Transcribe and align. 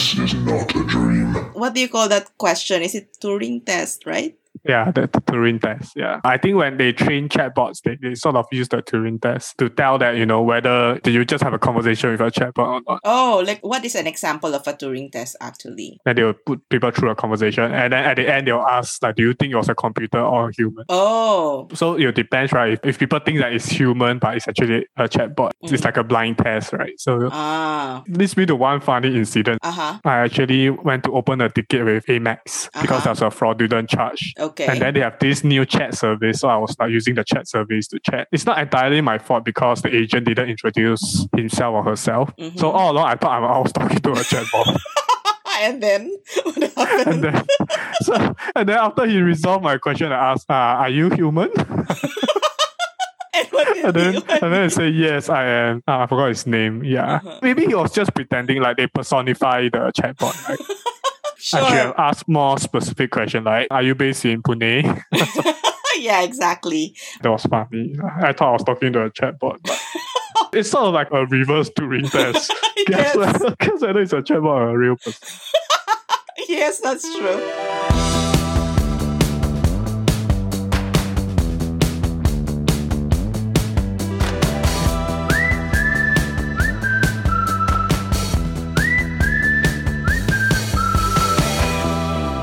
This 0.00 0.32
is 0.32 0.34
not 0.48 0.74
a 0.74 0.82
dream. 0.84 1.34
What 1.52 1.74
do 1.74 1.80
you 1.82 1.88
call 1.90 2.08
that 2.08 2.32
question? 2.38 2.80
Is 2.80 2.94
it 2.94 3.20
Turing 3.20 3.66
test, 3.66 4.06
right? 4.06 4.34
Yeah, 4.64 4.90
the, 4.90 5.02
the 5.02 5.20
Turing 5.22 5.60
test. 5.60 5.92
Yeah. 5.96 6.20
I 6.24 6.36
think 6.36 6.56
when 6.56 6.76
they 6.76 6.92
train 6.92 7.28
chatbots, 7.28 7.80
they, 7.82 7.96
they 8.00 8.14
sort 8.14 8.36
of 8.36 8.46
use 8.52 8.68
the 8.68 8.78
Turing 8.82 9.20
test 9.20 9.56
to 9.58 9.68
tell 9.70 9.96
that, 9.98 10.16
you 10.16 10.26
know, 10.26 10.42
whether 10.42 10.98
do 11.02 11.10
you 11.10 11.24
just 11.24 11.42
have 11.42 11.54
a 11.54 11.58
conversation 11.58 12.10
with 12.10 12.20
a 12.20 12.30
chatbot 12.30 12.66
or 12.66 12.80
not. 12.88 13.00
Oh, 13.04 13.42
like 13.46 13.60
what 13.62 13.84
is 13.84 13.94
an 13.94 14.06
example 14.06 14.54
of 14.54 14.66
a 14.66 14.72
Turing 14.74 15.10
test 15.10 15.36
actually? 15.40 15.98
And 16.04 16.18
they 16.18 16.22
will 16.24 16.34
put 16.34 16.68
people 16.68 16.90
through 16.90 17.10
a 17.10 17.14
conversation. 17.14 17.64
And 17.72 17.92
then 17.92 18.04
at 18.04 18.16
the 18.16 18.28
end, 18.32 18.46
they'll 18.48 18.58
ask, 18.60 19.02
like, 19.02 19.16
do 19.16 19.22
you 19.22 19.34
think 19.34 19.52
it 19.52 19.56
was 19.56 19.68
a 19.68 19.74
computer 19.74 20.20
or 20.20 20.50
a 20.50 20.52
human? 20.54 20.84
Oh, 20.88 21.68
So 21.74 21.94
it 21.94 22.14
depends, 22.14 22.52
right? 22.52 22.72
If, 22.74 22.80
if 22.84 22.98
people 22.98 23.20
think 23.20 23.38
that 23.38 23.52
it's 23.52 23.68
human, 23.68 24.18
but 24.18 24.36
it's 24.36 24.48
actually 24.48 24.86
a 24.96 25.04
chatbot, 25.08 25.50
it's 25.62 25.72
Mm. 25.72 25.84
like 25.84 25.96
a 25.96 26.04
blind 26.04 26.38
test, 26.38 26.72
right? 26.72 26.92
So 26.98 27.28
ah, 27.32 28.02
leads 28.08 28.36
me 28.36 28.44
to 28.46 28.56
one 28.56 28.80
funny 28.80 29.16
incident. 29.16 29.58
uh 29.62 29.70
huh. 29.70 29.98
I 30.04 30.18
actually 30.18 30.70
went 30.70 31.04
to 31.04 31.12
open 31.12 31.40
a 31.40 31.48
ticket 31.48 31.84
with 31.84 32.04
Amex 32.06 32.68
because 32.80 32.90
Uh-huh. 32.90 33.00
there's 33.04 33.22
a 33.22 33.30
fraudulent 33.30 33.88
charge. 33.88 34.34
Okay. 34.40 34.66
And 34.66 34.80
then 34.80 34.94
they 34.94 35.00
have 35.00 35.18
this 35.18 35.44
new 35.44 35.64
chat 35.66 35.94
service. 35.94 36.40
So 36.40 36.48
I 36.48 36.56
was 36.56 36.74
like 36.78 36.90
using 36.90 37.14
the 37.14 37.24
chat 37.24 37.46
service 37.48 37.86
to 37.88 38.00
chat. 38.00 38.28
It's 38.32 38.46
not 38.46 38.58
entirely 38.58 39.00
my 39.00 39.18
fault 39.18 39.44
because 39.44 39.82
the 39.82 39.94
agent 39.94 40.26
didn't 40.26 40.48
introduce 40.48 41.26
himself 41.36 41.74
or 41.74 41.82
herself. 41.84 42.34
Mhm. 42.36 42.58
So 42.58 42.70
all 42.70 42.92
along 42.92 43.06
I 43.08 43.16
thought 43.16 43.42
I 43.42 43.58
was 43.58 43.72
talking 43.72 43.98
to 43.98 44.12
a 44.12 44.14
chatbot. 44.16 44.78
and 45.60 45.82
then 45.82 46.10
what 46.44 46.72
happened? 46.72 47.06
and 47.06 47.24
then 47.24 47.46
so 48.02 48.34
and 48.56 48.68
then 48.68 48.78
after 48.78 49.06
he 49.06 49.20
resolved 49.20 49.62
my 49.64 49.76
question, 49.78 50.10
I 50.12 50.32
asked, 50.32 50.50
uh, 50.50 50.54
are 50.54 50.88
you 50.90 51.10
human? 51.10 51.50
And 53.32 53.84
and 53.84 53.94
then 53.94 54.14
and 54.42 54.52
then 54.52 54.62
he 54.64 54.68
said, 54.70 54.94
Yes, 54.94 55.28
I 55.28 55.44
am. 55.46 55.82
Uh, 55.88 55.98
I 56.00 56.06
forgot 56.06 56.28
his 56.28 56.46
name. 56.46 56.84
Yeah. 56.84 57.14
Uh-huh. 57.14 57.38
Maybe 57.42 57.64
he 57.66 57.74
was 57.74 57.92
just 57.92 58.12
pretending 58.14 58.60
like 58.60 58.76
they 58.76 58.86
personify 58.86 59.68
the 59.70 59.92
chatbot. 59.96 60.34
Right? 61.52 61.62
I 61.62 61.68
should 61.68 61.74
sure. 61.74 61.86
have 61.86 61.94
asked 61.98 62.28
more 62.28 62.58
specific 62.58 63.10
question 63.10 63.44
like, 63.44 63.68
are 63.70 63.82
you 63.82 63.94
based 63.94 64.24
in 64.24 64.42
Pune? 64.42 65.02
yeah, 65.96 66.22
exactly. 66.22 66.94
That 67.22 67.30
was 67.30 67.44
funny. 67.44 67.96
I 68.22 68.32
thought 68.32 68.48
I 68.48 68.52
was 68.52 68.64
talking 68.64 68.92
to 68.92 69.04
a 69.04 69.10
chatbot, 69.10 69.58
but 69.62 69.80
it's 70.52 70.70
sort 70.70 70.84
of 70.84 70.94
like 70.94 71.10
a 71.12 71.26
reverse 71.26 71.70
Turing 71.70 72.10
test. 72.10 72.52
Guess, 72.86 73.14
yes. 73.14 73.54
guess 73.58 73.80
whether 73.80 74.00
it's 74.00 74.12
a 74.12 74.22
chatbot 74.22 74.44
or 74.44 74.70
a 74.70 74.78
real 74.78 74.96
person. 74.96 75.28
yes, 76.48 76.80
that's 76.80 77.02
true. 77.16 78.09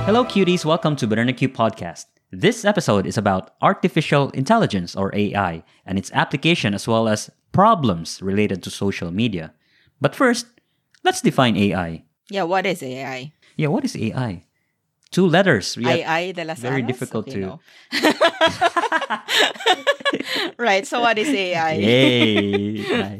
Hello, 0.07 0.23
cuties. 0.23 0.63
Welcome 0.63 0.95
to 0.97 1.07
Banana 1.07 1.33
Cube 1.33 1.51
Podcast. 1.53 2.05
This 2.31 2.63
episode 2.63 3.05
is 3.05 3.17
about 3.17 3.51
artificial 3.61 4.29
intelligence 4.31 4.95
or 4.95 5.13
AI 5.13 5.63
and 5.85 5.97
its 5.99 6.09
application 6.13 6.73
as 6.73 6.87
well 6.87 7.09
as 7.09 7.29
problems 7.51 8.21
related 8.21 8.63
to 8.63 8.69
social 8.69 9.11
media. 9.11 9.53
But 9.99 10.15
first, 10.15 10.45
let's 11.03 11.19
define 11.21 11.57
AI. 11.57 12.05
Yeah, 12.29 12.43
what 12.43 12.65
is 12.65 12.81
AI? 12.81 13.33
Yeah, 13.57 13.67
what 13.67 13.83
is 13.83 13.97
AI? 13.97 14.45
Two 15.11 15.27
letters. 15.27 15.75
We 15.75 15.85
AI 15.87 16.31
de 16.31 16.45
las 16.45 16.59
very 16.59 16.79
alas? 16.81 16.87
difficult 16.87 17.27
Okay, 17.27 17.41
to- 17.41 17.47
no. 17.47 17.59
right, 20.57 20.87
so 20.87 21.01
what 21.01 21.17
is 21.17 21.27
AI? 21.27 21.73
Yay! 21.83 22.85
AI. 22.87 23.19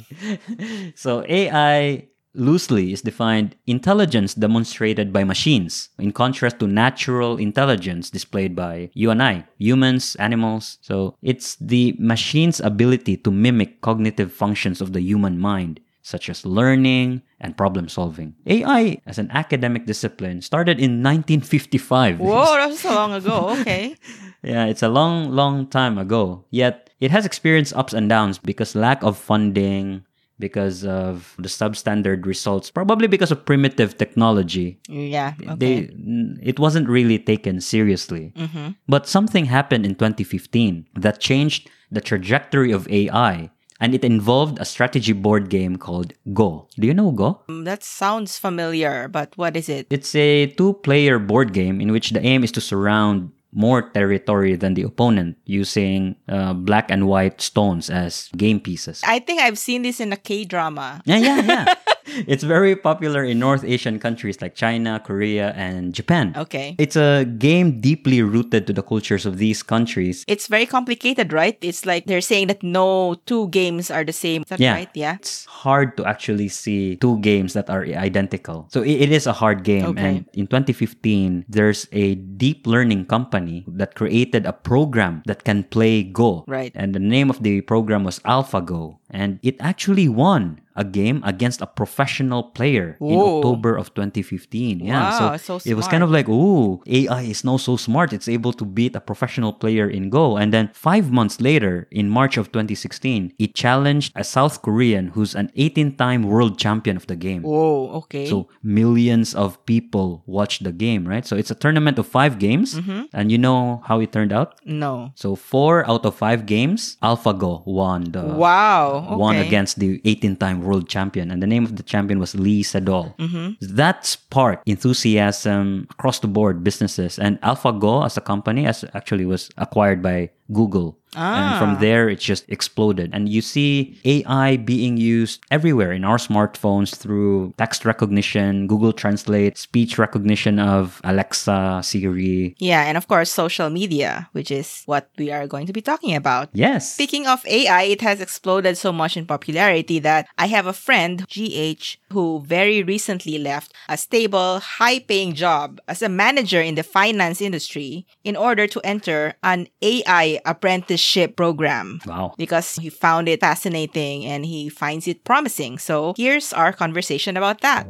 so 0.95 1.21
AI 1.27 2.07
loosely 2.37 2.93
is 2.93 3.01
defined 3.01 3.55
intelligence 3.65 4.33
demonstrated 4.33 5.11
by 5.11 5.23
machines 5.23 5.89
in 5.97 6.11
contrast 6.11 6.59
to 6.59 6.67
natural 6.67 7.37
intelligence 7.37 8.09
displayed 8.09 8.55
by 8.55 8.89
you 8.93 9.09
and 9.09 9.21
I, 9.21 9.45
humans, 9.57 10.15
animals. 10.15 10.77
So 10.81 11.15
it's 11.21 11.55
the 11.55 11.95
machine's 11.99 12.59
ability 12.59 13.17
to 13.17 13.31
mimic 13.31 13.81
cognitive 13.81 14.31
functions 14.31 14.81
of 14.81 14.93
the 14.93 15.01
human 15.01 15.39
mind 15.39 15.81
such 16.07 16.29
as 16.29 16.45
learning 16.45 17.21
and 17.41 17.57
problem 17.57 17.89
solving. 17.89 18.33
AI 18.45 19.01
as 19.05 19.19
an 19.19 19.29
academic 19.31 19.85
discipline 19.85 20.41
started 20.41 20.79
in 20.79 21.03
1955. 21.03 22.19
Whoa, 22.19 22.45
that's 22.55 22.79
so 22.79 22.95
long 22.95 23.11
ago. 23.11 23.49
Okay. 23.59 23.97
Yeah, 24.41 24.65
it's 24.65 24.83
a 24.83 24.87
long, 24.87 25.31
long 25.31 25.67
time 25.67 25.97
ago. 25.97 26.45
Yet 26.49 26.89
it 27.01 27.11
has 27.11 27.25
experienced 27.25 27.75
ups 27.75 27.91
and 27.91 28.07
downs 28.07 28.37
because 28.37 28.73
lack 28.73 29.03
of 29.03 29.17
funding, 29.17 30.06
because 30.39 30.85
of 30.85 31.33
the 31.37 31.49
substandard 31.49 32.25
results, 32.25 32.69
probably 32.69 33.07
because 33.07 33.31
of 33.31 33.45
primitive 33.45 33.97
technology. 33.97 34.79
Yeah. 34.87 35.33
They 35.39 35.51
Okay. 35.51 35.89
n- 35.93 36.39
it 36.43 36.59
wasn't 36.59 36.87
really 36.89 37.17
taken 37.19 37.61
seriously. 37.61 38.33
mm-hmm. 38.37 38.69
But 38.87 39.07
something 39.07 39.45
happened 39.45 39.85
in 39.85 39.95
2015 39.95 40.85
that 40.95 41.19
changed 41.19 41.69
the 41.91 42.01
trajectory 42.01 42.71
of 42.71 42.87
AI. 42.89 43.49
And 43.79 43.93
it 43.93 44.03
involved 44.03 44.57
a 44.57 44.65
strategy 44.65 45.13
board 45.13 45.49
game 45.53 45.77
called 45.77 46.13
Go. 46.33 46.67
Do 46.79 46.87
you 46.87 46.95
know 46.95 47.11
Go? 47.11 47.41
Mm, 47.47 47.63
That 47.65 47.83
sounds 47.83 48.39
familiar, 48.39 49.07
but 49.07 49.37
what 49.37 49.55
is 49.55 49.69
it? 49.69 49.85
It's 49.91 50.15
a 50.15 50.47
two 50.57 50.73
player 50.81 51.19
board 51.19 51.53
game 51.53 51.79
in 51.79 51.91
which 51.91 52.09
the 52.09 52.19
aim 52.25 52.43
is 52.43 52.51
to 52.53 52.61
surround 52.61 53.29
more 53.51 53.89
territory 53.89 54.55
than 54.55 54.73
the 54.73 54.83
opponent 54.83 55.37
using 55.45 56.15
uh, 56.27 56.53
black 56.53 56.91
and 56.91 57.07
white 57.07 57.41
stones 57.41 57.89
as 57.89 58.29
game 58.37 58.59
pieces. 58.59 59.01
I 59.05 59.19
think 59.19 59.41
I've 59.41 59.57
seen 59.59 59.81
this 59.81 59.99
in 59.99 60.11
a 60.13 60.17
K 60.17 60.45
drama. 60.45 61.01
Yeah, 61.05 61.17
yeah, 61.17 61.41
yeah. 61.41 61.73
it's 62.27 62.43
very 62.43 62.75
popular 62.75 63.23
in 63.23 63.39
North 63.39 63.63
Asian 63.63 63.99
countries 63.99 64.41
like 64.41 64.55
China, 64.55 65.01
Korea, 65.03 65.51
and 65.55 65.93
Japan. 65.93 66.33
Okay. 66.37 66.75
It's 66.77 66.95
a 66.95 67.25
game 67.25 67.79
deeply 67.81 68.21
rooted 68.21 68.67
to 68.67 68.73
the 68.73 68.81
cultures 68.83 69.25
of 69.25 69.37
these 69.37 69.63
countries. 69.63 70.23
It's 70.27 70.47
very 70.47 70.65
complicated, 70.65 71.33
right? 71.33 71.57
It's 71.61 71.85
like 71.85 72.05
they're 72.05 72.21
saying 72.21 72.47
that 72.47 72.63
no 72.63 73.15
two 73.25 73.49
games 73.49 73.91
are 73.91 74.03
the 74.03 74.13
same. 74.13 74.43
Is 74.43 74.49
that 74.49 74.59
Yeah. 74.59 74.73
right? 74.73 74.89
Yeah. 74.93 75.15
It's 75.19 75.45
hard 75.45 75.97
to 75.97 76.05
actually 76.05 76.47
see 76.49 76.95
two 76.97 77.19
games 77.19 77.53
that 77.53 77.69
are 77.69 77.83
identical. 77.83 78.67
So 78.71 78.81
it, 78.81 79.09
it 79.09 79.11
is 79.11 79.27
a 79.27 79.33
hard 79.33 79.63
game. 79.63 79.85
Okay. 79.97 80.01
And 80.01 80.25
in 80.33 80.47
2015, 80.47 81.45
there's 81.49 81.87
a 81.91 82.15
deep 82.15 82.65
learning 82.67 83.05
company 83.05 83.36
that 83.67 83.95
created 83.95 84.45
a 84.45 84.53
program 84.53 85.23
that 85.25 85.43
can 85.43 85.63
play 85.63 86.03
Go. 86.03 86.43
Right. 86.47 86.71
And 86.75 86.93
the 86.93 86.99
name 86.99 87.29
of 87.29 87.43
the 87.43 87.61
program 87.61 88.03
was 88.03 88.19
AlphaGo. 88.19 88.97
And 89.09 89.39
it 89.43 89.55
actually 89.59 90.07
won 90.09 90.61
a 90.77 90.85
game 90.85 91.21
against 91.25 91.61
a 91.61 91.67
professional 91.67 92.43
player 92.43 92.95
in 93.01 93.17
October 93.19 93.75
of 93.75 93.93
2015. 93.93 94.79
Yeah. 94.79 95.19
Wow, 95.19 95.37
so, 95.37 95.57
so 95.57 95.69
it 95.69 95.73
was 95.73 95.87
kind 95.87 96.03
of 96.03 96.11
like, 96.11 96.29
ooh, 96.29 96.81
AI 96.85 97.21
is 97.23 97.43
now 97.43 97.57
so 97.57 97.75
smart. 97.75 98.13
It's 98.13 98.29
able 98.29 98.53
to 98.53 98.63
beat 98.65 98.95
a 98.95 99.01
professional 99.01 99.51
player 99.51 99.89
in 99.89 100.09
Go. 100.09 100.37
And 100.37 100.53
then 100.53 100.69
five 100.73 101.11
months 101.11 101.41
later, 101.41 101.87
in 101.91 102.09
March 102.09 102.37
of 102.37 102.51
2016, 102.51 103.33
it 103.39 103.55
challenged 103.55 104.13
a 104.15 104.23
South 104.23 104.61
Korean 104.61 105.07
who's 105.09 105.33
an 105.35 105.51
18 105.55 105.97
time 105.97 106.23
world 106.23 106.57
champion 106.59 106.95
of 106.95 107.07
the 107.07 107.15
game. 107.15 107.41
Whoa, 107.41 107.89
okay. 108.05 108.27
So 108.29 108.47
millions 108.63 109.33
of 109.33 109.57
people 109.65 110.23
watched 110.27 110.63
the 110.63 110.71
game, 110.71 111.07
right? 111.07 111.25
So 111.25 111.35
it's 111.35 111.49
a 111.51 111.55
tournament 111.55 111.97
of 111.97 112.05
five 112.07 112.37
games. 112.37 112.75
Mm-hmm. 112.75 113.03
And 113.13 113.31
you 113.31 113.37
know 113.37 113.81
how 113.85 113.99
it 113.99 114.11
turned 114.11 114.31
out? 114.31 114.59
no. 114.65 115.11
So 115.15 115.35
four 115.35 115.87
out 115.89 116.05
of 116.05 116.13
five 116.15 116.45
games, 116.45 116.97
AlphaGo 117.01 117.65
won 117.65 118.11
the 118.11 118.23
Wow. 118.23 119.05
Okay. 119.07 119.15
won 119.15 119.35
against 119.37 119.79
the 119.79 119.99
18-time 120.05 120.61
world 120.67 120.89
champion, 120.89 121.31
and 121.31 121.41
the 121.41 121.47
name 121.47 121.63
of 121.63 121.77
the 121.77 121.83
champion 121.83 122.19
was 122.19 122.35
Lee 122.35 122.63
Sedol. 122.63 123.15
Mm-hmm. 123.17 123.63
That 123.75 124.05
sparked 124.05 124.67
enthusiasm 124.67 125.87
across 125.89 126.19
the 126.19 126.27
board 126.27 126.63
businesses, 126.63 127.17
and 127.17 127.39
AlphaGo 127.41 128.05
as 128.05 128.17
a 128.17 128.21
company 128.21 128.67
as 128.67 128.83
actually 128.93 129.25
was 129.25 129.49
acquired 129.57 130.03
by 130.03 130.29
Google. 130.51 130.97
And 131.15 131.55
Ah. 131.55 131.57
from 131.57 131.79
there, 131.79 132.09
it 132.09 132.19
just 132.19 132.45
exploded. 132.47 133.09
And 133.13 133.27
you 133.29 133.41
see 133.41 133.97
AI 134.05 134.57
being 134.57 134.97
used 134.97 135.39
everywhere 135.49 135.91
in 135.91 136.03
our 136.03 136.17
smartphones 136.17 136.93
through 136.93 137.53
text 137.57 137.85
recognition, 137.85 138.67
Google 138.67 138.93
Translate, 138.93 139.57
speech 139.57 139.97
recognition 139.97 140.59
of 140.59 141.01
Alexa, 141.03 141.81
Siri. 141.81 142.53
Yeah, 142.59 142.83
and 142.83 142.97
of 142.97 143.07
course, 143.07 143.31
social 143.31 143.69
media, 143.71 144.29
which 144.33 144.51
is 144.51 144.83
what 144.85 145.09
we 145.17 145.31
are 145.31 145.47
going 145.47 145.65
to 145.65 145.73
be 145.73 145.81
talking 145.81 146.13
about. 146.13 146.49
Yes. 146.53 146.93
Speaking 146.93 147.25
of 147.25 147.41
AI, 147.47 147.83
it 147.83 148.01
has 148.01 148.21
exploded 148.21 148.77
so 148.77 148.91
much 148.91 149.17
in 149.17 149.25
popularity 149.25 149.97
that 149.99 150.27
I 150.37 150.47
have 150.47 150.67
a 150.67 150.73
friend, 150.75 151.25
GH, 151.27 151.97
who 152.11 152.41
very 152.41 152.83
recently 152.83 153.37
left 153.37 153.73
a 153.89 153.97
stable, 153.97 154.59
high 154.59 154.99
paying 154.99 155.33
job 155.33 155.79
as 155.87 156.01
a 156.01 156.09
manager 156.09 156.61
in 156.61 156.75
the 156.75 156.83
finance 156.83 157.41
industry 157.41 158.05
in 158.23 158.35
order 158.35 158.67
to 158.67 158.79
enter 158.83 159.33
an 159.43 159.67
AI 159.81 160.39
apprenticeship 160.45 161.35
program. 161.35 161.99
Wow. 162.05 162.33
Because 162.37 162.75
he 162.75 162.89
found 162.89 163.27
it 163.27 163.41
fascinating 163.41 164.25
and 164.25 164.45
he 164.45 164.69
finds 164.69 165.07
it 165.07 165.23
promising. 165.23 165.77
So 165.77 166.13
here's 166.17 166.53
our 166.53 166.73
conversation 166.73 167.37
about 167.37 167.61
that. 167.61 167.87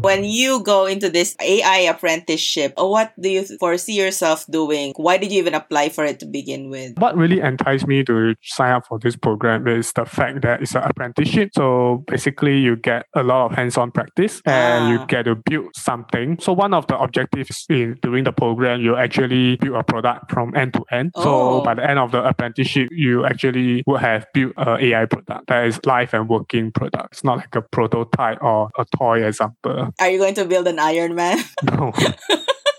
When 0.00 0.24
you 0.24 0.62
go 0.62 0.86
into 0.86 1.10
this 1.10 1.34
AI 1.40 1.78
apprenticeship, 1.90 2.74
what 2.76 3.12
do 3.20 3.28
you 3.28 3.44
foresee 3.58 3.94
yourself 3.94 4.46
doing? 4.48 4.92
Why 4.96 5.18
did 5.18 5.32
you 5.32 5.38
even 5.38 5.54
apply 5.54 5.88
for 5.88 6.04
it 6.04 6.20
to 6.20 6.26
begin 6.26 6.70
with? 6.70 6.98
What 6.98 7.16
really 7.16 7.40
enticed 7.40 7.86
me 7.86 8.04
to 8.04 8.34
sign 8.42 8.72
up 8.72 8.86
for 8.86 8.98
this 8.98 9.16
program 9.16 9.66
is 9.66 9.92
the 9.92 10.04
fact 10.06 10.42
that 10.42 10.62
it's 10.62 10.74
an 10.74 10.84
apprenticeship. 10.84 11.50
So 11.54 12.04
basically, 12.06 12.58
you 12.58 12.76
get 12.76 13.06
a 13.14 13.22
lot 13.22 13.46
of 13.46 13.56
hands-on 13.56 13.90
practice 13.90 14.40
and 14.46 14.84
Ah. 14.84 14.90
you 14.92 15.06
get 15.06 15.24
to 15.24 15.34
build 15.34 15.74
something. 15.74 16.38
So 16.38 16.52
one 16.52 16.74
of 16.74 16.86
the 16.86 16.98
objectives 16.98 17.66
in 17.68 17.98
doing 18.00 18.24
the 18.24 18.32
program, 18.32 18.80
you 18.80 18.96
actually 18.96 19.56
build 19.56 19.76
a 19.76 19.82
product 19.82 20.30
from 20.30 20.54
end 20.56 20.74
to 20.74 20.84
end. 20.92 21.10
Oh. 21.16 21.22
So 21.58 21.64
by 21.64 21.74
the 21.74 21.88
end 21.88 21.98
of 21.98 22.12
the 22.12 22.22
apprenticeship, 22.24 22.88
you 22.92 23.24
actually 23.26 23.82
would 23.86 24.00
have 24.00 24.26
built 24.32 24.52
a 24.56 24.76
AI 24.78 25.06
product 25.06 25.48
that 25.48 25.66
is 25.66 25.80
live 25.84 26.14
and 26.14 26.28
working 26.28 26.70
product. 26.72 27.08
It's 27.12 27.24
not 27.24 27.38
like 27.38 27.54
a 27.54 27.62
prototype 27.62 28.42
or 28.42 28.70
a 28.78 28.84
toy 28.96 29.24
example. 29.24 29.87
Are 30.00 30.10
you 30.10 30.18
going 30.18 30.34
to 30.34 30.44
build 30.44 30.66
an 30.68 30.78
Iron 30.78 31.14
Man? 31.14 31.38
No. 31.64 31.92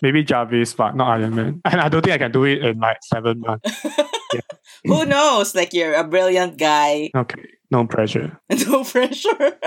Maybe 0.01 0.23
Jarvis, 0.23 0.73
but 0.73 0.95
not 0.95 1.19
Iron 1.19 1.35
Man. 1.35 1.61
And 1.65 1.81
I 1.81 1.89
don't 1.89 2.01
think 2.01 2.13
I 2.13 2.17
can 2.17 2.31
do 2.31 2.45
it 2.45 2.63
in 2.63 2.79
like 2.79 2.97
seven 3.03 3.41
months. 3.41 3.69
Who 4.85 5.06
knows? 5.06 5.53
Like 5.56 5.73
you're 5.73 5.94
a 5.94 6.06
brilliant 6.06 6.57
guy. 6.57 7.11
Okay, 7.15 7.44
no 7.71 7.85
pressure. 7.85 8.39
No 8.67 8.83
pressure. 8.83 9.59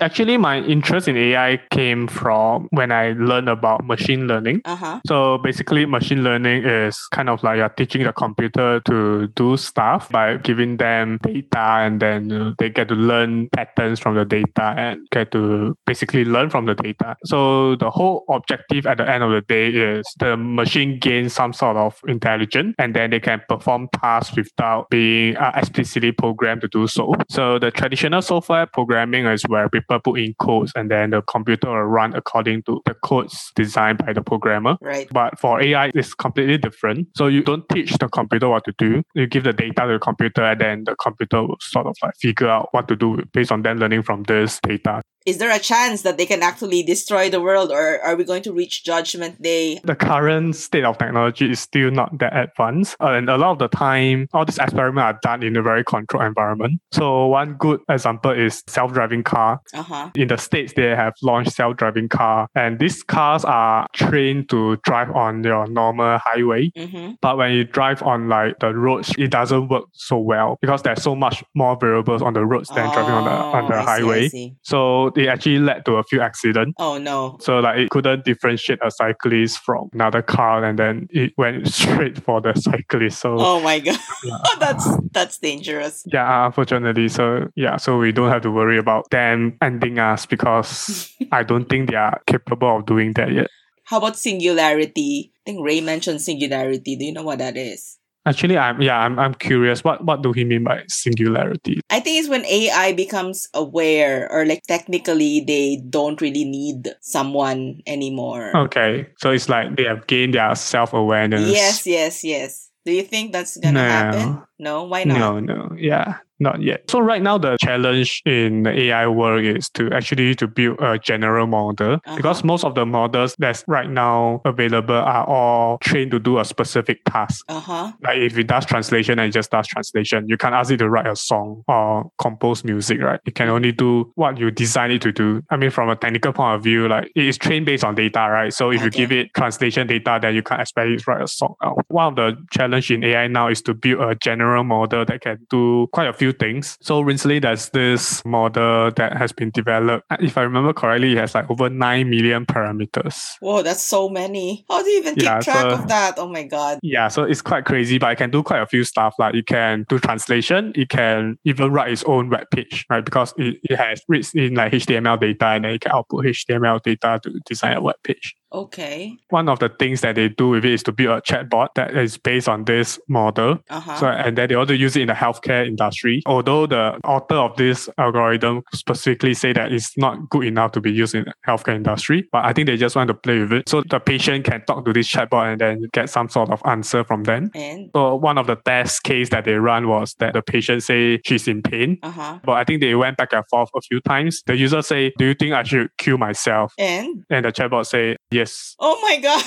Actually, 0.00 0.38
my 0.38 0.60
interest 0.60 1.08
in 1.08 1.16
AI 1.16 1.60
came 1.70 2.06
from 2.06 2.68
when 2.70 2.90
I 2.90 3.12
learned 3.12 3.50
about 3.50 3.84
machine 3.84 4.26
learning. 4.26 4.62
Uh 4.64 4.76
huh. 4.76 5.00
So 5.06 5.38
basically, 5.38 5.84
machine 5.84 6.24
learning 6.24 6.64
is 6.64 6.98
kind 7.12 7.28
of 7.28 7.42
like 7.42 7.58
you're 7.58 7.68
teaching 7.68 8.04
the 8.04 8.12
computer 8.12 8.80
to 8.86 9.26
do 9.28 9.56
stuff 9.58 10.08
by 10.08 10.38
giving 10.38 10.78
them 10.78 11.18
data, 11.22 11.58
and 11.58 12.00
then 12.00 12.32
uh, 12.32 12.54
they 12.58 12.70
get 12.70 12.88
to 12.88 12.94
learn 12.94 13.48
patterns 13.50 14.00
from 14.00 14.14
the 14.14 14.24
data 14.24 14.74
and 14.76 15.06
get 15.10 15.32
to 15.32 15.76
basically 15.86 16.24
learn 16.24 16.48
from 16.48 16.64
the 16.64 16.74
data. 16.74 17.16
So 17.26 17.76
the 17.76 17.90
whole 17.90 18.24
objective 18.30 18.86
at 18.86 18.96
the 18.96 19.08
end 19.08 19.22
of 19.22 19.30
the 19.30 19.42
day 19.42 19.68
is 19.68 20.06
the 20.18 20.36
machine 20.36 20.98
gains 20.98 21.34
some 21.34 21.52
sort 21.52 21.76
of 21.76 22.00
intelligence, 22.08 22.74
and 22.78 22.94
then 22.94 23.10
they 23.10 23.20
can 23.20 23.42
perform 23.48 23.88
tasks 24.00 24.34
without 24.34 24.88
being 24.88 25.36
uh, 25.36 25.52
explicitly 25.56 26.12
programmed 26.12 26.62
to 26.62 26.68
do 26.68 26.86
so. 26.86 27.14
So 27.28 27.58
the 27.58 27.70
traditional 27.70 28.22
software 28.22 28.64
programming 28.66 29.26
is 29.26 29.42
where 29.42 29.68
people 29.68 29.89
put 29.98 30.20
in 30.20 30.34
codes, 30.40 30.72
and 30.76 30.90
then 30.90 31.10
the 31.10 31.22
computer 31.22 31.68
will 31.68 31.82
run 31.82 32.14
according 32.14 32.62
to 32.64 32.80
the 32.86 32.94
codes 32.94 33.52
designed 33.56 33.98
by 33.98 34.12
the 34.12 34.22
programmer. 34.22 34.76
Right. 34.80 35.08
But 35.10 35.38
for 35.38 35.60
AI, 35.60 35.90
it's 35.94 36.14
completely 36.14 36.58
different. 36.58 37.08
So 37.16 37.26
you 37.26 37.42
don't 37.42 37.68
teach 37.68 37.92
the 37.98 38.08
computer 38.08 38.48
what 38.48 38.64
to 38.64 38.74
do. 38.78 39.02
You 39.14 39.26
give 39.26 39.44
the 39.44 39.52
data 39.52 39.82
to 39.86 39.92
the 39.94 39.98
computer, 39.98 40.42
and 40.42 40.60
then 40.60 40.84
the 40.84 40.94
computer 40.96 41.42
will 41.42 41.56
sort 41.60 41.86
of 41.86 41.96
like 42.02 42.14
figure 42.20 42.48
out 42.48 42.68
what 42.72 42.88
to 42.88 42.96
do 42.96 43.22
based 43.32 43.52
on 43.52 43.62
them 43.62 43.78
learning 43.78 44.02
from 44.02 44.22
this 44.24 44.60
data. 44.62 45.02
Is 45.26 45.38
there 45.38 45.54
a 45.54 45.58
chance 45.58 46.02
that 46.02 46.16
they 46.16 46.26
can 46.26 46.42
actually 46.42 46.82
destroy 46.82 47.28
the 47.28 47.40
world, 47.40 47.70
or 47.70 48.00
are 48.00 48.16
we 48.16 48.24
going 48.24 48.42
to 48.44 48.52
reach 48.52 48.84
Judgment 48.84 49.40
Day? 49.42 49.78
The 49.84 49.94
current 49.94 50.56
state 50.56 50.84
of 50.84 50.96
technology 50.98 51.50
is 51.50 51.60
still 51.60 51.90
not 51.90 52.18
that 52.20 52.36
advanced. 52.36 52.96
Uh, 53.00 53.08
and 53.10 53.28
a 53.28 53.36
lot 53.36 53.52
of 53.52 53.58
the 53.58 53.68
time, 53.68 54.28
all 54.32 54.44
these 54.44 54.58
experiments 54.58 55.02
are 55.02 55.18
done 55.22 55.42
in 55.42 55.56
a 55.56 55.62
very 55.62 55.84
controlled 55.84 56.24
environment. 56.26 56.80
So 56.92 57.26
one 57.26 57.54
good 57.54 57.80
example 57.88 58.30
is 58.30 58.62
self-driving 58.66 59.24
car. 59.24 59.60
Uh 59.74 59.82
huh. 59.82 60.10
In 60.14 60.28
the 60.28 60.38
States, 60.38 60.72
they 60.74 60.88
have 60.96 61.14
launched 61.22 61.52
self-driving 61.52 62.08
car. 62.08 62.48
And 62.54 62.78
these 62.78 63.02
cars 63.02 63.44
are 63.44 63.86
trained 63.92 64.48
to 64.50 64.76
drive 64.84 65.10
on 65.10 65.44
your 65.44 65.66
normal 65.66 66.18
highway. 66.18 66.70
Mm-hmm. 66.76 67.12
But 67.20 67.36
when 67.36 67.52
you 67.52 67.64
drive 67.64 68.02
on 68.02 68.28
like 68.28 68.58
the 68.60 68.74
roads, 68.74 69.12
it 69.18 69.30
doesn't 69.30 69.68
work 69.68 69.84
so 69.92 70.18
well 70.18 70.58
because 70.62 70.82
there's 70.82 71.02
so 71.02 71.14
much 71.14 71.44
more 71.54 71.76
variables 71.78 72.22
on 72.22 72.32
the 72.32 72.44
roads 72.44 72.68
than 72.70 72.90
driving 72.92 73.12
on 73.12 73.24
the 73.24 73.30
on 73.30 73.68
the 73.68 73.74
Oh, 73.74 73.78
I 73.78 73.98
see, 73.98 74.02
highway. 74.02 74.28
see. 74.28 74.56
So 74.62 75.09
it 75.16 75.28
actually 75.28 75.58
led 75.58 75.84
to 75.86 75.94
a 75.96 76.02
few 76.02 76.20
accidents. 76.20 76.72
Oh 76.78 76.98
no. 76.98 77.36
So 77.40 77.58
like 77.60 77.78
it 77.78 77.90
couldn't 77.90 78.24
differentiate 78.24 78.78
a 78.82 78.90
cyclist 78.90 79.58
from 79.64 79.88
another 79.92 80.22
car, 80.22 80.64
and 80.64 80.78
then 80.78 81.08
it 81.10 81.32
went 81.38 81.68
straight 81.72 82.22
for 82.22 82.40
the 82.40 82.54
cyclist. 82.54 83.20
So 83.20 83.36
Oh 83.38 83.60
my 83.60 83.78
god. 83.80 83.98
yeah. 84.24 84.36
that's 84.58 84.88
that's 85.12 85.38
dangerous. 85.38 86.02
yeah, 86.12 86.42
uh, 86.42 86.46
unfortunately, 86.46 87.08
so 87.08 87.48
yeah, 87.56 87.76
so 87.76 87.98
we 87.98 88.12
don't 88.12 88.30
have 88.30 88.42
to 88.42 88.50
worry 88.50 88.78
about 88.78 89.08
them 89.10 89.56
ending 89.62 89.98
us 89.98 90.26
because 90.26 91.12
I 91.32 91.42
don't 91.42 91.68
think 91.68 91.90
they 91.90 91.96
are 91.96 92.20
capable 92.26 92.78
of 92.78 92.86
doing 92.86 93.12
that 93.14 93.32
yet. 93.32 93.48
How 93.84 93.98
about 93.98 94.16
singularity? 94.16 95.32
I 95.46 95.50
think 95.50 95.64
Ray 95.64 95.80
mentioned 95.80 96.20
singularity. 96.22 96.96
Do 96.96 97.04
you 97.04 97.12
know 97.12 97.22
what 97.24 97.38
that 97.38 97.56
is? 97.56 97.98
Actually, 98.26 98.58
I'm 98.58 98.82
yeah, 98.82 98.98
I'm 98.98 99.18
I'm 99.18 99.32
curious. 99.34 99.82
What 99.82 100.04
what 100.04 100.22
do 100.22 100.32
he 100.32 100.44
mean 100.44 100.62
by 100.62 100.84
singularity? 100.88 101.80
I 101.88 102.00
think 102.00 102.20
it's 102.20 102.28
when 102.28 102.44
AI 102.44 102.92
becomes 102.92 103.48
aware 103.54 104.30
or 104.30 104.44
like 104.44 104.62
technically 104.68 105.40
they 105.40 105.80
don't 105.88 106.20
really 106.20 106.44
need 106.44 106.92
someone 107.00 107.80
anymore. 107.86 108.54
Okay, 108.68 109.08
so 109.18 109.30
it's 109.30 109.48
like 109.48 109.76
they 109.76 109.84
have 109.84 110.06
gained 110.06 110.34
their 110.34 110.54
self 110.54 110.92
awareness. 110.92 111.48
Yes, 111.50 111.86
yes, 111.86 112.22
yes. 112.22 112.68
Do 112.84 112.92
you 112.92 113.02
think 113.02 113.32
that's 113.32 113.56
gonna 113.56 113.82
No. 113.82 113.88
happen? 113.88 114.42
No, 114.58 114.84
why 114.84 115.04
not? 115.04 115.18
No, 115.18 115.40
no, 115.40 115.76
yeah, 115.78 116.18
not 116.40 116.60
yet. 116.62 116.90
So 116.90 117.00
right 117.00 117.22
now 117.22 117.38
the 117.38 117.56
challenge 117.58 118.22
in 118.24 118.62
the 118.64 118.70
AI 118.88 119.06
world 119.06 119.44
is 119.44 119.68
to 119.70 119.90
actually 119.92 120.34
to 120.36 120.46
build 120.48 120.78
a 120.80 120.98
general 120.98 121.46
model 121.46 121.94
Uh-huh. 121.94 122.16
because 122.16 122.42
most 122.44 122.64
of 122.64 122.74
the 122.74 122.86
models 122.86 123.34
that's 123.38 123.62
right 123.68 123.88
now 123.88 124.40
available 124.44 124.94
are 124.94 125.26
all 125.26 125.78
trained 125.78 126.10
to 126.12 126.18
do 126.18 126.38
a 126.38 126.44
specific 126.44 126.98
task. 127.04 127.44
Uh 127.48 127.60
huh. 127.60 127.92
Like 128.02 128.18
if 128.18 128.38
it 128.38 128.46
does 128.46 128.64
translation 128.66 129.18
and 129.18 129.28
it 129.28 129.32
just 129.32 129.50
does 129.50 129.66
translation, 129.66 130.26
you 130.28 130.36
can't 130.36 130.54
ask 130.54 130.70
it 130.70 130.78
to 130.78 130.88
write 130.88 131.06
a 131.06 131.16
song 131.16 131.62
or 131.68 132.10
compose 132.18 132.64
music, 132.64 133.00
right? 133.00 133.20
It 133.26 133.34
can 133.34 133.48
only 133.48 133.72
do 133.72 134.10
what 134.14 134.38
you 134.38 134.50
design 134.50 134.90
it 134.90 135.02
to 135.02 135.12
do. 135.12 135.42
I 135.50 135.56
mean, 135.56 135.70
from 135.70 135.88
a 135.90 135.96
technical 135.96 136.32
point 136.32 136.56
of 136.56 136.62
view, 136.62 136.88
like 136.88 137.10
it 137.14 137.24
is 137.26 137.36
trained 137.38 137.66
based 137.66 137.84
on 137.84 137.94
data, 137.94 138.20
right? 138.30 138.52
So 138.52 138.70
if 138.72 138.82
you 138.82 138.90
give 138.90 139.12
it 139.12 139.28
translation 139.34 139.86
data, 139.86 140.18
then 140.20 140.34
you 140.34 140.42
can't 140.42 140.60
expect 140.60 140.88
it 140.88 141.00
to 141.00 141.10
write 141.10 141.22
a 141.22 141.28
song 141.28 141.54
out. 141.62 141.84
One 141.88 142.06
of 142.08 142.16
the 142.16 142.36
challenge 142.50 142.90
in 142.90 143.04
AI 143.04 143.26
now 143.28 143.48
is 143.48 143.60
to 143.62 143.74
build 143.74 144.00
a 144.00 144.14
general 144.14 144.64
model 144.64 145.04
that 145.04 145.20
can 145.20 145.38
do 145.50 145.86
quite 145.92 146.08
a 146.08 146.12
few 146.12 146.29
things. 146.32 146.76
So 146.80 147.00
recently 147.00 147.38
there's 147.38 147.68
this 147.70 148.24
model 148.24 148.90
that 148.92 149.16
has 149.16 149.32
been 149.32 149.50
developed. 149.50 150.06
If 150.20 150.36
I 150.38 150.42
remember 150.42 150.72
correctly, 150.72 151.12
it 151.12 151.18
has 151.18 151.34
like 151.34 151.50
over 151.50 151.68
9 151.68 152.08
million 152.10 152.46
parameters. 152.46 153.16
Whoa, 153.40 153.62
that's 153.62 153.82
so 153.82 154.08
many. 154.08 154.64
How 154.68 154.82
do 154.82 154.88
you 154.90 154.98
even 155.00 155.14
keep 155.14 155.24
Yeah, 155.24 155.40
track 155.40 155.56
so- 155.62 155.70
of 155.70 155.88
that? 155.88 156.14
Oh 156.18 156.28
my 156.28 156.44
god. 156.44 156.78
Yeah, 156.82 157.08
so 157.08 157.24
it's 157.24 157.42
quite 157.42 157.64
crazy, 157.64 157.98
but 157.98 158.12
it 158.12 158.16
can 158.16 158.30
do 158.30 158.42
quite 158.42 158.60
a 158.62 158.66
few 158.66 158.84
stuff. 158.84 159.14
Like 159.18 159.34
it 159.34 159.46
can 159.46 159.84
do 159.88 159.98
translation, 159.98 160.72
it 160.74 160.88
can 160.88 161.38
even 161.44 161.72
write 161.72 161.92
its 161.92 162.04
own 162.04 162.30
web 162.30 162.46
page, 162.50 162.86
right? 162.90 163.04
Because 163.04 163.32
it, 163.36 163.58
it 163.64 163.76
has 163.76 164.02
reads 164.08 164.34
in 164.34 164.54
like 164.54 164.72
HTML 164.72 165.20
data 165.20 165.46
and 165.46 165.64
then 165.64 165.72
it 165.74 165.80
can 165.82 165.92
output 165.92 166.24
HTML 166.24 166.82
data 166.82 167.20
to 167.22 167.40
design 167.46 167.76
a 167.76 167.80
web 167.80 167.96
page. 168.04 168.34
Okay. 168.52 169.16
One 169.28 169.48
of 169.48 169.60
the 169.60 169.68
things 169.68 170.00
that 170.00 170.16
they 170.16 170.28
do 170.28 170.48
with 170.48 170.64
it 170.64 170.72
is 170.72 170.82
to 170.82 170.92
build 170.92 171.16
a 171.18 171.20
chatbot 171.20 171.68
that 171.76 171.96
is 171.96 172.18
based 172.18 172.48
on 172.48 172.64
this 172.64 172.98
model. 173.08 173.60
Uh 173.70 173.78
huh. 173.78 173.96
So 173.96 174.06
and 174.08 174.36
then 174.36 174.48
they 174.48 174.56
also 174.56 174.72
use 174.72 174.96
it 174.96 175.02
in 175.02 175.06
the 175.06 175.12
healthcare 175.14 175.64
industry. 175.64 176.19
Although 176.26 176.66
the 176.66 176.98
author 177.04 177.36
of 177.36 177.56
this 177.56 177.88
algorithm 177.98 178.62
specifically 178.74 179.34
say 179.34 179.52
that 179.52 179.72
it's 179.72 179.96
not 179.96 180.28
good 180.30 180.44
enough 180.44 180.72
to 180.72 180.80
be 180.80 180.92
used 180.92 181.14
in 181.14 181.24
the 181.24 181.32
healthcare 181.46 181.74
industry, 181.74 182.28
but 182.32 182.44
I 182.44 182.52
think 182.52 182.66
they 182.66 182.76
just 182.76 182.96
want 182.96 183.08
to 183.08 183.14
play 183.14 183.40
with 183.40 183.52
it. 183.52 183.68
So 183.68 183.82
the 183.88 184.00
patient 184.00 184.44
can 184.44 184.62
talk 184.66 184.84
to 184.84 184.92
this 184.92 185.08
chatbot 185.08 185.52
and 185.52 185.60
then 185.60 185.88
get 185.92 186.10
some 186.10 186.28
sort 186.28 186.50
of 186.50 186.60
answer 186.64 187.04
from 187.04 187.24
them. 187.24 187.50
and 187.54 187.90
So 187.94 188.14
one 188.16 188.38
of 188.38 188.46
the 188.46 188.56
test 188.56 189.02
case 189.02 189.28
that 189.30 189.44
they 189.44 189.54
run 189.54 189.88
was 189.88 190.14
that 190.18 190.34
the 190.34 190.42
patient 190.42 190.82
say 190.82 191.20
she's 191.24 191.46
in 191.48 191.62
pain. 191.62 191.98
uh 192.02 192.10
huh. 192.10 192.38
But 192.44 192.52
I 192.52 192.64
think 192.64 192.80
they 192.80 192.94
went 192.94 193.16
back 193.16 193.32
and 193.32 193.44
forth 193.48 193.70
a 193.74 193.80
few 193.80 194.00
times. 194.00 194.42
The 194.46 194.56
user 194.56 194.82
say, 194.82 195.12
"Do 195.18 195.24
you 195.26 195.34
think 195.34 195.52
I 195.54 195.62
should 195.62 195.88
kill 195.98 196.18
myself?" 196.18 196.72
And 196.78 197.24
And 197.30 197.44
the 197.44 197.52
chatbot 197.52 197.86
say, 197.86 198.16
"Yes." 198.30 198.76
oh 198.78 198.98
my 199.02 199.18
god. 199.18 199.44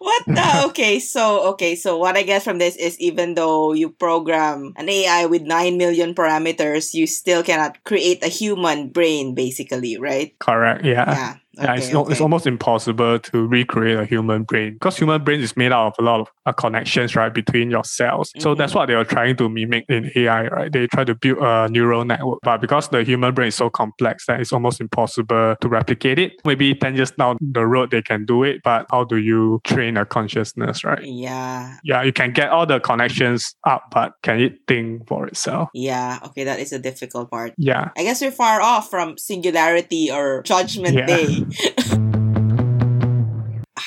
What 0.02 0.26
the? 0.26 0.42
Okay, 0.72 0.98
so 0.98 1.54
okay, 1.54 1.76
so 1.76 1.96
what 1.96 2.16
I 2.16 2.22
get 2.22 2.42
from 2.42 2.58
this 2.58 2.74
is 2.76 2.98
even 2.98 3.34
though 3.34 3.72
you 3.72 3.90
program 3.90 4.74
an 4.76 4.88
AI 4.88 5.26
with 5.26 5.42
nine 5.42 5.78
million 5.78 6.14
parameters, 6.14 6.94
you 6.94 7.06
still 7.06 7.42
cannot 7.42 7.82
create 7.84 8.22
a 8.24 8.28
human 8.28 8.88
brain, 8.90 9.34
basically, 9.34 9.98
right? 9.98 10.34
Correct. 10.40 10.84
Yeah. 10.84 11.06
Yeah. 11.06 11.32
Yeah, 11.54 11.64
Okay, 11.64 11.78
it's, 11.78 11.92
no- 11.92 12.06
it's 12.08 12.20
almost 12.20 12.46
impossible 12.46 13.18
to 13.18 13.46
recreate 13.46 13.98
a 13.98 14.04
human 14.06 14.44
brain 14.44 14.74
because 14.74 14.96
human 14.96 15.22
brain 15.22 15.40
is 15.40 15.56
made 15.56 15.70
out 15.72 15.88
of 15.88 15.94
a 15.98 16.02
lot 16.02 16.20
of 16.20 16.28
uh, 16.46 16.52
connections, 16.52 17.14
right, 17.14 17.32
between 17.32 17.70
your 17.70 17.84
cells. 17.84 18.32
So 18.38 18.54
Mhm. 18.54 18.58
that's 18.58 18.74
what 18.74 18.86
they 18.86 18.94
are 18.94 19.04
trying 19.04 19.36
to 19.36 19.48
mimic 19.48 19.84
in 19.88 20.10
AI, 20.16 20.46
right? 20.48 20.72
They 20.72 20.86
try 20.86 21.04
to 21.04 21.14
build 21.14 21.38
a 21.40 21.68
neural 21.68 22.04
network, 22.04 22.38
but 22.42 22.60
because 22.60 22.88
the 22.88 23.04
human 23.04 23.34
brain 23.34 23.48
is 23.48 23.54
so 23.54 23.68
complex 23.70 24.26
that 24.26 24.40
it's 24.40 24.52
almost 24.52 24.80
impossible 24.80 25.56
to 25.60 25.68
replicate 25.68 26.18
it. 26.18 26.32
Maybe 26.44 26.74
10 26.74 26.96
years 26.96 27.10
down 27.12 27.36
the 27.40 27.66
road, 27.66 27.90
they 27.90 28.02
can 28.02 28.24
do 28.24 28.42
it, 28.44 28.62
but 28.64 28.86
how 28.90 29.04
do 29.04 29.16
you 29.18 29.60
train 29.64 29.96
a 29.96 30.04
consciousness, 30.06 30.84
right? 30.84 31.02
Yeah. 31.04 31.76
Yeah, 31.84 32.02
you 32.02 32.12
can 32.12 32.32
get 32.32 32.48
all 32.50 32.64
the 32.66 32.80
connections 32.80 33.54
up, 33.66 33.84
but 33.92 34.14
can 34.22 34.40
it 34.40 34.58
think 34.66 35.06
for 35.06 35.26
itself? 35.26 35.68
Yeah. 35.74 36.18
Okay, 36.24 36.44
that 36.44 36.58
is 36.60 36.72
a 36.72 36.78
difficult 36.78 37.30
part. 37.30 37.52
Yeah. 37.58 37.90
I 37.96 38.02
guess 38.04 38.20
we're 38.22 38.30
far 38.30 38.60
off 38.62 38.88
from 38.90 39.18
singularity 39.18 40.10
or 40.10 40.42
judgment 40.44 40.94
Yeah. 40.96 41.06
day. 41.06 41.38
Bye. 41.44 42.02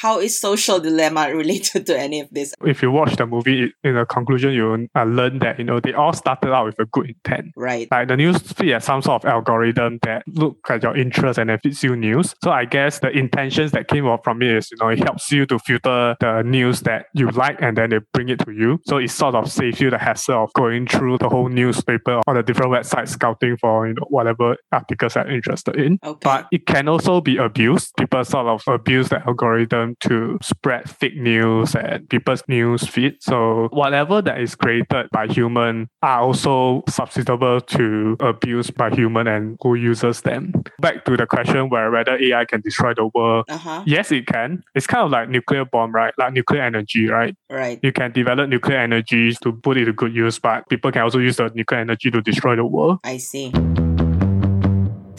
how 0.05 0.19
is 0.19 0.39
social 0.39 0.79
dilemma 0.79 1.31
related 1.33 1.87
to 1.87 1.97
any 1.97 2.19
of 2.19 2.29
this? 2.31 2.53
If 2.63 2.83
you 2.83 2.91
watch 2.91 3.15
the 3.15 3.25
movie, 3.25 3.73
in 3.83 3.95
the 3.95 4.05
conclusion, 4.05 4.51
you 4.53 4.87
uh, 4.95 5.03
learn 5.03 5.39
that, 5.39 5.57
you 5.57 5.65
know, 5.65 5.79
they 5.79 5.93
all 5.93 6.13
started 6.13 6.53
out 6.53 6.65
with 6.67 6.79
a 6.79 6.85
good 6.85 7.09
intent. 7.09 7.53
Right. 7.55 7.87
Like 7.89 8.07
the 8.07 8.17
news 8.17 8.37
feed 8.39 8.71
has 8.71 8.83
some 8.85 9.01
sort 9.01 9.23
of 9.23 9.29
algorithm 9.29 9.99
that 10.03 10.23
look 10.27 10.57
at 10.69 10.83
your 10.83 10.95
interest 10.95 11.39
and 11.39 11.49
it 11.49 11.61
feeds 11.63 11.83
you 11.83 11.95
news. 11.95 12.35
So 12.43 12.51
I 12.51 12.65
guess 12.65 12.99
the 12.99 13.09
intentions 13.09 13.71
that 13.71 13.87
came 13.87 14.05
up 14.05 14.23
from 14.23 14.41
it 14.43 14.55
is, 14.55 14.69
you 14.71 14.77
know, 14.79 14.89
it 14.89 14.99
helps 14.99 15.31
you 15.31 15.45
to 15.47 15.57
filter 15.57 16.15
the 16.19 16.43
news 16.43 16.81
that 16.81 17.07
you 17.13 17.29
like 17.31 17.61
and 17.61 17.75
then 17.75 17.89
they 17.89 17.99
bring 18.13 18.29
it 18.29 18.39
to 18.45 18.51
you. 18.51 18.79
So 18.85 18.97
it 18.97 19.09
sort 19.09 19.33
of 19.33 19.51
saves 19.51 19.81
you 19.81 19.89
the 19.89 19.97
hassle 19.97 20.43
of 20.43 20.53
going 20.53 20.85
through 20.87 21.17
the 21.17 21.29
whole 21.29 21.49
newspaper 21.49 22.21
or 22.27 22.33
the 22.35 22.43
different 22.43 22.71
websites 22.71 23.09
scouting 23.09 23.57
for, 23.57 23.87
you 23.87 23.95
know, 23.95 24.05
whatever 24.09 24.55
articles 24.71 25.15
you're 25.15 25.31
interested 25.31 25.75
in. 25.77 25.97
Okay. 26.03 26.19
But 26.21 26.47
it 26.51 26.67
can 26.67 26.87
also 26.87 27.21
be 27.21 27.37
abused. 27.37 27.95
People 27.97 28.23
sort 28.23 28.47
of 28.47 28.61
abuse 28.67 29.09
the 29.09 29.25
algorithm 29.27 29.94
to 30.01 30.37
spread 30.41 30.89
fake 30.89 31.17
news 31.17 31.75
and 31.75 32.07
people's 32.09 32.43
news 32.47 32.87
feed. 32.87 33.17
So 33.21 33.69
whatever 33.71 34.21
that 34.21 34.39
is 34.39 34.55
created 34.55 35.09
by 35.11 35.27
human 35.27 35.89
are 36.01 36.21
also 36.21 36.83
susceptible 36.89 37.61
to 37.61 38.17
abuse 38.19 38.69
by 38.71 38.89
human 38.89 39.27
and 39.27 39.57
who 39.61 39.75
uses 39.75 40.21
them. 40.21 40.53
Back 40.79 41.05
to 41.05 41.17
the 41.17 41.25
question 41.25 41.69
where 41.69 41.91
whether 41.91 42.17
AI 42.17 42.45
can 42.45 42.61
destroy 42.61 42.93
the 42.93 43.09
world. 43.13 43.45
uh-huh. 43.49 43.83
Yes, 43.85 44.11
it 44.11 44.27
can. 44.27 44.63
It's 44.73 44.87
kind 44.87 45.03
of 45.03 45.11
like 45.11 45.29
nuclear 45.29 45.65
bomb, 45.65 45.91
right? 45.93 46.13
Like 46.17 46.33
nuclear 46.33 46.63
energy, 46.63 47.07
right? 47.07 47.35
Right. 47.49 47.79
You 47.81 47.91
can 47.91 48.11
develop 48.11 48.49
nuclear 48.49 48.79
energy 48.79 49.33
to 49.43 49.53
put 49.53 49.77
it 49.77 49.85
to 49.85 49.93
good 49.93 50.15
use, 50.15 50.39
but 50.39 50.67
people 50.69 50.91
can 50.91 51.01
also 51.03 51.19
use 51.19 51.37
the 51.37 51.49
nuclear 51.53 51.81
energy 51.81 52.11
to 52.11 52.21
destroy 52.21 52.55
the 52.55 52.65
world. 52.65 52.99
I 53.03 53.17
see. 53.17 53.51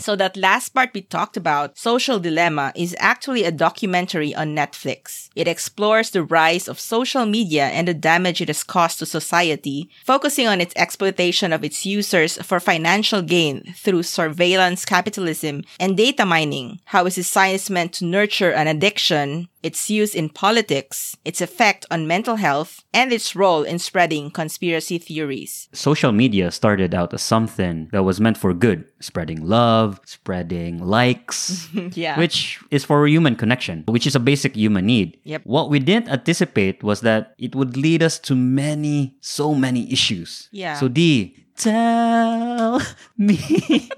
So 0.07 0.15
that 0.15 0.37
last 0.37 0.69
part 0.69 0.95
we 0.95 1.03
talked 1.03 1.37
about, 1.37 1.77
Social 1.77 2.21
Dilemma, 2.21 2.73
is 2.77 2.95
actually 3.01 3.43
a 3.43 3.51
documentary 3.51 4.33
on 4.37 4.55
Netflix. 4.55 5.31
It 5.35 5.49
explores 5.49 6.11
the 6.11 6.23
rise 6.23 6.69
of 6.69 6.79
social 6.79 7.27
media 7.27 7.65
and 7.67 7.89
the 7.89 7.93
damage 7.93 8.41
it 8.41 8.47
has 8.47 8.63
caused 8.63 9.01
to 9.01 9.07
society, 9.07 9.91
focusing 10.05 10.47
on 10.47 10.61
its 10.61 10.73
exploitation 10.77 11.53
of 11.53 11.65
its 11.65 11.85
users 11.85 12.41
for 12.41 12.61
financial 12.61 13.21
gain 13.21 13.75
through 13.75 14.05
surveillance 14.05 14.85
capitalism 14.85 15.65
and 15.81 15.97
data 15.97 16.25
mining, 16.25 16.79
how 16.85 17.05
is 17.07 17.27
science 17.27 17.69
meant 17.69 17.93
to 17.95 18.05
nurture 18.05 18.53
an 18.53 18.69
addiction, 18.69 19.49
its 19.67 19.91
use 19.91 20.15
in 20.15 20.31
politics, 20.31 21.17
its 21.25 21.41
effect 21.41 21.85
on 21.91 22.07
mental 22.07 22.37
health, 22.37 22.85
and 22.95 23.13
its 23.13 23.35
role 23.35 23.65
in 23.65 23.81
spreading 23.81 24.31
conspiracy 24.31 24.97
theories. 24.97 25.69
Social 25.73 26.13
media 26.13 26.53
started 26.53 26.95
out 26.95 27.13
as 27.13 27.21
something 27.21 27.91
that 27.91 28.05
was 28.05 28.21
meant 28.21 28.39
for 28.39 28.55
good, 28.55 28.87
spreading 29.01 29.43
love, 29.43 29.99
spreading 30.05 30.79
likes, 30.79 31.67
yeah. 31.99 32.17
which 32.17 32.63
is 32.71 32.85
for 32.85 33.09
human 33.09 33.35
connection, 33.35 33.83
which 33.89 34.07
is 34.07 34.15
a 34.15 34.23
basic 34.23 34.55
human 34.55 34.87
need. 34.87 35.19
Yep. 35.25 35.43
What 35.43 35.69
we 35.69 35.81
didn't 35.81 36.15
anticipate 36.15 36.85
was 36.85 37.01
that 37.01 37.35
it 37.37 37.57
would 37.57 37.77
lead 37.77 38.05
us 38.05 38.21
to 38.31 38.37
many, 38.37 39.17
so 39.21 39.53
many 39.53 39.91
issues. 39.93 40.49
Yeah. 40.53 40.79
So 40.79 40.87
D, 40.87 41.35
tell 41.57 42.81
me 43.19 43.91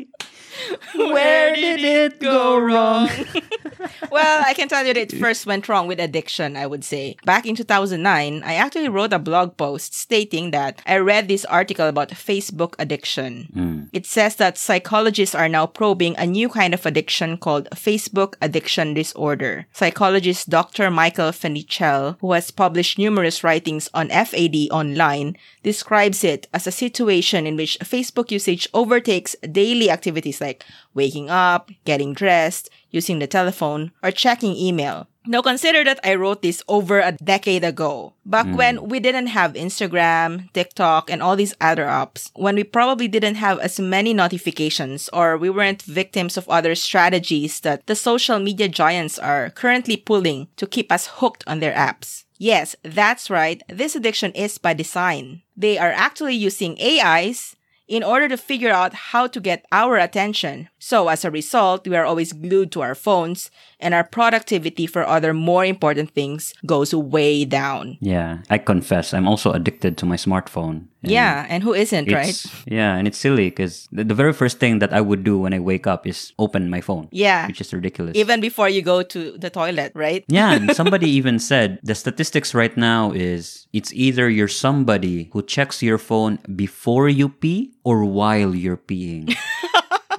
where 0.94 1.54
did 1.54 1.80
it 1.80 2.20
go 2.20 2.58
wrong? 2.58 3.08
well, 4.10 4.42
I 4.46 4.54
can 4.54 4.68
tell 4.68 4.84
you 4.84 4.94
that 4.94 5.14
it 5.14 5.18
first 5.18 5.46
went 5.46 5.68
wrong 5.68 5.86
with 5.86 6.00
addiction, 6.00 6.56
I 6.56 6.66
would 6.66 6.84
say. 6.84 7.16
Back 7.24 7.46
in 7.46 7.54
2009, 7.54 8.42
I 8.44 8.54
actually 8.54 8.88
wrote 8.88 9.12
a 9.12 9.18
blog 9.18 9.56
post 9.56 9.94
stating 9.94 10.50
that 10.50 10.80
I 10.86 10.98
read 10.98 11.28
this 11.28 11.44
article 11.44 11.86
about 11.86 12.10
Facebook 12.10 12.74
addiction. 12.78 13.48
Mm. 13.54 13.88
It 13.92 14.06
says 14.06 14.36
that 14.36 14.58
psychologists 14.58 15.34
are 15.34 15.48
now 15.48 15.66
probing 15.66 16.16
a 16.16 16.26
new 16.26 16.48
kind 16.48 16.74
of 16.74 16.86
addiction 16.86 17.36
called 17.36 17.68
Facebook 17.74 18.34
addiction 18.40 18.94
disorder. 18.94 19.66
Psychologist 19.72 20.48
Dr. 20.48 20.90
Michael 20.90 21.30
Fenichel, 21.30 22.16
who 22.20 22.32
has 22.32 22.50
published 22.50 22.98
numerous 22.98 23.44
writings 23.44 23.88
on 23.94 24.08
FAD 24.08 24.68
online, 24.70 25.36
describes 25.62 26.24
it 26.24 26.48
as 26.54 26.66
a 26.66 26.72
situation 26.72 27.46
in 27.46 27.56
which 27.56 27.78
Facebook 27.80 28.30
usage 28.30 28.68
overtakes 28.72 29.36
daily 29.52 29.90
activities 29.90 30.40
like 30.40 30.47
waking 30.94 31.30
up, 31.30 31.70
getting 31.84 32.14
dressed, 32.14 32.70
using 32.90 33.18
the 33.18 33.26
telephone, 33.26 33.92
or 34.02 34.10
checking 34.10 34.56
email. 34.56 35.06
Now 35.28 35.42
consider 35.42 35.84
that 35.84 36.00
I 36.02 36.14
wrote 36.14 36.40
this 36.40 36.62
over 36.68 37.00
a 37.00 37.12
decade 37.12 37.62
ago, 37.62 38.14
back 38.24 38.46
hmm. 38.46 38.56
when 38.56 38.88
we 38.88 38.98
didn't 38.98 39.26
have 39.26 39.52
Instagram, 39.52 40.50
TikTok, 40.54 41.10
and 41.10 41.22
all 41.22 41.36
these 41.36 41.54
other 41.60 41.84
apps, 41.84 42.30
when 42.34 42.56
we 42.56 42.64
probably 42.64 43.08
didn't 43.08 43.34
have 43.34 43.58
as 43.58 43.78
many 43.78 44.14
notifications 44.14 45.10
or 45.12 45.36
we 45.36 45.50
weren't 45.50 45.82
victims 45.82 46.38
of 46.38 46.48
other 46.48 46.74
strategies 46.74 47.60
that 47.60 47.86
the 47.86 47.94
social 47.94 48.38
media 48.38 48.68
giants 48.68 49.18
are 49.18 49.50
currently 49.50 49.98
pulling 49.98 50.48
to 50.56 50.66
keep 50.66 50.90
us 50.90 51.20
hooked 51.20 51.44
on 51.46 51.60
their 51.60 51.74
apps. 51.74 52.24
Yes, 52.38 52.74
that's 52.82 53.28
right. 53.28 53.62
This 53.68 53.96
addiction 53.96 54.32
is 54.32 54.56
by 54.56 54.72
design. 54.72 55.42
They 55.56 55.76
are 55.76 55.92
actually 55.92 56.36
using 56.36 56.80
AIs 56.80 57.56
in 57.88 58.04
order 58.04 58.28
to 58.28 58.36
figure 58.36 58.70
out 58.70 58.92
how 58.92 59.26
to 59.26 59.40
get 59.40 59.64
our 59.72 59.96
attention. 59.96 60.68
So 60.78 61.08
as 61.08 61.24
a 61.24 61.30
result, 61.30 61.88
we 61.88 61.96
are 61.96 62.04
always 62.04 62.34
glued 62.34 62.70
to 62.72 62.82
our 62.82 62.94
phones 62.94 63.50
and 63.80 63.94
our 63.94 64.04
productivity 64.04 64.86
for 64.86 65.06
other 65.06 65.32
more 65.32 65.64
important 65.64 66.10
things 66.10 66.52
goes 66.66 66.94
way 66.94 67.44
down. 67.44 67.96
Yeah, 68.00 68.38
I 68.50 68.58
confess, 68.58 69.14
I'm 69.14 69.28
also 69.28 69.52
addicted 69.52 69.96
to 69.98 70.06
my 70.06 70.16
smartphone. 70.16 70.86
And 71.02 71.12
Yeah, 71.12 71.46
and 71.48 71.62
who 71.62 71.74
isn't, 71.74 72.10
right? 72.10 72.34
Yeah, 72.66 72.96
and 72.96 73.06
it's 73.06 73.18
silly 73.18 73.50
because 73.50 73.88
the, 73.92 74.02
the 74.02 74.14
very 74.14 74.32
first 74.32 74.58
thing 74.58 74.80
that 74.80 74.92
I 74.92 75.00
would 75.00 75.22
do 75.22 75.38
when 75.38 75.54
I 75.54 75.60
wake 75.60 75.86
up 75.86 76.06
is 76.06 76.32
open 76.38 76.70
my 76.70 76.80
phone. 76.80 77.08
Yeah. 77.12 77.46
Which 77.46 77.60
is 77.60 77.72
ridiculous. 77.72 78.16
Even 78.16 78.40
before 78.40 78.68
you 78.68 78.82
go 78.82 79.02
to 79.02 79.38
the 79.38 79.48
toilet, 79.48 79.92
right? 79.94 80.24
yeah, 80.26 80.52
and 80.54 80.74
somebody 80.80 81.08
even 81.10 81.38
said 81.38 81.78
the 81.84 81.94
statistics 81.94 82.52
right 82.52 82.76
now 82.76 83.12
is 83.12 83.68
it's 83.72 83.92
either 83.94 84.28
you're 84.28 84.48
somebody 84.48 85.30
who 85.32 85.42
checks 85.42 85.82
your 85.82 85.98
phone 85.98 86.38
before 86.56 87.08
you 87.08 87.28
pee 87.28 87.72
or 87.84 88.04
while 88.04 88.54
you're 88.54 88.76
peeing. 88.76 89.36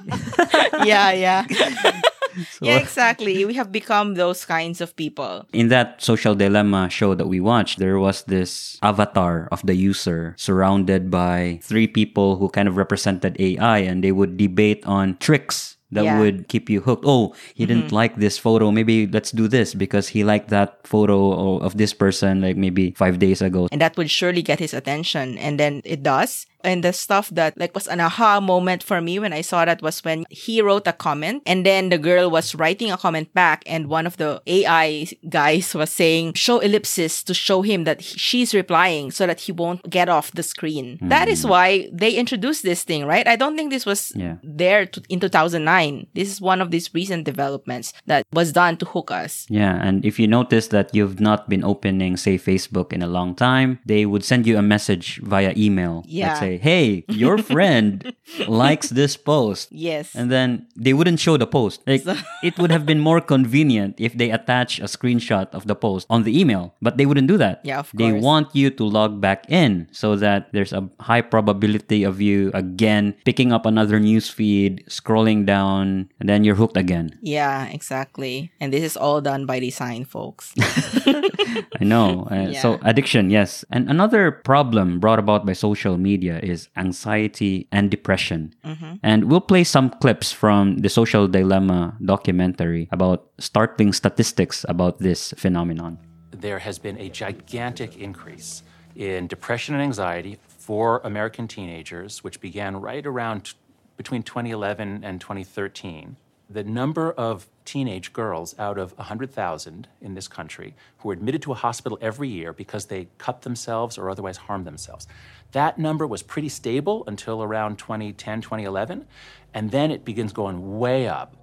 yeah, 0.84 1.12
yeah. 1.12 1.44
yeah, 2.60 2.78
exactly. 2.78 3.44
We 3.44 3.54
have 3.54 3.72
become 3.72 4.14
those 4.14 4.44
kinds 4.44 4.80
of 4.80 4.96
people. 4.96 5.46
In 5.52 5.68
that 5.68 6.02
social 6.02 6.34
dilemma 6.34 6.88
show 6.90 7.14
that 7.14 7.26
we 7.26 7.40
watched, 7.40 7.78
there 7.78 7.98
was 7.98 8.22
this 8.24 8.78
avatar 8.82 9.48
of 9.50 9.64
the 9.64 9.74
user 9.74 10.34
surrounded 10.38 11.10
by 11.10 11.60
three 11.62 11.86
people 11.86 12.36
who 12.36 12.48
kind 12.48 12.68
of 12.68 12.76
represented 12.76 13.36
AI 13.40 13.78
and 13.78 14.04
they 14.04 14.12
would 14.12 14.36
debate 14.36 14.84
on 14.86 15.16
tricks 15.18 15.76
that 15.92 16.04
Yeah. 16.04 16.18
would 16.20 16.48
keep 16.48 16.70
you 16.70 16.80
hooked. 16.80 17.04
Oh, 17.06 17.34
he 17.54 17.66
didn't 17.66 17.90
mm-hmm. 17.90 18.02
like 18.02 18.16
this 18.16 18.38
photo. 18.38 18.70
Maybe 18.70 19.06
let's 19.06 19.30
do 19.30 19.48
this 19.48 19.74
because 19.74 20.08
he 20.08 20.22
liked 20.22 20.48
that 20.50 20.86
photo 20.86 21.58
of 21.58 21.76
this 21.76 21.92
person 21.92 22.40
like 22.40 22.56
maybe 22.56 22.94
five 22.96 23.18
days 23.18 23.42
ago. 23.42 23.68
and 23.72 23.80
that 23.80 23.96
would 23.96 24.10
surely 24.10 24.42
get 24.42 24.58
his 24.58 24.72
attention 24.74 25.38
and 25.38 25.58
then 25.58 25.82
it 25.84 26.02
does 26.02 26.46
and 26.64 26.84
the 26.84 26.92
stuff 26.92 27.28
that 27.30 27.56
like 27.58 27.74
was 27.74 27.86
an 27.88 28.00
aha 28.00 28.40
moment 28.40 28.82
for 28.82 29.00
me 29.00 29.18
when 29.18 29.32
i 29.32 29.40
saw 29.40 29.64
that 29.64 29.82
was 29.82 30.04
when 30.04 30.24
he 30.30 30.60
wrote 30.62 30.86
a 30.86 30.92
comment 30.92 31.42
and 31.46 31.64
then 31.64 31.88
the 31.88 31.98
girl 31.98 32.30
was 32.30 32.54
writing 32.54 32.90
a 32.90 32.96
comment 32.96 33.32
back 33.34 33.62
and 33.66 33.88
one 33.88 34.06
of 34.06 34.16
the 34.16 34.40
ai 34.46 35.06
guys 35.28 35.74
was 35.74 35.90
saying 35.90 36.32
show 36.34 36.58
ellipsis 36.58 37.22
to 37.22 37.34
show 37.34 37.62
him 37.62 37.84
that 37.84 38.00
he- 38.00 38.18
she's 38.18 38.54
replying 38.54 39.10
so 39.10 39.26
that 39.26 39.40
he 39.40 39.52
won't 39.52 39.88
get 39.90 40.08
off 40.08 40.32
the 40.32 40.42
screen 40.42 40.98
that 41.02 41.28
is 41.28 41.42
hmm. 41.42 41.50
why 41.50 41.88
they 41.92 42.12
introduced 42.14 42.62
this 42.62 42.82
thing 42.84 43.04
right 43.06 43.26
i 43.26 43.36
don't 43.36 43.56
think 43.56 43.70
this 43.70 43.86
was 43.86 44.12
Yeah. 44.14 44.36
there 44.42 44.86
to, 44.86 45.02
in 45.08 45.20
2009 45.20 46.06
this 46.14 46.28
is 46.30 46.40
one 46.40 46.60
of 46.60 46.70
these 46.70 46.92
recent 46.94 47.24
developments 47.24 47.92
that 48.06 48.24
was 48.32 48.52
done 48.52 48.76
to 48.78 48.84
hook 48.86 49.10
us 49.10 49.46
Yeah, 49.50 49.78
and 49.82 50.04
if 50.04 50.18
you 50.18 50.26
notice 50.28 50.68
that 50.68 50.94
you've 50.94 51.20
not 51.20 51.48
been 51.48 51.64
opening, 51.64 52.16
say, 52.16 52.38
Facebook 52.38 52.92
in 52.92 53.02
a 53.02 53.06
long 53.06 53.34
time, 53.34 53.78
they 53.86 54.06
would 54.06 54.24
send 54.24 54.46
you 54.46 54.56
a 54.58 54.62
message 54.62 55.20
via 55.22 55.52
email. 55.56 56.02
Yeah. 56.06 56.28
That 56.28 56.38
say, 56.38 56.49
hey, 56.58 57.04
your 57.08 57.38
friend 57.38 58.12
likes 58.48 58.88
this 58.90 59.16
post. 59.16 59.68
yes 59.70 60.14
And 60.14 60.30
then 60.30 60.66
they 60.76 60.92
wouldn't 60.92 61.20
show 61.20 61.36
the 61.36 61.46
post. 61.46 61.82
Like, 61.86 62.02
it 62.42 62.58
would 62.58 62.70
have 62.70 62.86
been 62.86 63.00
more 63.00 63.20
convenient 63.20 63.96
if 64.00 64.14
they 64.16 64.30
attach 64.30 64.78
a 64.80 64.84
screenshot 64.88 65.48
of 65.52 65.66
the 65.66 65.74
post 65.74 66.06
on 66.10 66.24
the 66.24 66.32
email, 66.38 66.74
but 66.82 66.96
they 66.96 67.06
wouldn't 67.06 67.28
do 67.28 67.36
that. 67.38 67.60
Yeah, 67.64 67.78
of 67.80 67.90
course. 67.92 67.98
They 67.98 68.12
want 68.12 68.48
you 68.54 68.70
to 68.70 68.84
log 68.84 69.20
back 69.20 69.44
in 69.50 69.88
so 69.92 70.16
that 70.16 70.52
there's 70.52 70.72
a 70.72 70.88
high 71.00 71.22
probability 71.22 72.02
of 72.04 72.20
you 72.20 72.50
again 72.54 73.14
picking 73.24 73.52
up 73.52 73.66
another 73.66 74.00
news 74.00 74.28
feed, 74.28 74.84
scrolling 74.88 75.44
down, 75.46 76.08
and 76.18 76.28
then 76.28 76.44
you're 76.44 76.56
hooked 76.56 76.76
again. 76.76 77.18
Yeah, 77.20 77.66
exactly. 77.68 78.50
And 78.60 78.72
this 78.72 78.82
is 78.84 78.96
all 78.96 79.20
done 79.20 79.46
by 79.46 79.60
design, 79.60 80.04
folks. 80.04 80.52
I 81.06 81.84
know. 81.84 82.26
Uh, 82.30 82.52
So 82.60 82.78
addiction, 82.82 83.30
yes. 83.30 83.64
And 83.70 83.88
another 83.88 84.30
problem 84.32 85.00
brought 85.00 85.18
about 85.18 85.46
by 85.46 85.52
social 85.52 85.96
media 85.96 86.39
is 86.42 86.68
anxiety 86.76 87.68
and 87.72 87.90
depression. 87.90 88.54
Mm-hmm. 88.64 88.94
And 89.02 89.24
we'll 89.24 89.40
play 89.40 89.64
some 89.64 89.90
clips 89.90 90.32
from 90.32 90.78
the 90.78 90.88
Social 90.88 91.28
Dilemma 91.28 91.96
documentary 92.04 92.88
about 92.92 93.30
startling 93.38 93.92
statistics 93.92 94.64
about 94.68 94.98
this 94.98 95.32
phenomenon. 95.36 95.98
there 96.40 96.58
has 96.58 96.78
been 96.78 96.98
a 96.98 97.08
gigantic 97.08 97.96
increase 97.98 98.62
in 98.96 99.26
depression 99.26 99.74
and 99.74 99.82
anxiety 99.82 100.38
for 100.48 101.00
American 101.04 101.46
teenagers, 101.46 102.24
which 102.24 102.40
began 102.40 102.76
right 102.80 103.06
around 103.06 103.44
t- 103.44 103.52
between 103.96 104.22
2011 104.22 105.04
and 105.04 105.20
2013. 105.20 106.16
The 106.50 106.64
number 106.64 107.12
of 107.12 107.46
teenage 107.64 108.12
girls 108.12 108.58
out 108.58 108.76
of 108.76 108.92
100,000 108.98 109.86
in 110.00 110.14
this 110.14 110.26
country 110.26 110.74
who 110.98 111.10
are 111.10 111.12
admitted 111.12 111.40
to 111.42 111.52
a 111.52 111.54
hospital 111.54 111.96
every 112.02 112.28
year 112.28 112.52
because 112.52 112.86
they 112.86 113.06
cut 113.18 113.42
themselves 113.42 113.96
or 113.96 114.10
otherwise 114.10 114.36
harm 114.36 114.64
themselves. 114.64 115.06
That 115.52 115.78
number 115.78 116.08
was 116.08 116.24
pretty 116.24 116.48
stable 116.48 117.04
until 117.06 117.40
around 117.44 117.78
2010, 117.78 118.40
2011, 118.40 119.06
and 119.54 119.70
then 119.70 119.92
it 119.92 120.04
begins 120.04 120.32
going 120.32 120.78
way 120.78 121.06
up. 121.06 121.36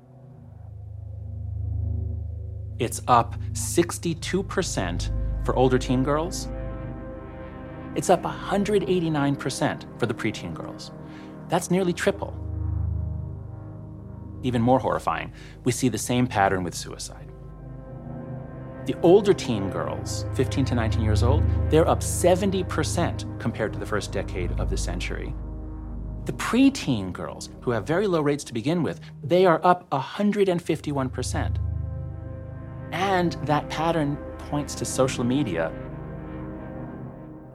It's 2.78 3.02
up 3.08 3.36
62% 3.54 5.46
for 5.46 5.56
older 5.56 5.80
teen 5.80 6.04
girls. 6.04 6.50
It's 7.96 8.10
up 8.10 8.24
189% 8.24 10.00
for 10.00 10.06
the 10.06 10.14
preteen 10.14 10.54
girls. 10.54 10.92
That's 11.48 11.72
nearly 11.72 11.94
triple. 11.94 12.47
Even 14.44 14.62
more 14.62 14.80
horrifying, 14.80 15.32
we 15.64 15.72
see 15.72 15.90
the 15.90 15.98
same 15.98 16.28
pattern 16.28 16.64
with 16.64 16.76
suicide. 16.76 17.32
The 18.86 18.96
older 19.02 19.34
teen 19.34 19.70
girls, 19.70 20.26
15 20.36 20.64
to 20.66 20.76
19 20.76 21.02
years 21.02 21.22
old, 21.22 21.44
they're 21.70 21.88
up 21.88 22.00
70% 22.00 23.40
compared 23.40 23.74
to 23.74 23.80
the 23.80 23.86
first 23.86 24.12
decade 24.12 24.58
of 24.60 24.70
the 24.70 24.78
century. 24.78 25.34
The 26.26 26.34
preteen 26.34 27.12
girls, 27.12 27.50
who 27.62 27.72
have 27.72 27.86
very 27.86 28.08
low 28.08 28.22
rates 28.22 28.44
to 28.46 28.54
begin 28.54 28.84
with, 28.84 29.02
they 29.24 29.46
are 29.46 29.60
up 29.64 29.90
151%. 29.90 31.58
And 32.92 33.34
that 33.44 33.70
pattern 33.70 34.18
points 34.38 34.76
to 34.76 34.86
social 34.86 35.24
media 35.24 35.72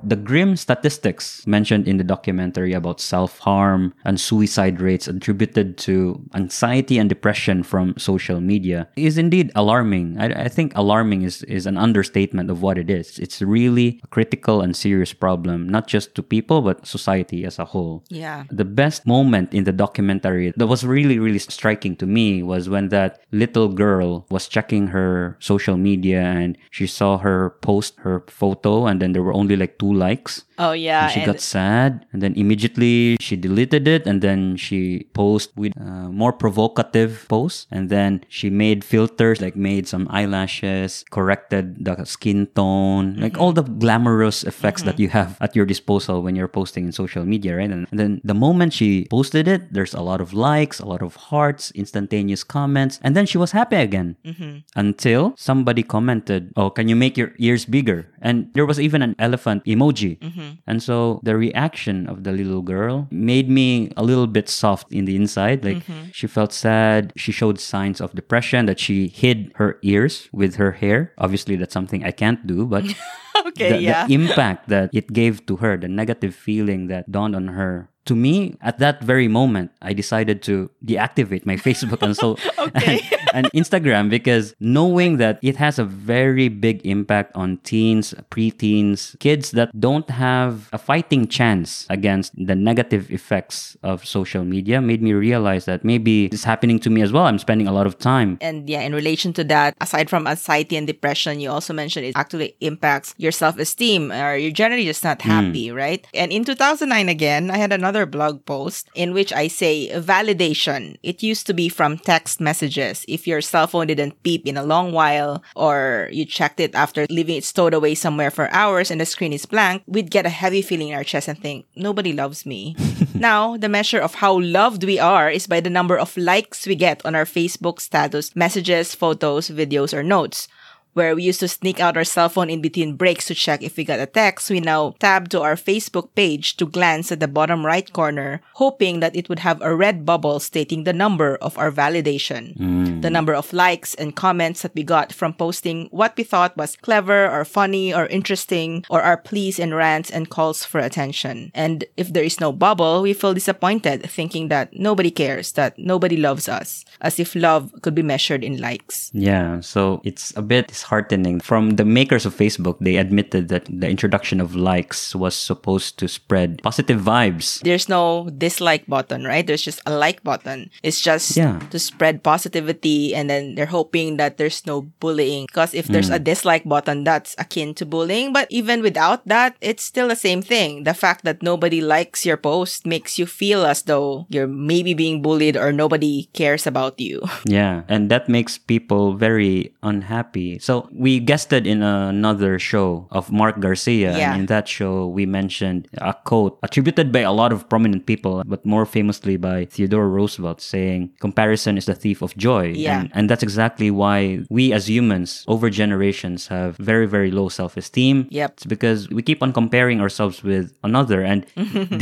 the 0.03 0.17
grim 0.17 0.57
statistics 0.57 1.47
mentioned 1.47 1.87
in 1.87 1.97
the 1.97 2.05
documentary 2.05 2.73
about 2.73 3.01
self 3.01 3.39
harm 3.39 3.95
and 4.05 4.21
suicide 4.21 4.81
rates 4.81 5.09
attributed 5.09 5.79
to 5.79 6.21
anxiety 6.35 6.99
and 6.99 7.09
depression 7.09 7.63
from 7.63 7.95
social 7.97 8.41
media 8.41 8.89
is 8.97 9.19
indeed 9.19 9.51
alarming. 9.55 10.19
I, 10.19 10.45
I, 10.45 10.49
think 10.49 10.73
alarming 10.75 11.23
is, 11.23 11.43
is 11.45 11.67
an 11.67 11.77
understatement 11.77 12.51
of 12.51 12.63
what 12.63 12.79
it 12.79 12.91
is. 12.91 13.19
It's 13.19 13.41
really 13.41 14.01
a 14.03 14.07
critical 14.09 14.61
and 14.61 14.77
serious 14.77 15.13
problem, 15.13 15.69
not 15.69 15.87
just 15.87 16.15
to 16.17 16.23
people, 16.23 16.63
but 16.63 16.87
society 16.87 17.45
as 17.45 17.59
a 17.59 17.65
whole. 17.65 18.05
Yeah. 18.09 18.45
The 18.51 18.65
best 18.65 19.07
moment 19.07 19.55
in 19.55 19.65
the 19.65 19.73
documentary 19.73 20.53
that 20.57 20.67
was 20.67 20.85
really, 20.85 21.19
really 21.19 21.39
striking 21.39 21.97
to 21.97 22.07
me 22.07 22.43
was 22.43 22.69
when 22.69 22.89
that 22.89 23.21
little 23.33 23.69
girl 23.69 24.27
was 24.31 24.49
checking 24.49 24.89
her 24.89 25.37
social 25.41 25.77
media 25.77 26.23
and 26.23 26.59
she 26.71 26.87
saw 26.87 27.19
her 27.19 27.51
post 27.63 27.95
her 27.99 28.25
photo, 28.29 28.87
and 28.87 29.01
then 29.01 29.13
there 29.13 29.23
were 29.23 29.35
only 29.35 29.57
like 29.57 29.79
two 29.79 29.92
likes. 29.95 30.45
Oh 30.59 30.73
yeah. 30.73 31.05
And 31.05 31.13
she 31.13 31.25
got 31.25 31.41
sad, 31.41 32.07
and 32.13 32.23
then 32.23 32.35
immediately 32.35 33.17
she 33.21 33.37
deleted 33.37 33.89
it, 33.89 34.07
and 34.07 34.23
then 34.23 34.57
she 34.57 35.09
posted 35.13 35.57
with 35.57 35.73
uh, 35.75 36.09
more 36.09 36.33
provocative 36.33 37.27
posts, 37.29 37.67
and 37.71 37.91
then 37.91 38.25
she 38.29 38.51
made 38.51 38.85
filters, 38.85 39.41
like 39.41 39.57
made 39.57 39.89
some 39.89 40.07
eyelashes, 40.11 41.05
corrected 41.11 41.85
the 41.85 42.05
skin 42.05 42.47
tone, 42.55 43.17
like 43.17 43.33
mm-hmm. 43.33 43.43
all 43.43 43.53
the 43.53 43.63
glamorous 43.63 44.45
effects 44.45 44.83
that 44.83 44.95
mm-hmm. 44.95 45.03
you 45.03 45.09
have 45.09 45.37
at 45.41 45.57
your 45.57 45.67
disposal 45.67 46.23
when 46.23 46.37
you're 46.37 46.49
posting 46.49 46.87
in 46.87 46.93
social 46.93 47.25
media, 47.25 47.57
right? 47.57 47.71
And, 47.71 47.89
and 47.91 47.99
then 47.99 48.21
the 48.23 48.35
moment 48.35 48.73
she 48.73 49.07
posted 49.11 49.49
it, 49.49 49.73
there's 49.73 49.95
a 49.95 50.01
lot 50.01 50.21
of 50.21 50.33
likes, 50.33 50.79
a 50.79 50.87
lot 50.87 51.03
of 51.03 51.17
hearts, 51.17 51.73
instantaneous 51.73 52.45
comments, 52.45 53.01
and 53.03 53.17
then 53.17 53.27
she 53.27 53.39
was 53.39 53.53
happy 53.53 53.77
again 53.77 54.17
mm-hmm. 54.25 54.59
until 54.77 55.35
somebody 55.37 55.83
commented, 55.83 56.53
"Oh, 56.57 56.71
can 56.71 56.89
you 56.89 56.95
make 56.95 57.17
your 57.17 57.33
ears 57.39 57.65
bigger?" 57.65 58.07
And 58.23 58.53
there 58.55 58.67
was 58.67 58.79
even 58.79 59.03
an 59.03 59.17
elephant 59.19 59.65
emoji. 59.65 59.82
Mm-hmm. 59.91 60.63
And 60.67 60.83
so 60.83 61.21
the 61.23 61.37
reaction 61.37 62.07
of 62.07 62.25
the 62.25 62.33
little 62.33 62.63
girl 62.63 63.09
made 63.11 63.49
me 63.49 63.93
a 63.97 64.03
little 64.03 64.27
bit 64.27 64.49
soft 64.49 64.93
in 64.93 65.05
the 65.07 65.17
inside. 65.17 65.65
Like 65.65 65.79
mm-hmm. 65.79 66.11
she 66.13 66.27
felt 66.27 66.53
sad. 66.53 67.13
She 67.17 67.33
showed 67.33 67.59
signs 67.59 68.01
of 68.01 68.15
depression 68.15 68.67
that 68.67 68.79
she 68.79 69.09
hid 69.09 69.53
her 69.57 69.79
ears 69.83 70.29
with 70.33 70.57
her 70.57 70.73
hair. 70.73 71.13
Obviously, 71.19 71.57
that's 71.57 71.75
something 71.75 72.05
I 72.05 72.13
can't 72.13 72.47
do, 72.47 72.67
but 72.67 72.85
okay, 73.47 73.73
the, 73.73 73.81
yeah. 73.81 74.07
the 74.07 74.15
impact 74.15 74.69
that 74.69 74.91
it 74.93 75.13
gave 75.13 75.45
to 75.47 75.57
her, 75.57 75.77
the 75.77 75.89
negative 75.89 76.35
feeling 76.35 76.87
that 76.89 77.11
dawned 77.11 77.35
on 77.35 77.49
her. 77.49 77.89
To 78.07 78.17
me, 78.17 78.57
at 78.61 78.79
that 78.79 79.03
very 79.03 79.29
moment, 79.29 79.71
I 79.81 79.93
decided 79.93 80.43
to 80.43 80.71
deactivate 80.85 81.47
my 81.47 81.57
Facebook 81.57 82.03
and 82.03 82.17
so 82.17 82.37
and, 82.75 83.01
and 83.33 83.47
Instagram 83.53 84.11
because 84.11 84.55
knowing 84.61 85.19
that 85.19 85.39
it 85.43 85.57
has 85.57 85.79
a 85.79 85.85
very 85.85 86.49
big 86.49 86.85
impact 86.85 87.33
on 87.37 87.59
teens, 87.59 88.15
preteens, 88.31 89.19
kids 89.21 89.53
that 89.53 89.71
don't 89.79 90.11
have 90.11 90.69
a 90.73 90.79
fighting 90.79 91.29
chance 91.29 91.87
against 91.91 92.33
the 92.35 92.55
negative 92.55 93.11
effects 93.11 93.77
of 93.83 94.05
social 94.05 94.45
media 94.45 94.81
made 94.81 95.03
me 95.03 95.13
realize 95.13 95.65
that 95.67 95.85
maybe 95.85 96.27
it's 96.27 96.45
happening 96.45 96.79
to 96.81 96.91
me 96.91 97.03
as 97.03 97.13
well. 97.13 97.25
I'm 97.25 97.39
spending 97.39 97.69
a 97.69 97.73
lot 97.73 97.87
of 97.87 97.99
time 97.99 98.39
And 98.41 98.69
yeah, 98.69 98.81
in 98.83 98.95
relation 98.95 99.33
to 99.35 99.45
that, 99.45 99.75
aside 99.81 100.09
from 100.09 100.27
anxiety 100.27 100.77
and 100.77 100.87
depression, 100.87 101.41
you 101.41 101.51
also 101.51 101.73
mentioned 101.73 102.07
it 102.07 102.17
actually 102.17 102.57
impacts 102.61 103.15
your 103.19 103.33
self 103.33 103.59
esteem 103.59 104.13
or 104.13 104.37
you're 104.37 104.51
generally 104.51 104.85
just 104.85 105.05
not 105.05 105.21
hmm. 105.23 105.29
happy, 105.29 105.71
right? 105.71 106.07
And 106.15 106.33
in 106.33 106.45
2009, 106.45 107.09
again, 107.09 107.51
I 107.51 107.57
had 107.59 107.73
another 107.73 107.92
blog 108.07 108.45
post 108.45 108.89
in 108.95 109.13
which 109.13 109.33
I 109.33 109.49
say 109.49 109.91
validation. 109.95 110.97
It 111.03 111.23
used 111.23 111.47
to 111.47 111.55
be 111.55 111.69
from 111.69 111.99
text 111.99 112.41
messages. 112.41 113.05
If 113.09 113.27
your 113.27 113.41
cell 113.41 113.67
phone 113.67 113.87
didn't 113.87 114.23
beep 114.23 114.47
in 114.47 114.57
a 114.57 114.63
long 114.63 114.93
while 114.93 115.43
or 115.55 116.09
you 116.13 116.25
checked 116.25 116.61
it 116.61 116.75
after 116.75 117.07
leaving 117.11 117.37
it 117.37 117.45
stowed 117.45 117.75
away 117.75 117.95
somewhere 117.95 118.31
for 118.31 118.51
hours 118.51 118.91
and 118.91 119.01
the 119.01 119.07
screen 119.07 119.33
is 119.33 119.47
blank, 119.47 119.83
we'd 119.87 120.11
get 120.11 120.27
a 120.27 120.31
heavy 120.31 120.63
feeling 120.63 120.89
in 120.89 120.95
our 120.95 121.05
chest 121.05 121.29
and 121.29 121.39
think, 121.39 121.67
nobody 121.77 122.13
loves 122.13 122.47
me. 122.47 122.75
now, 123.15 123.57
the 123.57 123.69
measure 123.69 124.01
of 124.01 124.15
how 124.15 124.41
loved 124.41 124.85
we 124.85 124.99
are 124.99 125.31
is 125.31 125.47
by 125.47 125.61
the 125.61 125.71
number 125.71 125.99
of 125.99 126.17
likes 126.17 126.67
we 126.67 126.75
get 126.75 127.05
on 127.05 127.15
our 127.15 127.25
Facebook 127.25 127.81
status, 127.81 128.35
messages, 128.35 128.95
photos, 128.95 129.49
videos, 129.49 129.93
or 129.93 130.03
notes. 130.03 130.49
Where 130.95 131.15
we 131.15 131.23
used 131.23 131.41
to 131.41 131.49
sneak 131.49 131.81
out 131.81 131.97
our 131.97 132.05
cell 132.05 132.29
phone 132.29 132.51
in 132.51 132.61
between 132.61 132.97
breaks 132.97 133.27
to 133.27 133.35
check 133.35 133.63
if 133.63 133.77
we 133.77 133.85
got 133.85 134.01
a 134.01 134.07
text, 134.07 134.51
we 134.51 134.61
now 134.61 134.95
tab 134.99 135.31
to 135.31 135.41
our 135.41 135.57
Facebook 135.57 136.15
page 136.15 136.57
to 136.59 136.67
glance 136.67 137.11
at 137.11 137.21
the 137.21 137.29
bottom 137.29 137.65
right 137.65 137.91
corner, 137.93 138.43
hoping 138.55 139.01
that 139.01 139.17
it 139.17 139.29
would 139.29 139.39
have 139.39 139.61
a 139.63 139.75
red 139.75 140.05
bubble 140.05 140.39
stating 140.39 140.85
the 140.85 140.93
number 140.93 141.37
of 141.37 141.57
our 141.57 141.73
validation. 141.73 142.57
Mm. 142.59 143.01
The 143.01 143.11
number 143.11 143.35
of 143.35 143.53
likes 143.53 143.95
and 143.95 144.15
comments 144.15 144.63
that 144.63 144.75
we 144.75 144.83
got 144.83 145.13
from 145.13 145.33
posting 145.33 145.89
what 145.91 146.17
we 146.17 146.25
thought 146.25 146.57
was 146.57 146.77
clever 146.77 147.29
or 147.29 147.45
funny 147.45 147.95
or 147.95 148.07
interesting, 148.07 148.85
or 148.91 149.01
our 149.01 149.17
pleas 149.17 149.59
and 149.59 149.75
rants 149.75 150.11
and 150.11 150.29
calls 150.29 150.65
for 150.65 150.79
attention. 150.79 151.51
And 151.55 151.85
if 151.97 152.13
there 152.13 152.25
is 152.25 152.39
no 152.41 152.53
bubble, 152.53 153.01
we 153.01 153.15
feel 153.15 153.33
disappointed, 153.33 154.03
thinking 154.11 154.49
that 154.49 154.77
nobody 154.77 155.11
cares, 155.11 155.53
that 155.53 155.79
nobody 155.79 156.17
loves 156.17 156.49
us, 156.49 156.85
as 157.01 157.19
if 157.19 157.35
love 157.35 157.73
could 157.81 157.95
be 157.95 158.03
measured 158.03 158.45
in 158.45 158.61
likes. 158.61 159.11
Yeah, 159.15 159.61
so 159.61 160.03
it's 160.05 160.37
a 160.37 160.43
bit 160.43 160.71
disheartening. 160.83 161.39
From 161.39 161.79
the 161.79 161.85
makers 161.85 162.27
of 162.27 162.35
Facebook, 162.35 162.77
they 162.81 162.97
admitted 162.97 163.49
that 163.49 163.71
the 163.71 163.89
introduction 163.89 164.41
of 164.41 164.57
likes 164.59 165.15
was 165.15 165.35
supposed 165.35 165.99
to 166.03 166.09
spread 166.09 166.61
positive 166.63 167.01
vibes. 167.01 167.63
There's 167.63 167.89
no 167.89 168.29
dislike 168.31 168.87
button, 168.91 169.23
right? 169.23 169.47
There's 169.47 169.63
just 169.63 169.81
a 169.87 169.95
like 169.95 170.23
button. 170.27 170.71
It's 170.83 171.01
just 171.01 171.37
Yeah. 171.39 171.63
to 171.71 171.79
spread 171.79 172.27
positivity 172.27 173.15
and 173.15 173.31
then 173.31 173.55
they're 173.55 173.71
hoping 173.71 174.19
that 174.19 174.39
there's 174.39 174.67
no 174.67 174.91
bullying. 174.99 175.47
Because 175.47 175.75
if 175.75 175.87
there's 175.87 176.11
a 176.11 176.19
mm. 176.19 176.25
dislike 176.25 176.67
button, 176.67 177.05
that's 177.07 177.39
akin 177.39 177.75
to 177.79 177.87
bullying. 177.87 178.35
But 178.35 178.51
even 178.51 178.83
without 178.83 179.23
that, 179.31 179.55
it's 179.63 179.87
still 179.87 180.09
the 180.09 180.19
same 180.19 180.43
thing. 180.43 180.83
The 180.83 180.95
fact 180.95 181.23
that 181.25 181.43
nobody 181.43 181.81
likes 181.81 182.27
your 182.27 182.37
post 182.37 182.87
makes 182.87 183.19
you 183.19 183.27
feel 183.27 183.63
as 183.63 183.87
though 183.87 184.27
you're 184.29 184.51
maybe 184.51 184.95
being 184.95 185.23
bullied 185.23 185.55
or 185.57 185.71
nobody 185.71 186.27
cares 186.35 186.67
about 186.67 186.99
you. 186.99 187.23
Yeah, 187.53 187.85
and 187.89 188.09
that 188.09 188.33
makes 188.33 188.57
people 188.57 189.13
very 189.13 189.75
unhappy. 189.83 190.57
So 190.59 190.72
we 191.05 191.13
guested 191.31 191.63
in 191.73 191.83
another 191.83 192.53
show 192.71 193.07
of 193.19 193.31
Mark 193.41 193.57
Garcia, 193.67 194.11
Yeah. 194.17 194.33
and 194.33 194.41
in 194.41 194.47
that 194.55 194.67
show 194.69 194.95
we 195.17 195.25
mentioned 195.41 195.81
a 196.11 196.13
quote 196.29 196.55
attributed 196.67 197.07
by 197.17 197.23
a 197.25 197.35
lot 197.41 197.51
of 197.53 197.69
prominent 197.73 198.03
people, 198.13 198.35
but 198.53 198.61
more 198.75 198.85
famously 198.97 199.37
by 199.49 199.59
Theodore 199.75 200.09
Roosevelt, 200.19 200.61
saying, 200.61 201.01
"Comparison 201.27 201.73
is 201.81 201.87
the 201.91 201.95
thief 202.03 202.19
of 202.27 202.31
joy." 202.49 202.65
Yeah. 202.77 203.01
and, 203.01 203.07
and 203.17 203.25
that's 203.31 203.43
exactly 203.49 203.91
why 204.03 204.19
we 204.57 204.65
as 204.79 204.85
humans 204.89 205.31
over 205.53 205.67
generations 205.83 206.49
have 206.55 206.71
very 206.93 207.07
very 207.17 207.31
low 207.39 207.49
self-esteem. 207.61 208.17
Yep. 208.31 208.51
It's 208.57 208.67
because 208.75 209.01
we 209.17 209.23
keep 209.29 209.41
on 209.43 209.51
comparing 209.53 209.99
ourselves 210.05 210.37
with 210.51 210.67
another, 210.89 211.21
and 211.33 211.41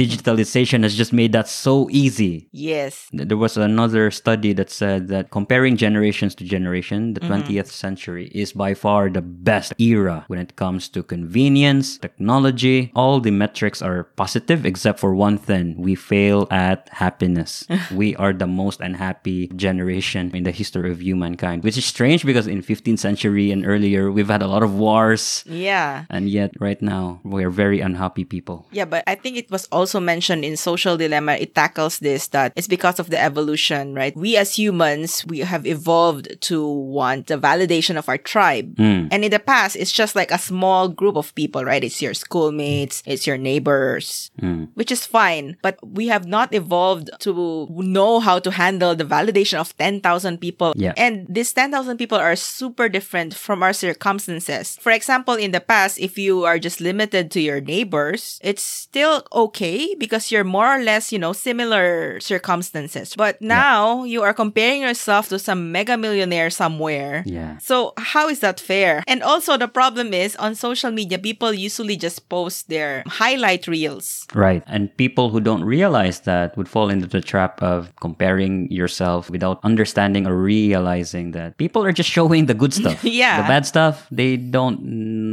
digitalization 0.05 0.83
has 0.83 0.95
just 0.97 1.13
made 1.13 1.33
that 1.33 1.49
so 1.49 1.89
easy. 1.91 2.49
yes. 2.53 3.09
There 3.13 3.37
was 3.37 3.57
another 3.57 4.11
study 4.11 4.53
that 4.55 4.71
said 4.71 5.09
that 5.09 5.31
comparing 5.31 5.77
generations 5.77 6.35
to 6.37 6.45
generation, 6.45 7.15
the 7.15 7.21
Mm-hmm. 7.21 7.53
20th 7.53 7.71
century 7.71 8.27
is 8.35 8.55
by 8.61 8.77
far 8.77 9.09
the 9.09 9.25
best 9.25 9.73
era 9.81 10.29
when 10.29 10.37
it 10.37 10.53
comes 10.61 10.85
to 10.93 11.01
convenience, 11.01 11.97
technology. 11.97 12.93
All 12.93 13.17
the 13.17 13.33
metrics 13.33 13.81
are 13.81 14.05
positive 14.21 14.69
except 14.69 15.01
for 15.01 15.17
one 15.17 15.41
thing. 15.41 15.81
We 15.81 15.97
fail 15.97 16.45
at 16.53 16.93
happiness. 16.93 17.65
we 17.91 18.13
are 18.21 18.37
the 18.37 18.47
most 18.47 18.85
unhappy 18.85 19.49
generation 19.57 20.29
in 20.37 20.45
the 20.45 20.53
history 20.53 20.93
of 20.93 21.01
humankind, 21.01 21.65
which 21.65 21.81
is 21.81 21.89
strange 21.89 22.21
because 22.21 22.45
in 22.47 22.61
15th 22.61 22.99
century 23.01 23.49
and 23.49 23.65
earlier, 23.65 24.13
we've 24.13 24.29
had 24.29 24.43
a 24.45 24.47
lot 24.47 24.63
of 24.63 24.77
wars. 24.77 25.43
Yeah. 25.49 26.05
And 26.11 26.29
yet, 26.29 26.53
right 26.61 26.83
now, 26.85 27.25
we 27.25 27.41
are 27.49 27.55
very 27.65 27.81
unhappy 27.81 28.29
people. 28.29 28.69
Yeah, 28.77 28.85
but 28.85 29.05
I 29.07 29.15
think 29.15 29.41
it 29.41 29.51
was 29.51 29.65
also 29.73 30.01
mentioned 30.01 30.45
in 30.45 30.61
Social 30.61 31.01
Dilemma. 31.01 31.41
It 31.41 31.55
tackles 31.55 32.01
this 32.05 32.29
that 32.37 32.53
it's 32.57 32.69
because 32.69 33.01
of 33.01 33.09
the 33.09 33.17
evolution, 33.17 33.95
right? 33.95 34.13
We 34.13 34.37
as 34.37 34.53
humans, 34.53 35.25
we 35.25 35.39
have 35.49 35.65
evolved 35.65 36.29
to 36.53 36.61
want 36.69 37.29
the 37.33 37.39
validation 37.39 37.97
of 37.97 38.05
our 38.05 38.19
tribe. 38.19 38.50
Hmm. 38.59 39.09
And 39.11 39.25
in 39.25 39.31
the 39.31 39.39
past, 39.39 39.77
it's 39.77 39.93
just 39.93 40.15
like 40.15 40.31
a 40.31 40.39
small 40.39 40.89
group 40.89 41.17
of 41.17 41.35
people, 41.35 41.65
right? 41.65 41.83
It's 41.83 42.03
your 42.03 42.15
schoolmates, 42.15 43.03
it's 43.07 43.27
your 43.27 43.39
neighbors, 43.39 44.31
hmm. 44.39 44.65
which 44.75 44.91
is 44.91 45.07
fine. 45.07 45.57
But 45.63 45.79
we 45.87 46.09
have 46.09 46.27
not 46.27 46.53
evolved 46.55 47.11
to 47.21 47.67
know 47.71 48.21
how 48.21 48.39
to 48.41 48.51
handle 48.51 48.95
the 48.95 49.05
validation 49.05 49.59
of 49.59 49.77
10,000 49.77 50.39
people. 50.39 50.73
Yeah. 50.77 50.95
And 50.97 51.27
these 51.29 51.53
10,000 51.53 51.97
people 51.97 52.19
are 52.19 52.37
super 52.37 52.89
different 52.89 53.35
from 53.35 53.63
our 53.63 53.73
circumstances. 53.73 54.77
For 54.81 54.93
example, 54.93 55.35
in 55.35 55.53
the 55.53 55.61
past, 55.61 55.99
if 55.99 56.19
you 56.19 56.45
are 56.45 56.59
just 56.59 56.81
limited 56.81 57.31
to 57.33 57.41
your 57.41 57.61
neighbors, 57.61 58.39
it's 58.43 58.63
still 58.63 59.25
okay 59.33 59.95
because 59.95 60.31
you're 60.31 60.45
more 60.45 60.77
or 60.77 60.83
less, 60.83 61.13
you 61.13 61.19
know, 61.19 61.33
similar 61.33 62.21
circumstances. 62.21 63.15
But 63.17 63.41
now 63.41 64.05
you 64.05 64.23
are 64.23 64.35
comparing 64.35 64.83
yourself 64.83 65.29
to 65.29 65.39
some 65.39 65.73
mega 65.73 65.97
millionaire 65.97 66.51
somewhere. 66.51 67.23
Yeah. 67.27 67.59
So 67.59 67.93
how 67.97 68.29
is 68.29 68.40
that 68.41 68.61
fair? 68.61 69.03
And 69.07 69.23
also 69.23 69.57
the 69.57 69.69
problem 69.69 70.13
is 70.13 70.37
on 70.37 70.55
social 70.55 70.91
media, 70.91 71.19
people 71.19 71.53
usually 71.53 71.97
just 71.97 72.29
post 72.29 72.69
their 72.69 73.03
highlight 73.07 73.67
reels. 73.67 74.27
Right. 74.35 74.63
And 74.67 74.95
people 74.97 75.31
who 75.31 75.41
don't 75.41 75.65
realize 75.65 76.21
that 76.21 76.57
would 76.57 76.69
fall 76.69 76.91
into 76.91 77.07
the 77.07 77.21
trap 77.21 77.63
of 77.63 77.93
comparing 78.01 78.71
yourself 78.71 79.31
without 79.31 79.61
understanding 79.63 80.27
or 80.27 80.37
realizing 80.37 81.33
that 81.33 81.57
people 81.57 81.85
are 81.85 81.93
just 81.93 82.11
showing 82.17 82.47
the 82.47 82.55
good 82.55 82.75
stuff. 82.75 83.05
Yeah. 83.11 83.43
The 83.43 83.49
bad 83.49 83.67
stuff, 83.67 84.07
they 84.11 84.37
don't 84.37 84.83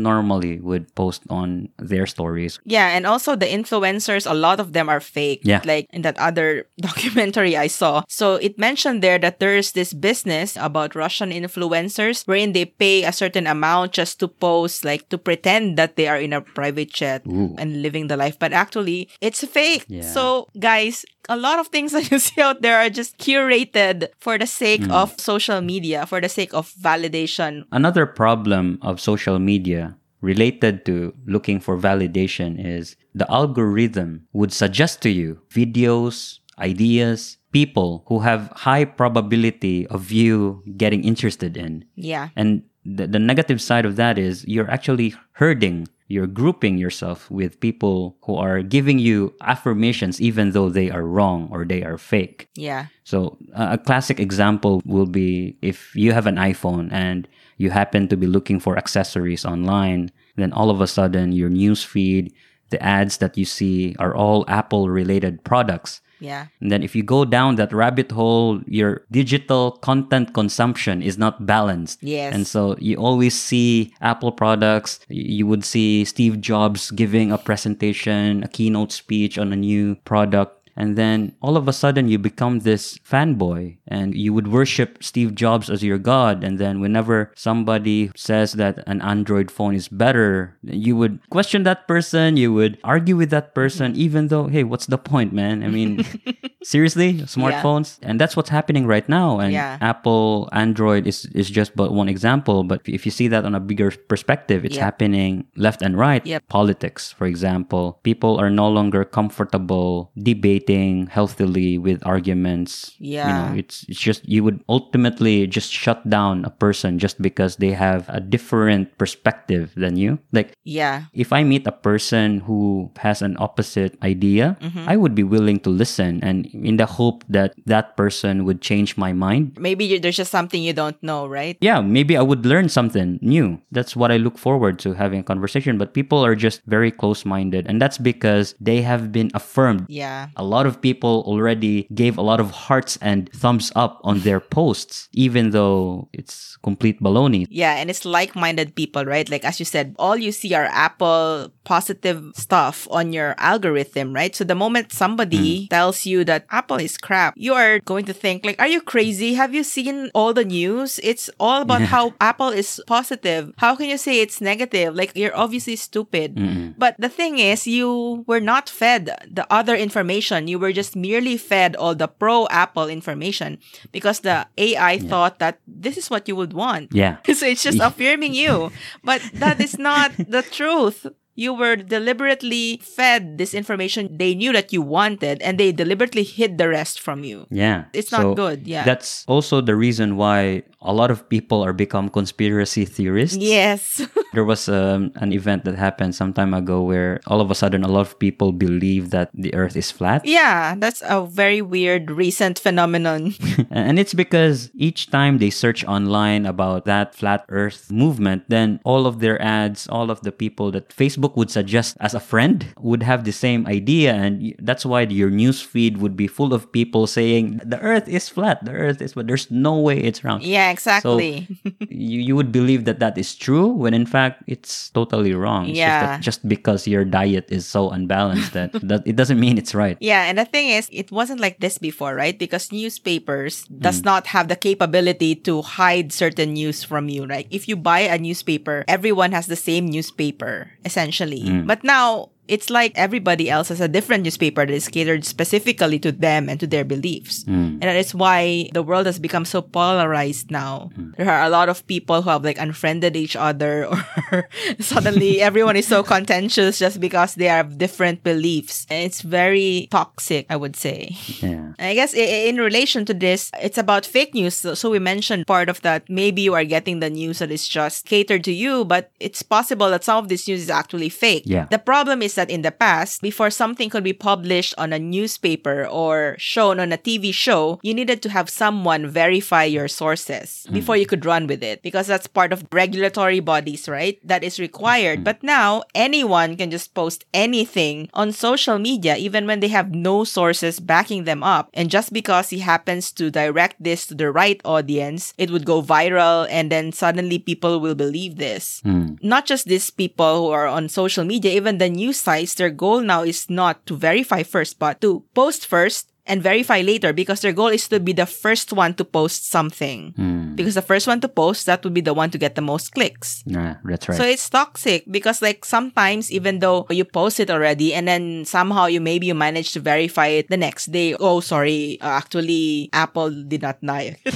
normally 0.02 0.60
would 0.60 0.94
post 0.96 1.22
on 1.30 1.70
their 1.78 2.06
stories. 2.06 2.60
Yeah, 2.66 2.90
and 2.90 3.06
also 3.06 3.36
the 3.36 3.46
influencers, 3.46 4.30
a 4.30 4.34
lot 4.34 4.60
of 4.60 4.74
them 4.74 4.90
are 4.90 5.00
fake. 5.00 5.42
Yeah. 5.44 5.62
Like 5.64 5.88
in 5.92 6.02
that 6.02 6.18
other 6.18 6.66
documentary 6.80 7.56
I 7.56 7.68
saw. 7.68 8.04
So 8.08 8.36
it 8.36 8.58
mentioned 8.58 9.02
there 9.02 9.20
that 9.20 9.40
there 9.40 9.56
is 9.56 9.72
this 9.72 9.94
business 9.94 10.58
about 10.60 10.96
Russian 10.96 11.32
influencers 11.32 12.28
wherein 12.28 12.54
they 12.54 12.66
pay 12.66 12.97
a 13.04 13.12
certain 13.12 13.48
amount 13.48 13.92
just 13.94 14.20
to 14.20 14.28
post, 14.28 14.86
like 14.86 15.10
to 15.10 15.18
pretend 15.18 15.78
that 15.78 15.96
they 15.96 16.08
are 16.08 16.18
in 16.18 16.34
a 16.34 16.42
private 16.42 16.94
jet 16.94 17.22
Ooh. 17.28 17.56
and 17.58 17.82
living 17.82 18.08
the 18.08 18.18
life. 18.18 18.38
But 18.40 18.54
actually, 18.54 19.10
it's 19.22 19.44
fake. 19.46 19.86
Yeah. 19.88 20.02
So, 20.02 20.48
guys, 20.60 21.06
a 21.30 21.36
lot 21.38 21.60
of 21.60 21.68
things 21.68 21.92
that 21.98 22.10
you 22.12 22.20
see 22.20 22.42
out 22.42 22.62
there 22.62 22.78
are 22.80 22.90
just 22.90 23.18
curated 23.18 24.08
for 24.20 24.38
the 24.38 24.48
sake 24.48 24.82
Mm. 24.82 24.92
of 24.92 25.20
social 25.20 25.62
media, 25.62 26.06
for 26.06 26.22
the 26.22 26.30
sake 26.30 26.54
of 26.54 26.72
validation. 26.82 27.66
Another 27.72 28.06
problem 28.06 28.78
of 28.82 29.02
social 29.02 29.40
media 29.40 29.98
related 30.22 30.86
to 30.86 31.14
looking 31.26 31.60
for 31.60 31.78
validation 31.78 32.58
is 32.58 32.96
the 33.14 33.26
algorithm 33.32 34.26
would 34.34 34.52
suggest 34.54 35.02
to 35.02 35.10
you 35.10 35.40
videos, 35.50 36.40
ideas, 36.60 37.38
people 37.52 38.04
who 38.08 38.20
have 38.20 38.52
high 38.56 38.86
probability 38.86 39.88
of 39.88 40.12
you 40.12 40.62
getting 40.76 41.04
interested 41.04 41.56
in. 41.58 41.86
Yeah. 41.96 42.30
And 42.36 42.64
the, 42.88 43.06
the 43.06 43.20
negative 43.20 43.62
side 43.62 43.86
of 43.86 43.98
that 43.98 44.18
is 44.18 44.46
you're 44.48 44.70
actually 44.72 45.14
herding, 45.34 45.88
you're 46.08 46.28
grouping 46.28 46.78
yourself 46.78 47.30
with 47.30 47.60
people 47.60 48.16
who 48.24 48.36
are 48.36 48.62
giving 48.62 48.98
you 48.98 49.36
affirmations 49.42 50.22
even 50.22 50.52
though 50.52 50.70
they 50.70 50.90
are 50.90 51.04
wrong 51.04 51.50
or 51.52 51.66
they 51.66 51.84
are 51.84 51.98
fake. 51.98 52.48
Yeah. 52.56 52.88
So, 53.04 53.38
a 53.54 53.78
classic 53.78 54.20
example 54.20 54.82
will 54.86 55.06
be 55.06 55.58
if 55.62 55.94
you 55.96 56.14
have 56.14 56.28
an 56.28 56.38
iPhone 56.38 56.92
and 56.92 57.28
you 57.58 57.72
happen 57.72 58.08
to 58.08 58.16
be 58.16 58.28
looking 58.28 58.60
for 58.60 58.78
accessories 58.78 59.44
online, 59.46 60.12
then 60.38 60.54
all 60.54 60.70
of 60.70 60.80
a 60.80 60.88
sudden 60.88 61.34
your 61.34 61.50
news 61.50 61.84
feed, 61.84 62.34
the 62.70 62.82
ads 62.82 63.18
that 63.18 63.38
you 63.38 63.46
see 63.46 63.96
are 64.00 64.16
all 64.16 64.46
Apple 64.48 64.90
related 64.90 65.44
products. 65.44 66.00
Yeah. 66.20 66.48
And 66.62 66.72
then 66.72 66.84
if 66.84 66.96
you 66.96 67.04
go 67.04 67.26
down 67.26 67.56
that 67.56 67.74
rabbit 67.74 68.12
hole, 68.12 68.62
your 68.66 69.04
digital 69.12 69.72
content 69.72 70.34
consumption 70.34 71.02
is 71.02 71.18
not 71.18 71.46
balanced. 71.46 72.02
Yes. 72.02 72.34
And 72.34 72.48
so 72.48 72.76
you 72.80 72.98
always 72.98 73.40
see 73.40 73.94
Apple 74.02 74.32
products. 74.32 75.00
You 75.10 75.48
would 75.48 75.64
see 75.64 76.06
Steve 76.06 76.42
Jobs 76.42 76.92
giving 76.92 77.32
a 77.32 77.38
presentation, 77.38 78.44
a 78.44 78.48
keynote 78.48 78.92
speech 78.92 79.38
on 79.38 79.54
a 79.54 79.56
new 79.56 79.96
product. 80.06 80.67
And 80.78 80.96
then 80.96 81.34
all 81.42 81.58
of 81.58 81.68
a 81.68 81.74
sudden 81.74 82.08
you 82.08 82.20
become 82.20 82.60
this 82.60 83.00
fanboy 83.00 83.78
and 83.88 84.14
you 84.14 84.32
would 84.32 84.48
worship 84.48 85.02
Steve 85.02 85.34
Jobs 85.34 85.70
as 85.70 85.84
your 85.84 85.98
god. 85.98 86.44
And 86.44 86.60
then 86.60 86.80
whenever 86.80 87.34
somebody 87.36 88.12
says 88.16 88.54
that 88.54 88.84
an 88.86 89.02
Android 89.02 89.50
phone 89.50 89.74
is 89.74 89.90
better, 89.90 90.56
you 90.62 90.96
would 90.96 91.20
question 91.30 91.64
that 91.64 91.88
person. 91.88 92.38
You 92.38 92.54
would 92.54 92.78
argue 92.84 93.18
with 93.18 93.32
that 93.32 93.56
person, 93.56 93.94
mm-hmm. 93.94 94.02
even 94.02 94.28
though, 94.28 94.48
hey, 94.48 94.64
what's 94.64 94.86
the 94.86 95.00
point, 95.00 95.34
man? 95.34 95.64
I 95.64 95.68
mean, 95.68 96.06
seriously, 96.64 97.26
smartphones? 97.26 97.98
And 98.04 98.22
that's 98.22 98.38
what's 98.38 98.50
happening 98.50 98.86
right 98.86 99.08
now. 99.10 99.40
And 99.40 99.54
Yeah. 99.54 99.82
Apple, 99.82 100.48
Android 100.52 101.08
is, 101.08 101.26
is 101.34 101.50
just 101.50 101.76
but 101.76 101.92
one 101.92 102.08
example. 102.08 102.64
But 102.64 102.82
if 102.86 103.04
you 103.06 103.12
see 103.12 103.28
that 103.30 103.46
on 103.46 103.56
a 103.56 103.60
bigger 103.60 103.90
perspective, 103.90 104.64
it's 104.64 104.76
Yep. 104.76 104.84
happening 104.84 105.46
left 105.56 105.82
and 105.82 105.98
right. 105.98 106.24
Yep. 106.26 106.48
Politics, 106.50 107.12
for 107.12 107.26
example, 107.26 108.00
people 108.04 108.38
are 108.38 108.52
no 108.52 108.70
longer 108.70 109.04
comfortable 109.04 110.12
debating 110.22 110.67
healthily 110.76 111.78
with 111.78 112.04
arguments. 112.06 112.92
Yeah. 113.00 113.28
You 113.28 113.34
know, 113.34 113.60
it's, 113.60 113.86
it's 113.88 114.00
just, 114.00 114.28
you 114.28 114.44
would 114.44 114.60
ultimately 114.68 115.48
just 115.48 115.72
shut 115.72 116.08
down 116.10 116.44
a 116.46 116.50
person 116.50 117.00
just 117.00 117.22
because 117.22 117.56
they 117.58 117.72
have 117.72 118.10
a 118.10 118.20
different 118.20 118.98
perspective 118.98 119.72
than 119.76 119.96
you. 119.98 120.20
Like, 120.34 120.54
Yeah. 120.64 121.04
if 121.14 121.32
I 121.32 121.44
meet 121.44 121.66
a 121.68 121.72
person 121.72 122.42
who 122.42 122.92
has 122.98 123.22
an 123.22 123.38
opposite 123.40 123.98
idea, 124.04 124.58
mm-hmm. 124.60 124.90
I 124.90 124.98
would 124.98 125.16
be 125.16 125.24
willing 125.24 125.60
to 125.62 125.70
listen 125.70 126.20
and 126.24 126.46
in 126.54 126.78
the 126.78 126.86
hope 126.86 127.24
that 127.30 127.54
that 127.66 127.96
person 127.96 128.44
would 128.46 128.62
change 128.62 128.98
my 128.98 129.14
mind. 129.14 129.58
Maybe 129.60 129.86
you- 129.86 130.00
there's 130.00 130.18
just 130.18 130.32
something 130.32 130.62
you 130.62 130.74
don't 130.74 131.02
know, 131.02 131.28
right? 131.28 131.58
Yeah, 131.62 131.82
maybe 131.82 132.18
I 132.18 132.22
would 132.22 132.46
learn 132.46 132.70
something 132.70 133.20
new. 133.22 133.62
That's 133.72 133.96
what 133.96 134.12
I 134.12 134.18
look 134.18 134.38
forward 134.38 134.80
to 134.80 134.94
having 134.94 135.20
a 135.20 135.24
conversation. 135.24 135.78
But 135.78 135.94
people 135.94 136.26
are 136.26 136.36
just 136.36 136.62
very 136.66 136.92
close 136.92 137.26
minded. 137.26 137.68
And 137.68 137.82
that's 137.82 137.98
because 137.98 138.56
they 138.60 138.82
have 138.82 139.12
been 139.12 139.30
affirmed. 139.34 139.86
Yeah. 139.90 140.30
A 140.36 140.44
lot 140.44 140.57
of 140.66 140.82
people 140.82 141.24
already 141.28 141.88
gave 141.94 142.18
a 142.18 142.22
lot 142.22 142.40
of 142.40 142.52
hearts 142.52 142.98
and 143.02 143.32
thumbs 143.34 143.72
up 143.76 144.00
on 144.04 144.20
their 144.22 144.40
posts, 144.40 145.10
even 145.14 145.52
though 145.52 146.10
it's 146.14 146.58
complete 146.64 147.02
baloney. 147.02 147.46
Yeah, 147.50 147.76
and 147.76 147.90
it's 147.90 148.06
like-minded 148.06 148.76
people, 148.76 149.06
right? 149.06 149.30
Like 149.30 149.46
as 149.46 149.60
you 149.60 149.66
said, 149.66 149.96
all 150.00 150.18
you 150.18 150.32
see 150.32 150.54
are 150.54 150.66
Apple 150.66 151.52
positive 151.64 152.24
stuff 152.36 152.88
on 152.90 153.14
your 153.14 153.36
algorithm, 153.38 154.14
right? 154.14 154.36
So 154.36 154.44
the 154.44 154.56
moment 154.56 154.92
somebody 154.92 155.62
hmm. 155.62 155.68
tells 155.68 156.06
you 156.06 156.24
that 156.26 156.46
Apple 156.50 156.78
is 156.78 156.98
crap, 156.98 157.34
you 157.38 157.54
are 157.54 157.80
going 157.80 158.06
to 158.06 158.14
think 158.14 158.46
like, 158.46 158.60
are 158.60 158.68
you 158.68 158.82
crazy? 158.82 159.34
Have 159.34 159.54
you 159.54 159.64
seen 159.64 160.10
all 160.14 160.34
the 160.34 160.46
news? 160.46 161.00
It's 161.04 161.30
all 161.40 161.62
about 161.62 161.82
Yeah. 161.82 161.88
how 161.88 162.14
Apple 162.22 162.50
is 162.50 162.82
positive. 162.88 163.54
How 163.58 163.76
can 163.76 163.90
you 163.90 163.98
say 163.98 164.22
it's 164.22 164.42
negative? 164.42 164.96
Like 164.96 165.12
you're 165.16 165.36
obviously 165.36 165.76
stupid. 165.76 166.40
But 166.78 166.96
the 166.98 167.10
thing 167.10 167.40
is, 167.40 167.68
you 167.68 168.24
were 168.28 168.40
not 168.40 168.70
fed 168.70 169.12
the 169.30 169.46
other 169.52 169.76
information. 169.76 170.47
You 170.48 170.60
were 170.60 170.72
just 170.72 170.96
merely 170.96 171.38
fed 171.38 171.76
all 171.76 171.96
the 171.96 172.08
pro 172.08 172.48
Apple 172.50 172.88
information 172.88 173.60
because 173.92 174.22
the 174.22 174.48
AI 174.58 174.98
thought 175.00 175.40
that 175.40 175.60
this 175.68 175.98
is 175.98 176.10
what 176.10 176.28
you 176.28 176.36
would 176.36 176.54
want. 176.54 176.94
Yeah. 176.94 177.18
So 177.38 177.46
it's 177.46 177.64
just 177.64 177.80
affirming 177.82 178.34
you. 178.34 178.72
But 179.04 179.22
that 179.36 179.62
is 179.62 179.78
not 179.78 180.12
the 180.18 180.42
truth. 180.42 181.06
You 181.38 181.54
were 181.54 181.76
deliberately 181.76 182.82
fed 182.82 183.38
this 183.38 183.54
information 183.54 184.18
they 184.18 184.34
knew 184.34 184.52
that 184.54 184.74
you 184.74 184.82
wanted 184.82 185.40
and 185.46 185.60
they 185.60 185.72
deliberately 185.72 186.24
hid 186.24 186.58
the 186.58 186.68
rest 186.68 187.00
from 187.00 187.24
you. 187.24 187.46
Yeah. 187.52 187.86
It's 187.94 188.12
not 188.12 188.34
good, 188.36 188.66
yeah. 188.66 188.82
That's 188.84 189.24
also 189.28 189.62
the 189.62 189.76
reason 189.76 190.18
why 190.18 190.64
a 190.82 190.94
lot 190.94 191.12
of 191.12 191.30
people 191.30 191.62
are 191.62 191.74
become 191.74 192.10
conspiracy 192.10 192.86
theorists. 192.86 193.38
Yes. 193.38 194.02
There 194.34 194.44
was 194.44 194.68
um, 194.70 195.12
an 195.16 195.34
event 195.34 195.66
that 195.66 195.76
happened 195.76 196.16
some 196.16 196.34
time 196.34 196.54
ago 196.54 196.82
where 196.82 197.20
all 197.28 197.42
of 197.42 197.50
a 197.50 197.56
sudden 197.56 197.84
a 197.84 197.88
lot 197.88 198.02
of 198.02 198.20
people 198.20 198.52
believe 198.52 199.10
that 199.12 199.30
the 199.34 199.54
earth 199.56 199.76
is 199.76 199.92
flat. 199.92 200.26
yeah, 200.26 200.76
that's 200.78 201.02
a 201.06 201.26
very 201.26 201.62
weird 201.62 202.12
recent 202.12 202.60
phenomenon. 202.60 203.34
And 203.72 204.00
it's 204.00 204.14
because 204.14 204.72
each 204.76 205.10
time 205.12 205.38
they 205.38 205.50
search 205.50 205.84
online 205.86 206.46
about 206.46 206.86
that 206.86 207.14
flat 207.16 207.46
earth 207.50 207.92
movement, 207.92 208.44
then 208.48 208.80
all 208.84 209.06
of 209.06 209.20
their 209.20 209.42
ads, 209.42 209.88
all 209.88 210.10
of 210.10 210.22
the 210.22 210.32
people 210.32 210.72
that 210.72 210.90
Facebook 210.90 211.36
would 211.36 211.52
suggest 211.52 211.98
as 212.00 212.14
a 212.14 212.20
friend 212.20 212.66
would 212.80 213.04
have 213.04 213.24
the 213.24 213.32
same 213.32 213.68
idea, 213.68 214.14
and 214.14 214.56
that's 214.60 214.86
why 214.86 215.02
your 215.02 215.30
news 215.30 215.62
feed 215.62 215.98
would 215.98 216.16
be 216.16 216.28
full 216.28 216.54
of 216.54 216.72
people 216.72 217.08
saying 217.08 217.62
the 217.64 217.80
Earth 217.82 218.08
is 218.08 218.30
flat, 218.30 218.64
the 218.64 218.72
Earth 218.72 219.02
is, 219.02 219.14
but 219.14 219.28
there's 219.28 219.50
no 219.52 219.78
way 219.78 219.98
it's 220.00 220.24
round. 220.24 220.44
Yeah, 220.44 220.72
exactly. 220.72 221.48
you, 221.90 222.20
you 222.22 222.36
would 222.36 222.52
believe 222.52 222.86
that 222.86 223.00
that 223.00 223.18
is 223.18 223.36
true 223.36 223.68
when 223.68 223.94
in 223.94 224.06
fact 224.06 224.27
it's 224.48 224.90
totally 224.92 225.34
wrong. 225.34 225.70
It's 225.70 225.78
just, 225.78 225.88
Yeah. 225.88 226.02
that 226.06 226.22
just 226.22 226.48
because 226.48 226.88
your 226.88 227.06
diet 227.06 227.48
is 227.50 227.66
so 227.66 227.90
unbalanced 227.90 228.54
that, 228.54 228.74
that 228.84 229.04
it 229.06 229.16
doesn't 229.16 229.40
mean 229.40 229.58
it's 229.58 229.76
right. 229.76 229.98
Yeah, 230.00 230.24
and 230.28 230.38
the 230.38 230.46
thing 230.46 230.70
is, 230.70 230.90
it 230.92 231.12
wasn't 231.12 231.40
like 231.40 231.60
this 231.60 231.78
before, 231.78 232.16
right? 232.16 232.38
Because 232.38 232.72
newspapers 232.72 233.64
does 233.70 234.04
not 234.04 234.28
have 234.28 234.48
the 234.48 234.56
capability 234.56 235.36
to 235.48 235.62
hide 235.62 236.12
certain 236.12 236.54
news 236.54 236.84
from 236.84 237.10
you, 237.10 237.26
right? 237.26 237.48
If 237.50 237.68
you 237.68 237.76
buy 237.76 238.02
a 238.10 238.18
newspaper, 238.18 238.84
everyone 238.88 239.32
has 239.32 239.48
the 239.48 239.56
same 239.56 239.86
newspaper, 239.88 240.72
essentially. 240.84 241.42
Hmm. 241.42 241.66
But 241.68 241.84
now, 241.84 242.30
it's 242.48 242.70
like 242.70 242.94
everybody 242.96 243.50
else 243.50 243.70
has 243.70 243.82
a 243.82 243.88
different 243.88 244.24
newspaper 244.24 244.66
that 244.66 244.74
is 244.74 244.88
catered 244.88 245.26
specifically 245.26 246.00
to 246.00 246.12
them 246.12 246.50
and 246.50 246.60
to 246.60 246.68
their 246.68 246.86
beliefs. 246.86 247.44
Hmm. 247.44 247.80
And 247.80 247.84
that 247.84 247.96
is 247.96 248.16
why 248.16 248.70
the 248.74 248.84
world 248.84 249.06
has 249.06 249.20
become 249.20 249.46
so 249.46 249.62
polarized 249.62 250.52
now. 250.52 250.90
Hmm. 250.96 251.12
There 251.18 251.30
are 251.30 251.44
a 251.44 251.50
lot 251.50 251.70
of 251.70 251.86
people 251.88 252.22
who 252.22 252.30
have 252.30 252.44
like 252.44 252.58
unfriended 252.58 253.16
each 253.16 253.36
other 253.36 253.88
or 254.32 254.50
suddenly 254.80 255.42
everyone 255.42 255.76
is 255.76 255.88
so 255.88 256.04
contentious 256.04 256.80
just 256.80 257.00
because 257.00 257.36
they 257.36 257.46
have 257.46 257.78
different 257.78 258.24
beliefs. 258.24 258.88
And 258.90 259.04
it's 259.04 259.22
very 259.22 259.88
toxic, 259.92 260.46
I 260.50 260.56
would 260.56 260.76
say. 260.76 261.16
Yeah. 261.40 261.74
I 261.80 261.94
guess 261.94 262.14
in 262.14 262.58
relation 262.58 263.06
to 263.06 263.14
this, 263.14 263.52
it's 263.62 263.78
about 263.78 264.06
fake 264.06 264.34
news. 264.34 264.56
So, 264.56 264.74
so 264.74 264.90
we 264.90 265.00
mentioned 265.00 265.48
part 265.48 265.70
of 265.70 265.82
that. 265.82 266.10
Maybe 266.10 266.42
you 266.42 266.54
are 266.54 266.64
getting 266.66 267.00
the 267.00 267.10
news 267.10 267.40
that 267.40 267.52
is 267.52 267.68
just 267.68 268.06
catered 268.06 268.44
to 268.46 268.54
you, 268.54 268.86
but 268.86 269.12
it's 269.20 269.44
possible 269.44 269.90
that 269.90 270.04
some 270.04 270.18
of 270.18 270.30
this 270.30 270.48
news 270.48 270.64
is 270.64 270.70
actually 270.70 271.10
fake. 271.10 271.44
Yeah. 271.46 271.68
The 271.70 271.80
problem 271.80 272.22
is 272.22 272.37
that 272.38 272.50
in 272.50 272.62
the 272.62 272.72
past, 272.72 273.22
before 273.22 273.50
something 273.50 273.90
could 273.90 274.06
be 274.06 274.14
published 274.14 274.74
on 274.78 274.94
a 274.94 275.00
newspaper 275.02 275.86
or 275.86 276.38
shown 276.40 276.80
on 276.80 276.94
a 276.94 276.98
TV 276.98 277.34
show, 277.34 277.80
you 277.84 277.94
needed 277.94 278.22
to 278.24 278.30
have 278.30 278.50
someone 278.50 279.10
verify 279.10 279.66
your 279.66 279.90
sources 279.90 280.66
before 280.72 280.96
you 280.96 281.06
could 281.06 281.26
run 281.26 281.48
with 281.48 281.62
it 281.62 281.82
because 281.84 282.08
that's 282.08 282.28
part 282.28 282.54
of 282.54 282.64
regulatory 282.72 283.42
bodies, 283.42 283.90
right? 283.90 284.16
That 284.24 284.44
is 284.44 284.60
required. 284.62 285.24
But 285.26 285.44
now 285.44 285.84
anyone 285.94 286.56
can 286.56 286.72
just 286.72 286.94
post 286.94 287.26
anything 287.34 288.10
on 288.14 288.32
social 288.32 288.78
media, 288.80 289.18
even 289.18 289.48
when 289.48 289.60
they 289.60 289.68
have 289.70 289.92
no 289.94 290.24
sources 290.24 290.80
backing 290.80 291.26
them 291.26 291.44
up. 291.44 291.70
And 291.74 291.90
just 291.90 292.14
because 292.14 292.50
he 292.50 292.60
happens 292.60 293.12
to 293.20 293.30
direct 293.32 293.82
this 293.82 294.06
to 294.08 294.16
the 294.16 294.32
right 294.32 294.62
audience, 294.64 295.34
it 295.38 295.50
would 295.50 295.66
go 295.66 295.82
viral 295.82 296.48
and 296.50 296.72
then 296.72 296.92
suddenly 296.92 297.40
people 297.40 297.80
will 297.80 297.96
believe 297.96 298.38
this 298.38 298.80
Hmm. 298.86 299.18
not 299.24 299.46
just 299.46 299.66
these 299.66 299.90
people 299.90 300.46
who 300.46 300.50
are 300.54 300.68
on 300.68 300.88
social 300.88 301.26
media, 301.26 301.52
even 301.52 301.78
the 301.78 301.90
news 301.90 302.22
sites, 302.28 302.60
their 302.60 302.70
goal 302.70 303.00
now 303.00 303.24
is 303.24 303.48
not 303.48 303.88
to 303.88 303.96
verify 303.96 304.44
first, 304.44 304.76
but 304.76 305.00
to 305.00 305.24
post 305.32 305.64
first 305.64 306.12
and 306.28 306.44
verify 306.44 306.82
later 306.82 307.14
because 307.14 307.42
their 307.42 307.54
goal 307.54 307.68
is 307.68 307.88
to 307.90 308.00
be 308.00 308.14
the 308.14 308.26
first 308.26 308.74
one 308.74 308.94
to 308.96 309.06
post 309.06 309.50
something. 309.50 310.14
Hmm. 310.16 310.56
Because 310.56 310.76
the 310.76 310.82
first 310.82 311.08
one 311.08 311.22
to 311.22 311.30
post, 311.30 311.66
that 311.66 311.84
would 311.84 311.94
be 311.94 312.02
the 312.02 312.14
one 312.14 312.30
to 312.32 312.38
get 312.38 312.56
the 312.56 312.62
most 312.62 312.92
clicks. 312.94 313.44
Yeah, 313.46 313.78
that's 313.84 314.10
right. 314.10 314.18
So 314.18 314.24
it's 314.24 314.50
toxic 314.50 315.06
because 315.10 315.42
like 315.42 315.66
sometimes 315.66 316.32
even 316.32 316.60
though 316.60 316.86
you 316.90 317.06
post 317.06 317.40
it 317.40 317.50
already 317.50 317.94
and 317.94 318.08
then 318.08 318.46
somehow 318.46 318.86
you 318.86 319.00
maybe 319.00 319.28
you 319.28 319.36
manage 319.36 319.72
to 319.74 319.80
verify 319.80 320.28
it 320.28 320.50
the 320.50 320.58
next 320.58 320.92
day. 320.92 321.16
Oh, 321.20 321.40
sorry. 321.40 322.00
Uh, 322.02 322.20
actually, 322.20 322.90
Apple 322.94 323.32
did 323.32 323.62
not 323.62 323.82
die. 323.82 324.18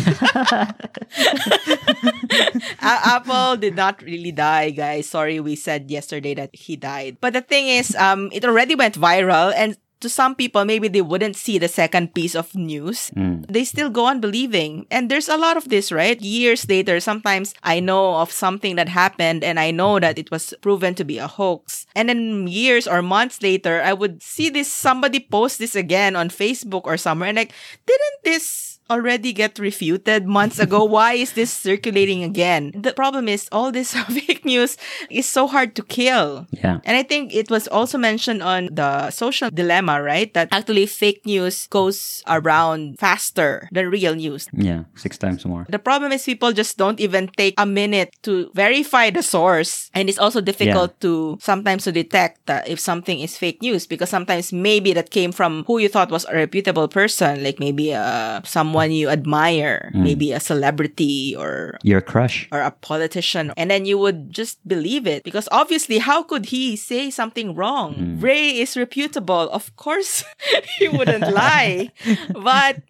Apple 2.82 3.58
did 3.58 3.75
not 3.75 4.01
really 4.01 4.32
die, 4.32 4.69
guys. 4.71 5.10
Sorry, 5.10 5.39
we 5.39 5.56
said 5.56 5.91
yesterday 5.91 6.34
that 6.36 6.56
he 6.56 6.75
died. 6.75 7.17
But 7.19 7.34
the 7.34 7.41
thing 7.41 7.67
is, 7.67 7.95
um, 7.95 8.30
it 8.32 8.45
already 8.45 8.75
went 8.75 8.95
viral 8.95 9.54
and 9.56 9.77
to 10.02 10.10
some 10.10 10.36
people, 10.36 10.66
maybe 10.66 10.88
they 10.88 11.02
wouldn't 11.02 11.36
see 11.36 11.58
the 11.58 11.68
second 11.68 12.14
piece 12.14 12.36
of 12.36 12.54
news. 12.56 13.10
Hmm. 13.10 13.42
They 13.48 13.64
still 13.64 13.90
go 13.90 14.06
on 14.06 14.20
believing. 14.20 14.86
And 14.92 15.10
there's 15.10 15.30
a 15.30 15.38
lot 15.38 15.58
of 15.58 15.70
this, 15.70 15.92
right? 15.92 16.20
Years 16.22 16.68
later, 16.68 17.00
sometimes 17.00 17.54
I 17.64 17.80
know 17.80 18.16
of 18.16 18.32
something 18.32 18.76
that 18.76 18.90
happened 18.90 19.44
and 19.44 19.60
I 19.60 19.72
know 19.72 20.00
that 20.00 20.18
it 20.18 20.30
was 20.32 20.54
proven 20.62 20.96
to 20.96 21.04
be 21.04 21.18
a 21.18 21.28
hoax. 21.28 21.86
And 21.96 22.10
then 22.10 22.48
years 22.48 22.88
or 22.88 23.02
months 23.02 23.42
later, 23.42 23.82
I 23.82 23.94
would 23.94 24.22
see 24.22 24.50
this, 24.50 24.72
somebody 24.72 25.20
post 25.20 25.60
this 25.60 25.76
again 25.76 26.16
on 26.16 26.30
Facebook 26.30 26.82
or 26.86 26.98
somewhere. 26.98 27.30
And 27.30 27.38
like, 27.38 27.54
didn't 27.86 28.24
this 28.24 28.70
already 28.91 29.32
get 29.32 29.56
refuted 29.58 30.27
months 30.27 30.60
ago. 30.60 30.84
Why 30.91 31.13
is 31.13 31.34
this 31.34 31.51
circulating 31.51 32.23
again? 32.23 32.75
The 32.75 32.91
problem 32.91 33.32
is 33.32 33.47
all 33.51 33.71
this 33.71 33.93
fake 34.12 34.43
news 34.43 34.75
is 35.10 35.27
so 35.27 35.47
hard 35.47 35.75
to 35.75 35.84
kill. 35.84 36.47
yeah. 36.51 36.80
And 36.84 36.97
I 36.97 37.04
think 37.04 37.34
it 37.34 37.49
was 37.49 37.67
also 37.71 37.97
mentioned 37.97 38.43
on 38.43 38.67
the 38.71 39.10
social 39.12 39.49
dilemma, 39.49 40.01
right? 40.01 40.34
That 40.34 40.49
actually 40.51 40.86
fake 40.86 41.23
news 41.25 41.67
goes 41.67 42.21
around 42.27 42.99
faster 42.99 43.69
than 43.71 43.88
real 43.89 44.15
news. 44.15 44.47
Yeah. 44.51 44.84
Six 44.95 45.17
times 45.17 45.45
more. 45.45 45.65
The 45.69 45.80
problem 45.80 46.12
is 46.12 46.25
people 46.25 46.51
just 46.51 46.77
don't 46.77 46.99
even 46.99 47.30
take 47.38 47.56
a 47.58 47.65
minute 47.65 48.12
to 48.23 48.51
verify 48.54 49.10
the 49.10 49.23
source. 49.23 49.89
And 49.93 50.10
it's 50.10 50.19
also 50.19 50.41
difficult 50.41 50.99
to 51.01 51.38
sometimes 51.39 51.86
to 51.86 51.91
detect 51.91 52.45
that 52.47 52.67
if 52.67 52.80
something 52.80 53.19
is 53.19 53.38
fake 53.38 53.62
news 53.62 53.88
because 53.88 54.10
sometimes 54.10 54.51
maybe 54.51 54.91
that 54.93 55.12
came 55.12 55.32
from 55.32 55.63
who 55.65 55.77
you 55.77 55.88
thought 55.88 56.10
was 56.12 56.25
a 56.25 56.36
reputable 56.36 56.88
person, 56.88 57.43
like 57.43 57.60
maybe 57.60 57.93
uh, 57.93 58.41
someone 58.43 58.81
you 58.89 59.10
admire, 59.10 59.91
mm. 59.94 60.02
maybe 60.02 60.32
a 60.34 60.39
celebrity 60.39 61.36
or 61.38 61.78
Your 61.84 62.02
crush. 62.02 62.50
or 62.52 62.62
a 62.62 62.72
politician 62.72 63.54
and 63.58 63.70
then 63.70 63.86
you 63.86 63.98
would 64.00 64.32
just 64.34 64.58
believe 64.67 65.06
it 65.06 65.22
because 65.24 65.48
obviously 65.52 66.00
how 66.00 66.24
could 66.24 66.48
he 66.48 66.76
say 66.76 67.12
something 67.12 67.54
wrong 67.54 67.94
mm. 67.94 68.24
ray 68.24 68.50
is 68.58 68.74
reputable 68.76 69.46
of 69.52 69.70
course 69.76 70.24
he 70.80 70.88
wouldn't 70.88 71.30
lie 71.30 71.91
but 72.34 72.82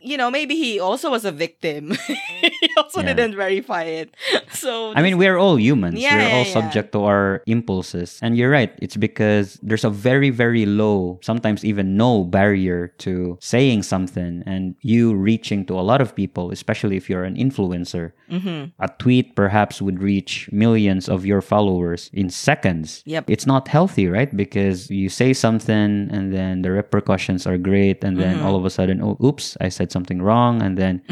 you 0.00 0.16
know 0.16 0.30
maybe 0.30 0.56
he 0.56 0.80
also 0.80 1.10
was 1.10 1.24
a 1.24 1.30
victim 1.30 1.92
he 2.40 2.70
also 2.76 3.00
Yeah. 3.04 3.12
didn't 3.14 3.36
verify 3.36 3.84
it 3.84 4.10
so 4.50 4.88
I 4.96 5.02
mean, 5.02 5.18
we're 5.18 5.36
all 5.36 5.58
humans. 5.58 6.00
Yeah, 6.00 6.16
we're 6.16 6.32
all 6.40 6.46
yeah. 6.46 6.52
subject 6.52 6.92
to 6.92 7.04
our 7.04 7.42
impulses. 7.46 8.18
And 8.22 8.36
you're 8.36 8.50
right. 8.50 8.72
It's 8.80 8.96
because 8.96 9.60
there's 9.62 9.84
a 9.84 9.90
very, 9.90 10.30
very 10.30 10.64
low, 10.66 11.20
sometimes 11.22 11.64
even 11.64 11.96
no 11.96 12.24
barrier 12.24 12.88
to 13.04 13.36
saying 13.40 13.82
something 13.84 14.42
and 14.46 14.74
you 14.80 15.14
reaching 15.28 15.60
to 15.68 15.74
a 15.82 15.84
lot 15.90 16.00
of 16.04 16.08
people, 16.22 16.44
especially 16.58 16.96
if 17.00 17.04
you're 17.10 17.24
an 17.32 17.36
influencer. 17.36 18.04
Mm-hmm. 18.30 18.60
A 18.80 18.88
tweet 19.02 19.26
perhaps 19.42 19.74
would 19.84 19.98
reach 20.12 20.48
millions 20.64 21.04
of 21.14 21.24
your 21.30 21.42
followers 21.52 22.08
in 22.12 22.26
seconds. 22.30 23.02
Yep. 23.04 23.24
It's 23.34 23.46
not 23.46 23.68
healthy, 23.68 24.06
right? 24.16 24.30
Because 24.42 24.88
you 24.90 25.08
say 25.08 25.30
something 25.44 26.08
and 26.14 26.32
then 26.36 26.62
the 26.64 26.70
repercussions 26.80 27.46
are 27.50 27.58
great. 27.70 27.98
And 28.06 28.16
then 28.16 28.26
Mm-hmm. 28.38 28.46
all 28.46 28.56
of 28.60 28.64
a 28.64 28.70
sudden, 28.70 28.96
oh, 29.02 29.16
oops, 29.24 29.56
I 29.60 29.68
said 29.76 29.88
something 29.96 30.20
wrong. 30.22 30.62
And 30.64 30.76
then 30.82 30.94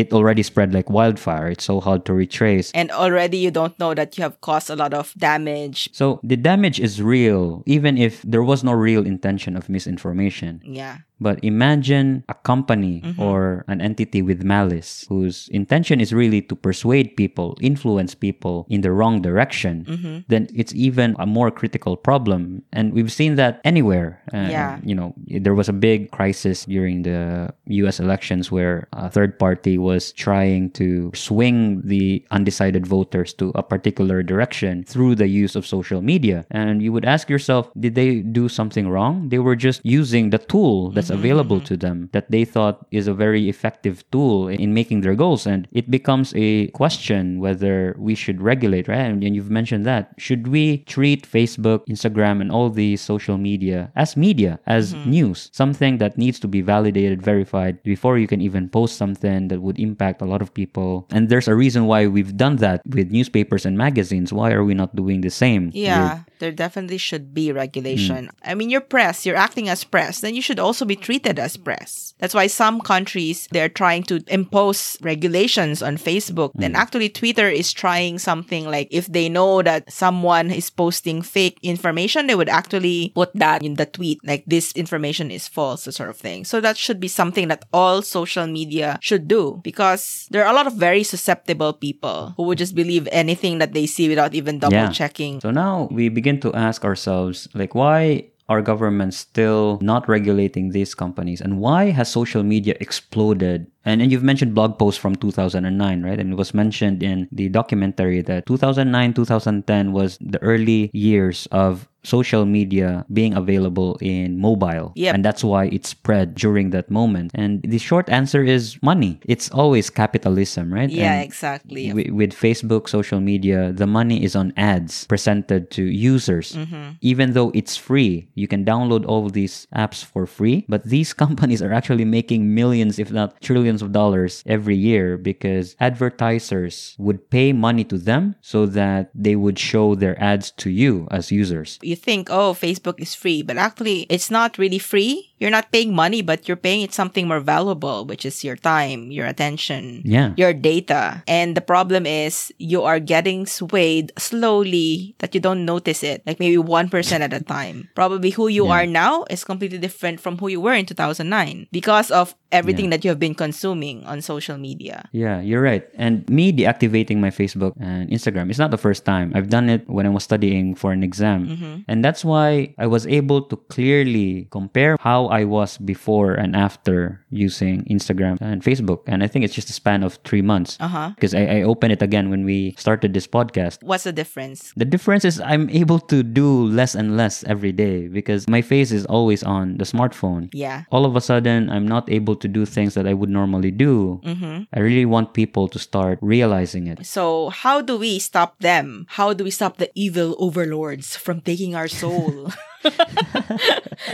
it 0.00 0.12
already 0.12 0.42
spread 0.42 0.72
like 0.74 0.88
wildfire. 0.90 1.48
It's 1.54 1.64
so 1.64 1.80
hard 1.86 2.02
to 2.08 2.12
retrace. 2.14 2.68
and 2.80 2.88
already 2.90 3.38
you 3.44 3.50
don't 3.60 3.76
know 3.78 3.92
that 3.94 4.16
you 4.16 4.22
have 4.26 4.36
caused 4.40 4.68
a 4.70 4.76
lot 4.76 4.92
of 4.94 5.06
damage 5.18 5.88
So 5.92 6.18
the 6.22 6.36
damage 6.36 6.78
is 6.80 7.00
real, 7.16 7.62
even 7.66 7.96
if 8.06 8.22
there 8.32 8.42
was 8.42 8.60
no 8.64 8.72
real 8.88 9.04
intention 9.14 9.52
of 9.56 9.68
misinformation. 9.68 10.60
yeah 10.64 10.96
But 11.20 11.38
imagine 11.44 12.24
a 12.28 12.34
company 12.34 13.02
or 13.18 13.64
an 13.68 13.80
entity 13.80 14.22
with 14.22 14.42
malice 14.42 15.04
whose 15.08 15.48
intention 15.52 16.00
is 16.00 16.12
really 16.12 16.40
to 16.48 16.56
persuade 16.56 17.16
people, 17.16 17.56
influence 17.60 18.14
people 18.14 18.66
in 18.70 18.80
the 18.80 18.90
wrong 18.90 19.20
direction. 19.20 19.84
Then 20.28 20.48
it's 20.54 20.74
even 20.74 21.14
a 21.18 21.26
more 21.26 21.50
critical 21.50 21.96
problem. 21.96 22.62
And 22.72 22.92
we've 22.94 23.12
seen 23.12 23.36
that 23.36 23.60
anywhere. 23.64 24.22
Uh, 24.32 24.48
Yeah. 24.50 24.78
You 24.82 24.94
know, 24.94 25.14
there 25.26 25.54
was 25.54 25.68
a 25.68 25.76
big 25.76 26.10
crisis 26.10 26.64
during 26.64 27.02
the 27.02 27.52
US 27.84 28.00
elections 28.00 28.50
where 28.50 28.88
a 28.92 29.10
third 29.10 29.38
party 29.38 29.76
was 29.78 30.12
trying 30.12 30.70
to 30.80 31.10
swing 31.14 31.82
the 31.84 32.24
undecided 32.30 32.86
voters 32.86 33.34
to 33.34 33.52
a 33.54 33.62
particular 33.62 34.22
direction 34.22 34.84
through 34.88 35.14
the 35.16 35.28
use 35.28 35.54
of 35.54 35.66
social 35.66 36.00
media. 36.00 36.44
And 36.50 36.80
you 36.82 36.92
would 36.92 37.04
ask 37.04 37.28
yourself, 37.28 37.68
did 37.78 37.94
they 37.94 38.20
do 38.20 38.48
something 38.48 38.88
wrong? 38.88 39.28
They 39.28 39.38
were 39.38 39.56
just 39.56 39.80
using 39.84 40.30
the 40.30 40.38
tool 40.38 40.90
that's 40.90 41.09
available 41.10 41.56
mm-hmm. 41.56 41.64
to 41.64 41.76
them 41.76 42.08
that 42.12 42.30
they 42.30 42.44
thought 42.44 42.86
is 42.90 43.06
a 43.06 43.14
very 43.14 43.48
effective 43.48 44.08
tool 44.10 44.48
in 44.48 44.74
making 44.74 45.00
their 45.00 45.14
goals. 45.14 45.46
And 45.46 45.68
it 45.72 45.90
becomes 45.90 46.32
a 46.36 46.68
question 46.68 47.40
whether 47.40 47.96
we 47.98 48.14
should 48.14 48.40
regulate, 48.40 48.88
right? 48.88 49.10
And 49.10 49.22
you've 49.34 49.50
mentioned 49.50 49.84
that. 49.86 50.14
Should 50.18 50.48
we 50.48 50.78
treat 50.78 51.28
Facebook, 51.28 51.86
Instagram, 51.86 52.40
and 52.40 52.50
all 52.50 52.70
these 52.70 53.00
social 53.00 53.38
media 53.38 53.92
as 53.96 54.16
media, 54.16 54.60
as 54.66 54.94
mm-hmm. 54.94 55.10
news, 55.10 55.50
something 55.52 55.98
that 55.98 56.18
needs 56.18 56.38
to 56.40 56.48
be 56.48 56.60
validated, 56.60 57.22
verified 57.22 57.82
before 57.82 58.18
you 58.18 58.26
can 58.26 58.40
even 58.40 58.68
post 58.68 58.96
something 58.96 59.48
that 59.48 59.60
would 59.60 59.78
impact 59.78 60.22
a 60.22 60.26
lot 60.26 60.42
of 60.42 60.54
people? 60.54 61.06
And 61.10 61.28
there's 61.28 61.48
a 61.48 61.54
reason 61.54 61.86
why 61.86 62.06
we've 62.06 62.36
done 62.36 62.56
that 62.56 62.82
with 62.86 63.10
newspapers 63.10 63.66
and 63.66 63.76
magazines. 63.76 64.32
Why 64.32 64.52
are 64.52 64.64
we 64.64 64.74
not 64.74 64.94
doing 64.94 65.20
the 65.20 65.30
same 65.30 65.70
Yeah. 65.72 66.22
There 66.40 66.50
definitely 66.52 66.98
should 66.98 67.32
be 67.32 67.52
regulation. 67.52 68.26
Hmm. 68.26 68.50
I 68.50 68.54
mean, 68.54 68.70
you're 68.70 68.80
press, 68.80 69.24
you're 69.24 69.36
acting 69.36 69.68
as 69.68 69.84
press, 69.84 70.20
then 70.20 70.34
you 70.34 70.42
should 70.42 70.58
also 70.58 70.84
be 70.84 70.96
treated 70.96 71.38
as 71.38 71.56
press. 71.56 72.14
That's 72.18 72.34
why 72.34 72.48
some 72.48 72.80
countries 72.80 73.46
they're 73.52 73.68
trying 73.68 74.02
to 74.04 74.24
impose 74.28 74.96
regulations 75.00 75.82
on 75.82 75.96
Facebook. 75.96 76.50
Then 76.54 76.72
hmm. 76.72 76.76
actually 76.82 77.08
Twitter 77.08 77.48
is 77.48 77.72
trying 77.72 78.18
something 78.18 78.64
like 78.66 78.88
if 78.90 79.06
they 79.06 79.28
know 79.28 79.62
that 79.62 79.92
someone 79.92 80.50
is 80.50 80.70
posting 80.70 81.22
fake 81.22 81.58
information, 81.62 82.26
they 82.26 82.34
would 82.34 82.48
actually 82.48 83.12
put 83.14 83.30
that 83.34 83.62
in 83.62 83.74
the 83.74 83.86
tweet, 83.86 84.18
like 84.24 84.44
this 84.46 84.72
information 84.72 85.30
is 85.30 85.46
false, 85.48 85.84
that 85.84 85.92
sort 85.92 86.08
of 86.10 86.16
thing. 86.16 86.44
So 86.44 86.60
that 86.60 86.76
should 86.76 87.00
be 87.00 87.08
something 87.08 87.48
that 87.48 87.64
all 87.72 88.02
social 88.02 88.46
media 88.46 88.98
should 89.00 89.28
do 89.28 89.60
because 89.62 90.26
there 90.30 90.44
are 90.44 90.50
a 90.50 90.54
lot 90.56 90.66
of 90.66 90.74
very 90.74 91.02
susceptible 91.02 91.72
people 91.72 92.34
who 92.36 92.44
would 92.44 92.58
just 92.58 92.74
believe 92.74 93.08
anything 93.12 93.58
that 93.58 93.72
they 93.72 93.86
see 93.86 94.08
without 94.08 94.34
even 94.34 94.58
double 94.58 94.76
Yeah. 94.76 94.90
checking. 94.90 95.40
So 95.40 95.50
now 95.50 95.88
we 95.90 96.08
begin 96.08 96.29
to 96.38 96.54
ask 96.54 96.84
ourselves, 96.84 97.48
like, 97.54 97.74
why 97.74 98.30
are 98.48 98.60
governments 98.60 99.16
still 99.16 99.78
not 99.80 100.08
regulating 100.08 100.70
these 100.70 100.94
companies, 100.94 101.40
and 101.40 101.58
why 101.58 101.90
has 101.90 102.10
social 102.10 102.42
media 102.42 102.74
exploded? 102.80 103.66
And, 103.84 104.02
and 104.02 104.10
you've 104.10 104.24
mentioned 104.24 104.54
blog 104.54 104.78
posts 104.78 105.00
from 105.00 105.14
2009, 105.16 106.02
right? 106.02 106.18
And 106.18 106.32
it 106.32 106.36
was 106.36 106.52
mentioned 106.52 107.02
in 107.02 107.28
the 107.32 107.48
documentary 107.48 108.22
that 108.22 108.46
2009, 108.46 109.14
2010 109.14 109.92
was 109.92 110.18
the 110.20 110.42
early 110.42 110.90
years 110.92 111.46
of 111.50 111.88
social 112.02 112.44
media 112.46 113.04
being 113.12 113.34
available 113.34 113.96
in 114.00 114.38
mobile. 114.38 114.92
Yep. 114.96 115.14
And 115.14 115.24
that's 115.24 115.44
why 115.44 115.66
it 115.66 115.86
spread 115.86 116.34
during 116.34 116.70
that 116.70 116.90
moment. 116.90 117.30
And 117.34 117.62
the 117.62 117.78
short 117.78 118.08
answer 118.08 118.42
is 118.42 118.78
money. 118.82 119.20
It's 119.26 119.50
always 119.50 119.90
capitalism, 119.90 120.72
right? 120.72 120.88
Yeah, 120.90 121.14
And 121.14 121.24
exactly. 121.24 121.88
wi- 121.88 122.10
with 122.12 122.32
Facebook, 122.32 122.88
social 122.88 123.20
media, 123.20 123.72
the 123.72 123.86
money 123.86 124.22
is 124.24 124.34
on 124.34 124.52
ads 124.56 125.04
presented 125.06 125.70
to 125.72 125.84
users. 125.84 126.52
Mm-hmm. 126.56 126.90
Even 127.00 127.32
though 127.32 127.50
it's 127.54 127.76
free, 127.76 128.28
you 128.34 128.48
can 128.48 128.64
download 128.64 129.04
all 129.06 129.28
these 129.28 129.66
apps 129.74 130.04
for 130.04 130.26
free. 130.26 130.64
But 130.68 130.84
these 130.84 131.12
companies 131.24 131.60
are 131.62 131.72
actually 131.72 132.04
making 132.04 132.54
millions, 132.54 132.98
if 132.98 133.12
not 133.12 133.40
trillions 133.40 133.82
of 133.82 133.92
dollars 133.92 134.42
every 134.46 134.76
year 134.76 135.16
because 135.18 135.76
advertisers 135.80 136.94
would 136.98 137.30
pay 137.30 137.52
money 137.52 137.84
to 137.84 137.98
them 137.98 138.34
so 138.40 138.66
that 138.66 139.10
they 139.14 139.36
would 139.36 139.58
show 139.58 139.94
their 139.94 140.20
ads 140.22 140.50
to 140.52 140.70
you 140.70 141.06
as 141.10 141.30
users. 141.32 141.78
You 141.90 141.96
think, 141.96 142.28
oh, 142.30 142.54
Facebook 142.54 143.00
is 143.00 143.14
free, 143.14 143.42
but 143.42 143.56
actually 143.58 144.06
it's 144.08 144.30
not 144.30 144.58
really 144.58 144.78
free. 144.78 145.29
You're 145.40 145.50
not 145.50 145.72
paying 145.72 145.94
money, 145.96 146.20
but 146.20 146.46
you're 146.46 146.60
paying 146.60 146.82
it 146.82 146.92
something 146.92 147.26
more 147.26 147.40
valuable, 147.40 148.04
which 148.04 148.24
is 148.28 148.44
your 148.44 148.56
time, 148.56 149.10
your 149.10 149.24
attention, 149.26 150.02
Yeah. 150.04 150.36
your 150.36 150.52
data. 150.52 151.24
And 151.26 151.56
the 151.56 151.64
problem 151.64 152.04
is 152.04 152.52
you 152.60 152.82
are 152.84 153.00
getting 153.00 153.46
swayed 153.48 154.12
slowly 154.20 155.14
that 155.18 155.34
you 155.34 155.40
don't 155.40 155.64
notice 155.64 156.02
it, 156.04 156.22
like 156.26 156.38
maybe 156.38 156.56
1% 156.60 157.24
at 157.24 157.32
a 157.32 157.40
time. 157.40 157.88
Probably 157.94 158.30
who 158.30 158.48
you 158.48 158.66
Yeah. 158.68 158.84
are 158.84 158.86
now 158.86 159.24
is 159.30 159.44
completely 159.44 159.78
different 159.78 160.20
from 160.20 160.36
who 160.36 160.48
you 160.48 160.60
were 160.60 160.76
in 160.76 160.84
2009 160.84 161.66
because 161.72 162.10
of 162.10 162.34
everything 162.52 162.90
that 162.90 163.04
you 163.04 163.08
have 163.08 163.18
been 163.22 163.34
consuming 163.34 164.02
on 164.04 164.20
social 164.20 164.58
media. 164.58 165.08
Yeah, 165.12 165.40
you're 165.40 165.62
right. 165.62 165.86
And 165.96 166.28
me 166.28 166.52
deactivating 166.52 167.16
my 167.22 167.30
Facebook 167.30 167.72
and 167.78 168.10
Instagram 168.10 168.50
is 168.50 168.58
not 168.58 168.70
the 168.74 168.78
first 168.80 169.04
time. 169.06 169.30
I've 169.38 169.48
done 169.48 169.70
it 169.70 169.88
when 169.88 170.04
I 170.04 170.10
was 170.10 170.24
studying 170.26 170.74
for 170.74 170.90
an 170.90 171.06
exam. 171.06 171.46
Mm-hmm. 171.46 171.74
And 171.86 172.04
that's 172.04 172.24
why 172.26 172.74
I 172.76 172.90
was 172.90 173.06
able 173.06 173.42
to 173.48 173.56
clearly 173.70 174.50
compare 174.50 174.96
how 175.00 175.29
I 175.30 175.44
was 175.44 175.78
before 175.78 176.34
and 176.34 176.54
after 176.56 177.24
using 177.30 177.84
Instagram 177.86 178.36
and 178.40 178.62
Facebook. 178.62 179.00
And 179.06 179.22
I 179.22 179.26
think 179.26 179.44
it's 179.44 179.54
just 179.54 179.70
a 179.70 179.72
span 179.72 180.02
of 180.02 180.18
three 180.24 180.42
months. 180.42 180.76
Uh 180.80 180.88
huh. 180.88 181.10
Because 181.14 181.34
I, 181.34 181.46
I 181.46 181.62
opened 181.62 181.92
it 181.92 182.02
again 182.02 182.30
when 182.30 182.44
we 182.44 182.74
started 182.78 183.14
this 183.14 183.26
podcast. 183.26 183.82
What's 183.82 184.04
the 184.04 184.12
difference? 184.12 184.72
The 184.76 184.84
difference 184.84 185.24
is 185.24 185.40
I'm 185.40 185.70
able 185.70 186.00
to 186.12 186.22
do 186.22 186.66
less 186.66 186.94
and 186.94 187.16
less 187.16 187.44
every 187.44 187.72
day 187.72 188.08
because 188.08 188.48
my 188.48 188.60
face 188.62 188.90
is 188.90 189.06
always 189.06 189.42
on 189.42 189.78
the 189.78 189.84
smartphone 189.84 190.50
Yeah. 190.52 190.84
all 190.90 191.04
of 191.06 191.14
a 191.16 191.20
sudden 191.20 191.70
I'm 191.70 191.86
not 191.86 192.10
able 192.10 192.34
to 192.36 192.48
do 192.48 192.66
things 192.66 192.94
that 192.94 193.06
I 193.06 193.14
would 193.14 193.30
normally 193.30 193.70
do. 193.70 194.20
Mm-hmm. 194.24 194.62
I 194.74 194.80
really 194.80 195.06
want 195.06 195.34
people 195.34 195.68
to 195.68 195.78
start 195.78 196.18
realizing 196.20 196.86
it. 196.86 197.06
So, 197.06 197.50
how 197.50 197.80
do 197.80 197.96
we 197.96 198.18
stop 198.18 198.58
them? 198.58 199.06
How 199.08 199.32
do 199.32 199.44
we 199.44 199.50
stop 199.50 199.76
the 199.78 199.90
evil 199.94 200.34
overlords 200.38 201.16
from 201.16 201.40
taking 201.40 201.74
our 201.74 201.88
soul? 201.88 202.50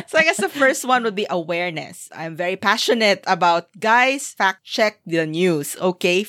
so, 0.06 0.18
I 0.18 0.22
guess 0.26 0.38
the 0.38 0.48
first 0.50 0.84
one 0.84 1.05
would 1.06 1.14
be 1.14 1.30
awareness. 1.30 2.10
I'm 2.10 2.34
very 2.34 2.58
passionate 2.58 3.22
about 3.30 3.70
guys, 3.78 4.34
fact 4.34 4.66
check 4.66 4.98
the 5.06 5.22
news, 5.24 5.78
okay? 5.78 6.26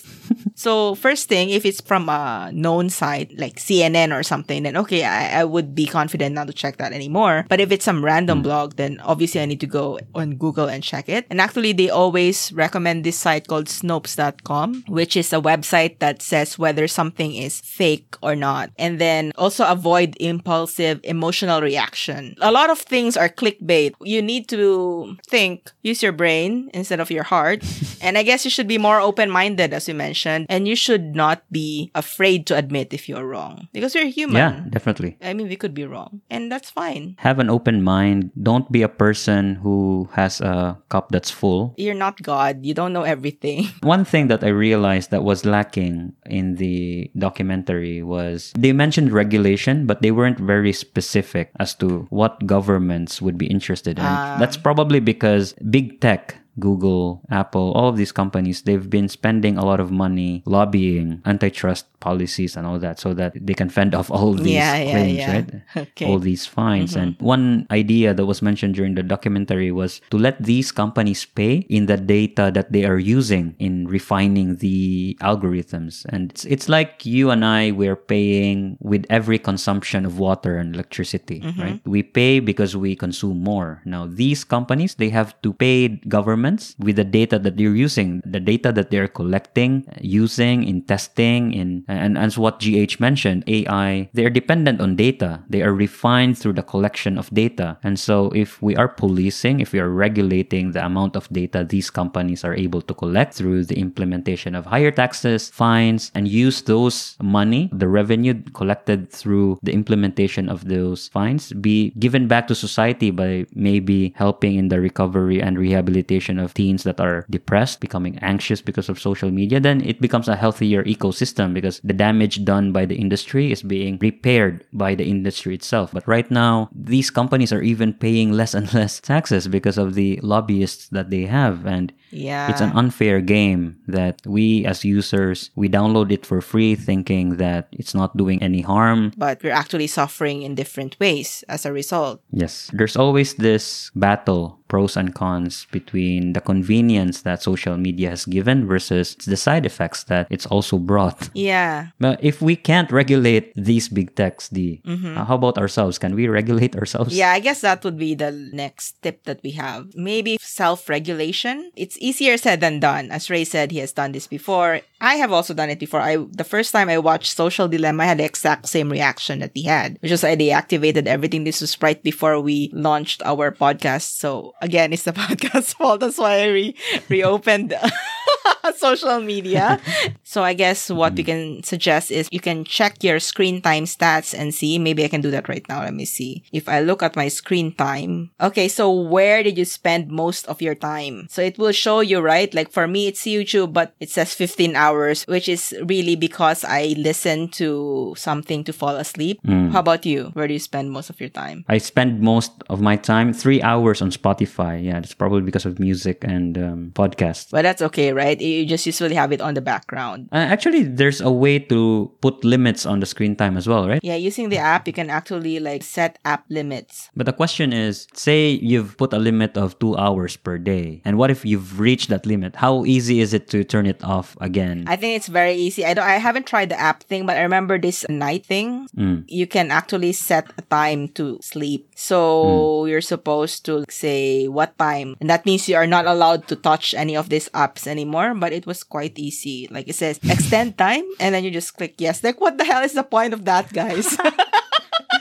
So, 0.57 0.95
first 0.95 1.29
thing, 1.29 1.51
if 1.51 1.65
it's 1.65 1.81
from 1.81 2.09
a 2.09 2.49
known 2.51 2.89
site 2.89 3.37
like 3.37 3.57
CNN 3.57 4.11
or 4.11 4.23
something, 4.23 4.63
then 4.63 4.75
okay, 4.75 5.05
I, 5.05 5.41
I 5.41 5.43
would 5.43 5.75
be 5.75 5.85
confident 5.85 6.33
not 6.33 6.47
to 6.47 6.53
check 6.53 6.77
that 6.77 6.93
anymore. 6.93 7.45
But 7.47 7.59
if 7.61 7.71
it's 7.71 7.85
some 7.85 8.03
random 8.03 8.39
hmm. 8.39 8.43
blog, 8.43 8.75
then 8.75 8.99
obviously 9.01 9.39
I 9.39 9.45
need 9.45 9.59
to 9.61 9.67
go 9.67 9.99
on 10.15 10.35
Google 10.37 10.65
and 10.65 10.83
check 10.83 11.09
it. 11.09 11.27
And 11.29 11.39
actually, 11.39 11.73
they 11.73 11.91
always 11.91 12.51
recommend 12.53 13.03
this 13.03 13.17
site 13.17 13.47
called 13.47 13.67
Snopes.com, 13.67 14.85
which 14.87 15.15
is 15.15 15.31
a 15.31 15.39
website 15.39 15.99
that 15.99 16.23
says 16.23 16.57
whether 16.57 16.87
something 16.87 17.35
is 17.35 17.61
fake 17.61 18.17
or 18.23 18.35
not. 18.35 18.71
And 18.79 18.97
then 18.97 19.33
also 19.37 19.63
avoid 19.63 20.17
impulsive 20.19 20.99
emotional 21.03 21.61
reaction. 21.61 22.35
A 22.41 22.51
lot 22.51 22.71
of 22.71 22.79
things 22.79 23.15
are 23.15 23.29
clickbait. 23.29 23.93
You 24.01 24.23
need 24.23 24.49
to 24.49 25.17
think, 25.27 25.71
use 25.83 26.01
your 26.01 26.13
brain 26.13 26.71
instead 26.73 26.99
of 26.99 27.11
your 27.11 27.23
heart. 27.23 27.63
and 28.01 28.17
I 28.17 28.23
guess 28.23 28.43
you 28.43 28.49
should 28.49 28.67
be 28.67 28.79
more 28.79 28.99
open 28.99 29.29
minded, 29.29 29.71
as 29.71 29.87
you 29.87 29.93
mentioned, 29.93 30.46
and 30.49 30.67
you 30.67 30.75
should 30.75 31.15
not 31.15 31.43
be 31.51 31.91
afraid 31.95 32.45
to 32.47 32.57
admit 32.57 32.93
if 32.93 33.07
you're 33.07 33.25
wrong 33.25 33.67
because 33.73 33.95
you're 33.95 34.07
human. 34.07 34.35
Yeah, 34.35 34.63
definitely. 34.69 35.17
I 35.21 35.33
mean, 35.33 35.47
we 35.47 35.55
could 35.55 35.73
be 35.73 35.85
wrong, 35.85 36.21
and 36.29 36.51
that's 36.51 36.69
fine. 36.69 37.15
Have 37.19 37.39
an 37.39 37.49
open 37.49 37.81
mind. 37.81 38.31
Don't 38.41 38.71
be 38.71 38.81
a 38.81 38.89
person 38.89 39.55
who 39.55 40.09
has 40.13 40.41
a 40.41 40.77
cup 40.89 41.09
that's 41.09 41.31
full. 41.31 41.73
You're 41.77 41.97
not 41.97 42.21
God. 42.21 42.65
You 42.65 42.73
don't 42.73 42.93
know 42.93 43.03
everything. 43.03 43.67
One 43.81 44.05
thing 44.05 44.27
that 44.27 44.43
I 44.43 44.49
realized 44.49 45.11
that 45.11 45.23
was 45.23 45.45
lacking 45.45 46.13
in 46.25 46.55
the 46.55 47.11
documentary 47.17 48.03
was 48.03 48.53
they 48.57 48.73
mentioned 48.73 49.11
regulation, 49.11 49.85
but 49.85 50.01
they 50.01 50.11
weren't 50.11 50.39
very 50.39 50.73
specific 50.73 51.51
as 51.59 51.75
to 51.75 52.07
what 52.09 52.45
governments 52.45 53.21
would 53.21 53.37
be 53.37 53.47
interested 53.47 53.99
in. 53.99 54.05
Ah. 54.05 54.37
That's 54.39 54.57
probably 54.57 54.99
because 54.99 55.53
big 55.69 55.99
tech 56.01 56.35
Google, 56.59 57.21
Apple, 57.29 57.71
all 57.73 57.89
of 57.89 57.97
these 57.97 58.11
companies, 58.11 58.63
they've 58.63 58.89
been 58.89 59.07
spending 59.07 59.57
a 59.57 59.65
lot 59.65 59.79
of 59.79 59.91
money 59.91 60.43
lobbying 60.45 61.21
antitrust 61.25 61.85
policies 61.99 62.55
and 62.55 62.65
all 62.65 62.79
that 62.79 62.99
so 62.99 63.13
that 63.13 63.33
they 63.39 63.53
can 63.53 63.69
fend 63.69 63.95
off 63.95 64.11
all 64.11 64.33
these 64.33 64.53
Yeah, 64.53 64.77
yeah, 64.77 64.91
claims, 64.91 65.17
yeah. 65.17 65.33
right? 65.33 65.49
Okay. 65.87 66.05
All 66.05 66.19
these 66.19 66.45
fines. 66.45 66.93
Mm-hmm. 66.93 67.01
And 67.01 67.15
one 67.19 67.67
idea 67.71 68.13
that 68.13 68.25
was 68.25 68.41
mentioned 68.41 68.75
during 68.75 68.95
the 68.95 69.03
documentary 69.03 69.71
was 69.71 70.01
to 70.11 70.17
let 70.17 70.41
these 70.43 70.71
companies 70.71 71.25
pay 71.25 71.65
in 71.69 71.85
the 71.87 71.97
data 71.97 72.51
that 72.53 72.71
they 72.71 72.85
are 72.85 72.99
using 72.99 73.55
in 73.59 73.87
refining 73.87 74.57
the 74.57 75.17
algorithms. 75.21 76.05
And 76.09 76.31
it's, 76.31 76.45
it's 76.45 76.69
like 76.69 77.05
you 77.05 77.29
and 77.29 77.43
I, 77.43 77.71
we're 77.71 77.95
paying 77.95 78.77
with 78.79 79.05
every 79.09 79.39
consumption 79.39 80.05
of 80.05 80.19
water 80.19 80.57
and 80.57 80.73
electricity, 80.75 81.41
mm-hmm. 81.41 81.61
right? 81.61 81.81
We 81.85 82.03
pay 82.03 82.39
because 82.39 82.75
we 82.75 82.95
consume 82.95 83.43
more. 83.43 83.81
Now, 83.85 84.05
these 84.07 84.43
companies, 84.43 84.95
they 84.95 85.09
have 85.09 85.39
to 85.41 85.53
pay 85.53 85.99
governments 86.47 86.75
with 86.79 86.95
the 86.95 87.03
data 87.03 87.39
that 87.39 87.57
they're 87.57 87.75
using, 87.75 88.21
the 88.25 88.39
data 88.39 88.71
that 88.71 88.89
they're 88.91 89.07
collecting, 89.07 89.85
using 90.01 90.63
in 90.63 90.81
testing, 90.83 91.53
in 91.53 91.83
and 91.87 92.17
as 92.17 92.37
what 92.37 92.59
GH 92.59 92.99
mentioned, 92.99 93.43
AI, 93.47 94.09
they 94.13 94.25
are 94.25 94.29
dependent 94.29 94.81
on 94.81 94.95
data. 94.95 95.43
They 95.49 95.61
are 95.61 95.73
refined 95.73 96.37
through 96.37 96.53
the 96.53 96.63
collection 96.63 97.17
of 97.17 97.29
data. 97.33 97.77
And 97.83 97.99
so 97.99 98.31
if 98.31 98.61
we 98.61 98.75
are 98.75 98.87
policing, 98.87 99.59
if 99.59 99.73
we 99.73 99.79
are 99.79 99.89
regulating 99.89 100.71
the 100.71 100.85
amount 100.85 101.15
of 101.15 101.27
data 101.29 101.65
these 101.67 101.89
companies 101.89 102.43
are 102.43 102.55
able 102.55 102.81
to 102.81 102.93
collect 102.93 103.33
through 103.33 103.65
the 103.65 103.79
implementation 103.79 104.55
of 104.55 104.65
higher 104.65 104.91
taxes, 104.91 105.49
fines, 105.49 106.11
and 106.15 106.27
use 106.27 106.61
those 106.63 107.17
money, 107.21 107.69
the 107.73 107.87
revenue 107.87 108.33
collected 108.53 109.09
through 109.11 109.59
the 109.63 109.73
implementation 109.73 110.49
of 110.49 110.65
those 110.65 111.09
fines, 111.09 111.51
be 111.53 111.91
given 111.99 112.27
back 112.27 112.47
to 112.47 112.55
society 112.55 113.11
by 113.11 113.45
maybe 113.53 114.13
helping 114.15 114.55
in 114.55 114.69
the 114.69 114.79
recovery 114.79 115.41
and 115.41 115.57
rehabilitation 115.57 116.36
of 116.39 116.53
teens 116.53 116.83
that 116.83 116.99
are 116.99 117.25
depressed, 117.29 117.79
becoming 117.79 118.17
anxious 118.19 118.61
because 118.61 118.89
of 118.89 118.99
social 118.99 119.31
media, 119.31 119.59
then 119.59 119.81
it 119.81 120.01
becomes 120.01 120.27
a 120.27 120.35
healthier 120.35 120.83
ecosystem 120.83 121.53
because 121.53 121.79
the 121.83 121.93
damage 121.93 122.43
done 122.45 122.71
by 122.71 122.85
the 122.85 122.95
industry 122.95 123.51
is 123.51 123.61
being 123.61 123.97
repaired 124.01 124.65
by 124.73 124.95
the 124.95 125.05
industry 125.05 125.53
itself. 125.55 125.91
But 125.91 126.07
right 126.07 126.29
now, 126.29 126.69
these 126.73 127.09
companies 127.09 127.53
are 127.53 127.61
even 127.61 127.93
paying 127.93 128.31
less 128.31 128.53
and 128.53 128.73
less 128.73 128.99
taxes 128.99 129.47
because 129.47 129.77
of 129.77 129.95
the 129.95 130.19
lobbyists 130.23 130.89
that 130.89 131.09
they 131.09 131.23
have. 131.23 131.65
And 131.65 131.93
Yeah. 132.11 132.49
it's 132.49 132.61
an 132.61 132.71
unfair 132.75 133.21
game 133.21 133.77
that 133.87 134.21
we 134.25 134.65
as 134.65 134.83
users, 134.85 135.49
we 135.55 135.69
download 135.69 136.11
it 136.11 136.25
for 136.25 136.41
free 136.41 136.75
thinking 136.75 137.37
that 137.37 137.67
it's 137.71 137.93
not 137.93 138.15
doing 138.17 138.41
any 138.41 138.61
harm. 138.61 139.13
but 139.17 139.41
we're 139.43 139.51
actually 139.55 139.87
suffering 139.87 140.41
in 140.41 140.55
different 140.55 140.99
ways 140.99 141.43
as 141.49 141.65
a 141.65 141.71
result. 141.71 142.21
Yes. 142.31 142.69
There's 142.73 142.95
always 142.95 143.35
this 143.35 143.91
battle 143.95 144.59
pros 144.67 144.97
and 144.97 145.15
cons 145.15 145.65
between 145.71 146.33
the 146.33 146.41
convenience 146.41 147.21
that 147.21 147.41
social 147.41 147.77
media 147.77 148.09
has 148.09 148.25
given 148.25 148.67
versus 148.67 149.15
the 149.25 149.37
side 149.37 149.65
effects 149.65 150.03
that 150.05 150.27
it's 150.29 150.45
also 150.45 150.77
brought. 150.77 151.29
Yeah. 151.33 151.87
But 151.99 152.19
if 152.23 152.41
we 152.41 152.55
can't 152.55 152.91
regulate 152.91 153.53
these 153.55 153.87
big 153.89 154.15
techs, 154.15 154.49
D, 154.49 154.81
uh, 154.85 155.23
how 155.25 155.35
about 155.35 155.57
ourselves? 155.57 155.97
Can 155.97 156.15
we 156.15 156.27
regulate 156.27 156.75
ourselves? 156.75 157.15
Yeah, 157.15 157.31
I 157.31 157.39
guess 157.39 157.61
that 157.61 157.83
would 157.83 157.97
be 157.97 158.15
the 158.15 158.31
next 158.31 159.01
tip 159.01 159.23
that 159.23 159.39
we 159.43 159.51
have. 159.51 159.95
Maybe 159.95 160.37
self 160.41 160.89
regulation. 160.89 161.71
It's 161.75 161.96
easier 161.99 162.37
said 162.37 162.61
than 162.61 162.79
done. 162.79 163.11
As 163.11 163.29
Ray 163.29 163.43
said, 163.43 163.71
he 163.71 163.79
has 163.79 163.91
done 163.91 164.11
this 164.11 164.27
before. 164.27 164.81
I 164.99 165.15
have 165.15 165.31
also 165.31 165.53
done 165.53 165.69
it 165.69 165.79
before. 165.79 166.01
I 166.01 166.17
the 166.17 166.43
first 166.43 166.71
time 166.71 166.89
I 166.89 166.97
watched 166.97 167.35
Social 167.35 167.67
Dilemma, 167.67 168.03
I 168.03 168.07
had 168.07 168.17
the 168.19 168.25
exact 168.25 168.67
same 168.67 168.89
reaction 168.91 169.39
that 169.39 169.51
he 169.53 169.63
had, 169.63 169.97
which 170.01 170.11
was 170.11 170.23
I 170.23 170.35
deactivated 170.35 171.05
everything. 171.05 171.43
This 171.43 171.61
was 171.61 171.79
right 171.81 172.01
before 172.01 172.39
we 172.39 172.71
launched 172.73 173.21
our 173.23 173.51
podcast. 173.51 174.17
So 174.17 174.53
again, 174.61 174.93
it's 174.93 175.03
the 175.03 175.13
podcast's 175.17 175.73
fault. 175.73 175.99
That's 175.99 176.17
why 176.17 176.41
I 176.41 176.47
re- 176.47 176.75
reopened 177.09 177.73
social 178.75 179.19
media. 179.19 179.79
so 180.23 180.43
I 180.43 180.53
guess 180.53 180.89
what 180.89 181.13
we 181.13 181.23
can 181.23 181.63
suggest 181.63 182.11
is 182.11 182.27
you 182.31 182.39
can 182.39 182.63
check 182.63 183.03
your 183.03 183.19
screen 183.19 183.61
time 183.61 183.85
stats 183.85 184.37
and 184.37 184.53
see. 184.53 184.79
Maybe 184.79 185.03
I 185.03 185.07
can 185.07 185.21
do 185.21 185.31
that 185.31 185.49
right 185.49 185.65
now. 185.69 185.81
Let 185.81 185.93
me 185.93 186.05
see. 186.05 186.43
If 186.51 186.67
I 186.67 186.81
look 186.81 187.03
at 187.03 187.15
my 187.15 187.27
screen 187.27 187.73
time. 187.73 188.31
Okay, 188.41 188.67
so 188.67 188.91
where 188.91 189.43
did 189.43 189.57
you 189.57 189.65
spend 189.65 190.09
most 190.09 190.47
of 190.47 190.61
your 190.61 190.75
time? 190.75 191.27
So 191.29 191.41
it 191.41 191.57
will 191.57 191.71
show 191.71 191.99
you, 192.01 192.19
right? 192.19 192.53
Like 192.53 192.71
for 192.71 192.87
me, 192.87 193.07
it's 193.07 193.21
YouTube, 193.21 193.73
but 193.73 193.93
it 193.99 194.09
says 194.09 194.33
15 194.33 194.75
hours, 194.75 194.86
which 195.27 195.49
is 195.49 195.75
really 195.85 196.15
because 196.15 196.63
I 196.63 196.95
listen 196.97 197.49
to 197.59 198.13
something 198.17 198.63
to 198.65 198.73
fall 198.73 198.95
asleep. 198.95 199.39
How 199.45 199.79
about 199.79 200.05
you? 200.05 200.31
Where 200.33 200.47
do 200.47 200.53
you 200.53 200.59
spend 200.59 200.91
most 200.91 201.09
of 201.09 201.19
your 201.19 201.29
time? 201.29 201.65
I 201.67 201.77
spend 201.77 202.21
most 202.21 202.51
of 202.69 202.81
my 202.81 202.95
time 202.95 203.33
three 203.33 203.61
hours 203.61 204.01
on 204.01 204.11
Spotify. 204.11 204.83
Yeah, 204.83 204.99
that's 204.99 205.13
probably 205.13 205.41
because 205.41 205.65
of 205.65 205.79
music 205.79 206.23
and 206.23 206.57
um, 206.57 206.91
podcasts. 206.95 207.51
But 207.51 207.63
that's 207.63 207.81
okay, 207.81 208.13
right? 208.13 208.39
You 208.39 208.65
just 208.65 208.85
usually 208.85 209.15
have 209.15 209.31
it 209.31 209.41
on 209.41 209.53
the 209.53 209.61
background. 209.61 210.29
Uh, 210.31 210.37
actually, 210.37 210.83
there's 210.83 211.21
a 211.21 211.31
way 211.31 211.59
to 211.59 212.11
put 212.21 212.43
limits 212.43 212.85
on 212.85 212.99
the 212.99 213.05
screen 213.05 213.35
time 213.35 213.57
as 213.57 213.67
well, 213.67 213.87
right? 213.87 213.99
Yeah, 214.03 214.15
using 214.15 214.49
the 214.49 214.57
app, 214.57 214.87
you 214.87 214.93
can 214.93 215.09
actually 215.09 215.59
like 215.59 215.83
set 215.83 216.19
app 216.25 216.45
limits. 216.49 217.09
But 217.15 217.25
the 217.25 217.33
question 217.33 217.73
is 217.73 218.07
say 218.13 218.51
you've 218.51 218.97
put 218.97 219.13
a 219.13 219.19
limit 219.19 219.57
of 219.57 219.77
two 219.79 219.97
hours 219.97 220.37
per 220.37 220.57
day. 220.57 221.01
And 221.05 221.17
what 221.17 221.31
if 221.31 221.45
you've 221.45 221.79
reached 221.79 222.09
that 222.09 222.25
limit? 222.25 222.55
How 222.55 222.85
easy 222.85 223.19
is 223.19 223.33
it 223.33 223.49
to 223.49 223.63
turn 223.63 223.85
it 223.85 224.03
off 224.03 224.37
again? 224.41 224.76
Mm. 224.77 224.89
I 224.89 224.95
think 224.95 225.15
it's 225.15 225.27
very 225.27 225.53
easy. 225.53 225.85
I 225.85 225.93
don't 225.93 226.05
I 226.05 226.17
haven't 226.17 226.45
tried 226.45 226.69
the 226.69 226.79
app 226.79 227.03
thing, 227.03 227.25
but 227.25 227.37
I 227.37 227.41
remember 227.41 227.77
this 227.77 228.05
night 228.09 228.45
thing. 228.45 228.87
Mm. 228.95 229.25
You 229.27 229.47
can 229.47 229.71
actually 229.71 230.13
set 230.13 230.51
a 230.57 230.61
time 230.61 231.09
to 231.19 231.39
sleep. 231.41 231.89
So 231.95 232.85
mm. 232.85 232.89
you're 232.89 233.01
supposed 233.01 233.65
to 233.65 233.85
say 233.89 234.47
what 234.47 234.77
time. 234.77 235.15
And 235.19 235.29
that 235.29 235.45
means 235.45 235.67
you 235.67 235.75
are 235.75 235.87
not 235.87 236.05
allowed 236.05 236.47
to 236.47 236.55
touch 236.55 236.93
any 236.93 237.15
of 237.15 237.29
these 237.29 237.49
apps 237.49 237.87
anymore, 237.87 238.33
but 238.35 238.53
it 238.53 238.65
was 238.65 238.83
quite 238.83 239.17
easy. 239.17 239.67
Like 239.71 239.87
it 239.87 239.95
says 239.95 240.19
extend 240.23 240.77
time 240.81 241.05
and 241.19 241.33
then 241.33 241.43
you 241.43 241.51
just 241.51 241.75
click 241.75 241.95
yes. 241.97 242.23
Like 242.23 242.39
what 242.39 242.57
the 242.57 242.65
hell 242.65 242.83
is 242.83 242.93
the 242.93 243.03
point 243.03 243.33
of 243.33 243.45
that, 243.45 243.71
guys? 243.73 244.17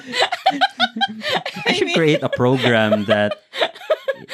I 1.66 1.72
should 1.72 1.92
create 1.94 2.22
a 2.22 2.28
program 2.28 3.04
that 3.06 3.40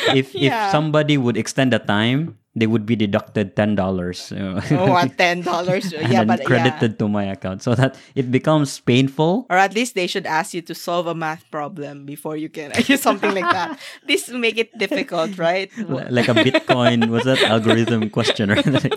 if 0.15 0.35
Yeah. 0.35 0.67
if 0.67 0.73
somebody 0.73 1.17
would 1.19 1.37
extend 1.37 1.73
the 1.73 1.79
time, 1.79 2.39
they 2.55 2.67
would 2.67 2.85
be 2.85 2.97
deducted 2.97 3.57
ten 3.57 3.75
dollars. 3.75 4.33
oh, 4.37 4.61
what 4.93 5.17
ten 5.23 5.41
dollars? 5.41 5.93
Yeah, 5.93 6.25
but 6.25 6.45
credited 6.45 6.93
yeah. 6.93 7.01
to 7.01 7.09
my 7.09 7.25
account 7.25 7.63
so 7.63 7.75
that 7.75 7.97
it 8.15 8.31
becomes 8.31 8.79
painful. 8.81 9.47
Or 9.49 9.57
at 9.57 9.75
least 9.75 9.95
they 9.95 10.07
should 10.07 10.27
ask 10.27 10.53
you 10.53 10.61
to 10.69 10.75
solve 10.75 11.07
a 11.07 11.15
math 11.15 11.49
problem 11.51 12.05
before 12.05 12.37
you 12.37 12.49
can 12.49 12.73
something 13.01 13.33
like 13.33 13.49
that. 13.49 13.79
This 14.07 14.29
make 14.29 14.59
it 14.59 14.77
difficult, 14.77 15.39
right? 15.39 15.71
Like 15.89 16.29
a 16.29 16.35
Bitcoin, 16.37 17.09
was 17.09 17.25
that 17.25 17.41
algorithm 17.43 18.11
question? 18.11 18.51
Right? 18.51 18.93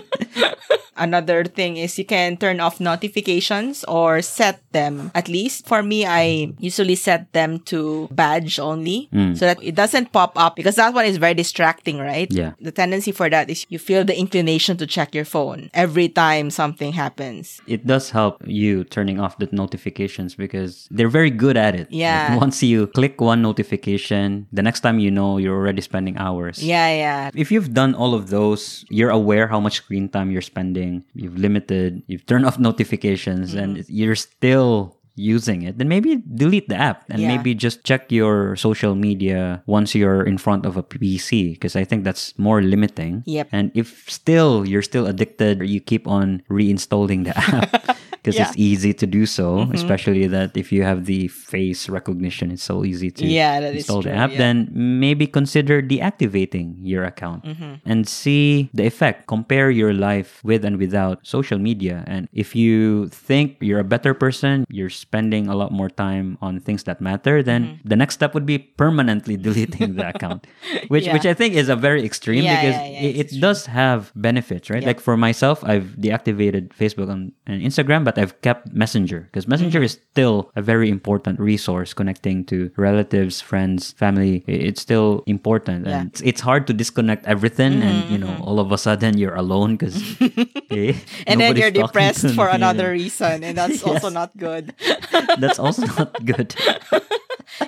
Another 0.96 1.44
thing 1.44 1.76
is 1.76 1.98
you 1.98 2.04
can 2.04 2.36
turn 2.36 2.60
off 2.60 2.80
notifications 2.80 3.84
or 3.84 4.22
set 4.22 4.60
them. 4.72 5.10
At 5.14 5.28
least 5.28 5.66
for 5.66 5.82
me, 5.82 6.06
I 6.06 6.52
usually 6.58 6.94
set 6.96 7.32
them 7.32 7.60
to 7.70 8.08
badge 8.10 8.58
only 8.58 9.08
mm. 9.12 9.36
so 9.36 9.46
that 9.46 9.62
it 9.62 9.74
doesn't 9.74 10.12
pop 10.12 10.32
up 10.36 10.56
because 10.56 10.76
that 10.76 10.94
one 10.94 11.04
is 11.04 11.16
very 11.16 11.34
distracting, 11.34 11.98
right? 11.98 12.30
Yeah. 12.30 12.52
The 12.60 12.72
tendency 12.72 13.12
for 13.12 13.28
that 13.30 13.50
is 13.50 13.66
you 13.68 13.78
feel 13.78 14.04
the 14.04 14.16
inclination 14.18 14.76
to 14.78 14.86
check 14.86 15.14
your 15.14 15.24
phone 15.24 15.70
every 15.74 16.08
time 16.08 16.50
something 16.50 16.92
happens. 16.92 17.60
it 17.66 17.86
does 17.86 18.10
help 18.10 18.40
you 18.46 18.84
turning 18.84 19.18
off 19.20 19.38
the 19.38 19.48
notifications 19.52 20.34
because 20.34 20.88
they're 20.90 21.12
very 21.12 21.30
good 21.30 21.56
at 21.56 21.74
it. 21.74 21.86
Like, 21.90 22.04
Yeah. 22.04 22.36
once 22.36 22.62
you 22.62 22.86
click 22.88 23.20
one 23.20 23.42
notification, 23.42 24.46
the 24.52 24.62
next 24.62 24.80
time 24.80 24.98
you 24.98 25.10
know, 25.10 25.38
you're 25.38 25.54
already 25.56 25.82
spending 25.82 26.16
hours. 26.18 26.62
Yeah, 26.62 26.88
yeah. 27.04 27.30
If 27.34 27.50
you've 27.52 27.72
done 27.74 27.94
all 27.94 28.14
of 28.14 28.30
those, 28.30 28.84
you're 28.88 29.10
aware 29.10 29.46
how 29.48 29.60
much 29.60 29.76
screen 29.82 30.08
time 30.08 30.30
you're 30.30 30.44
spending, 30.54 30.85
you've 31.14 31.38
limited, 31.38 32.02
you've 32.06 32.26
turned 32.26 32.44
off 32.46 32.58
notifications, 32.58 33.54
and 33.54 33.76
Mm-hmm. 33.78 33.88
you're 33.92 34.18
still 34.18 34.94
using 35.16 35.64
it, 35.64 35.78
then 35.80 35.88
maybe 35.88 36.20
delete 36.36 36.68
the 36.68 36.76
app 36.76 37.08
and 37.08 37.16
Yeah. 37.24 37.32
maybe 37.32 37.56
just 37.56 37.80
check 37.88 38.12
your 38.12 38.52
social 38.56 38.92
media 38.92 39.64
once 39.64 39.96
you're 39.96 40.20
in 40.20 40.36
front 40.36 40.68
of 40.68 40.76
a 40.76 40.84
PC 40.84 41.56
because 41.56 41.72
I 41.72 41.84
think 41.88 42.04
that's 42.04 42.36
more 42.36 42.60
limiting. 42.60 43.24
Yep. 43.24 43.48
And 43.48 43.72
if 43.72 44.04
still 44.12 44.68
you're 44.68 44.84
still 44.84 45.08
addicted, 45.08 45.64
you 45.64 45.80
keep 45.80 46.04
on 46.04 46.44
reinstalling 46.52 47.24
the 47.24 47.32
app 47.56 47.96
because 48.26 48.34
Yeah. 48.34 48.50
it's 48.50 48.58
easy 48.58 48.90
to 48.90 49.06
do 49.06 49.22
so, 49.22 49.62
Mhm. 49.70 49.74
especially 49.78 50.26
that 50.26 50.56
if 50.58 50.74
you 50.74 50.82
have 50.82 51.06
the 51.06 51.30
face 51.30 51.86
recognition, 51.86 52.50
it's 52.50 52.66
so 52.66 52.82
easy 52.82 53.14
to 53.14 53.22
Yeah, 53.22 53.62
install 53.70 54.02
the 54.02 54.10
true, 54.10 54.18
app. 54.18 54.34
yeah. 54.34 54.38
Then 54.42 54.66
maybe 54.74 55.30
consider 55.30 55.78
deactivating 55.78 56.74
your 56.82 57.04
account 57.06 57.44
Mm-hmm. 57.46 57.86
and 57.86 58.02
see 58.08 58.66
the 58.74 58.82
effect. 58.82 59.30
Compare 59.30 59.70
your 59.70 59.94
life 59.94 60.42
with 60.42 60.64
and 60.66 60.74
without 60.76 61.22
social 61.22 61.58
media. 61.62 62.02
And 62.10 62.26
if 62.34 62.56
you 62.58 63.06
think 63.14 63.62
you're 63.62 63.78
a 63.78 63.86
better 63.86 64.10
person, 64.14 64.66
you're 64.68 64.90
spending 64.90 65.46
a 65.46 65.54
lot 65.54 65.70
more 65.70 65.88
time 65.88 66.34
on 66.42 66.58
things 66.58 66.82
that 66.90 66.98
matter, 67.00 67.42
then 67.46 67.62
Mm-hmm. 67.62 67.88
the 67.88 67.96
next 67.96 68.14
step 68.18 68.34
would 68.34 68.46
be 68.46 68.58
permanently 68.58 69.36
deleting 69.46 69.94
the 69.94 70.08
account, 70.10 70.46
which 70.90 71.06
which 71.14 71.22
I 71.26 71.34
think 71.38 71.54
is 71.54 71.68
a 71.70 71.76
very 71.78 72.02
extreme 72.02 72.42
because 72.42 72.74
it, 73.06 73.14
it 73.22 73.40
does 73.40 73.66
have 73.70 74.10
benefits, 74.18 74.66
right? 74.70 74.82
Like 74.82 74.98
for 74.98 75.14
myself, 75.16 75.62
I've 75.62 75.94
deactivated 76.00 76.74
Facebook 76.74 77.06
and, 77.12 77.30
and 77.46 77.62
Instagram, 77.62 78.02
but 78.04 78.15
I've 78.18 78.40
kept 78.42 78.72
Messenger 78.72 79.28
because 79.30 79.46
Messenger 79.46 79.78
Mm-hmm. 79.80 79.84
is 79.84 79.98
still 80.12 80.50
a 80.56 80.62
very 80.62 80.88
important 80.88 81.38
resource 81.40 81.92
connecting 81.92 82.44
to 82.46 82.70
relatives, 82.76 83.40
friends, 83.40 83.92
family. 83.92 84.42
It's 84.46 84.80
still 84.80 85.22
important, 85.26 85.86
Yeah. 85.86 86.00
and 86.00 86.10
it's, 86.10 86.20
it's 86.22 86.40
hard 86.40 86.66
to 86.68 86.72
disconnect 86.72 87.26
everything, 87.26 87.82
and 87.82 88.04
Mm-hmm, 88.04 88.12
you 88.12 88.18
know, 88.18 88.36
all 88.40 88.58
of 88.60 88.72
a 88.72 88.78
sudden 88.78 89.18
you're 89.18 89.34
alone 89.36 89.76
because 89.76 89.96
And 91.26 91.40
then 91.40 91.56
you're 91.56 91.70
depressed 91.70 92.30
for 92.34 92.48
another 92.48 92.90
reason, 92.90 93.44
and 93.44 93.56
that's 93.56 93.82
also 93.86 94.08
not 94.10 94.36
good. 94.36 94.74
That's 95.38 95.58
also 95.58 95.86
not 95.86 96.12
good. 96.24 96.54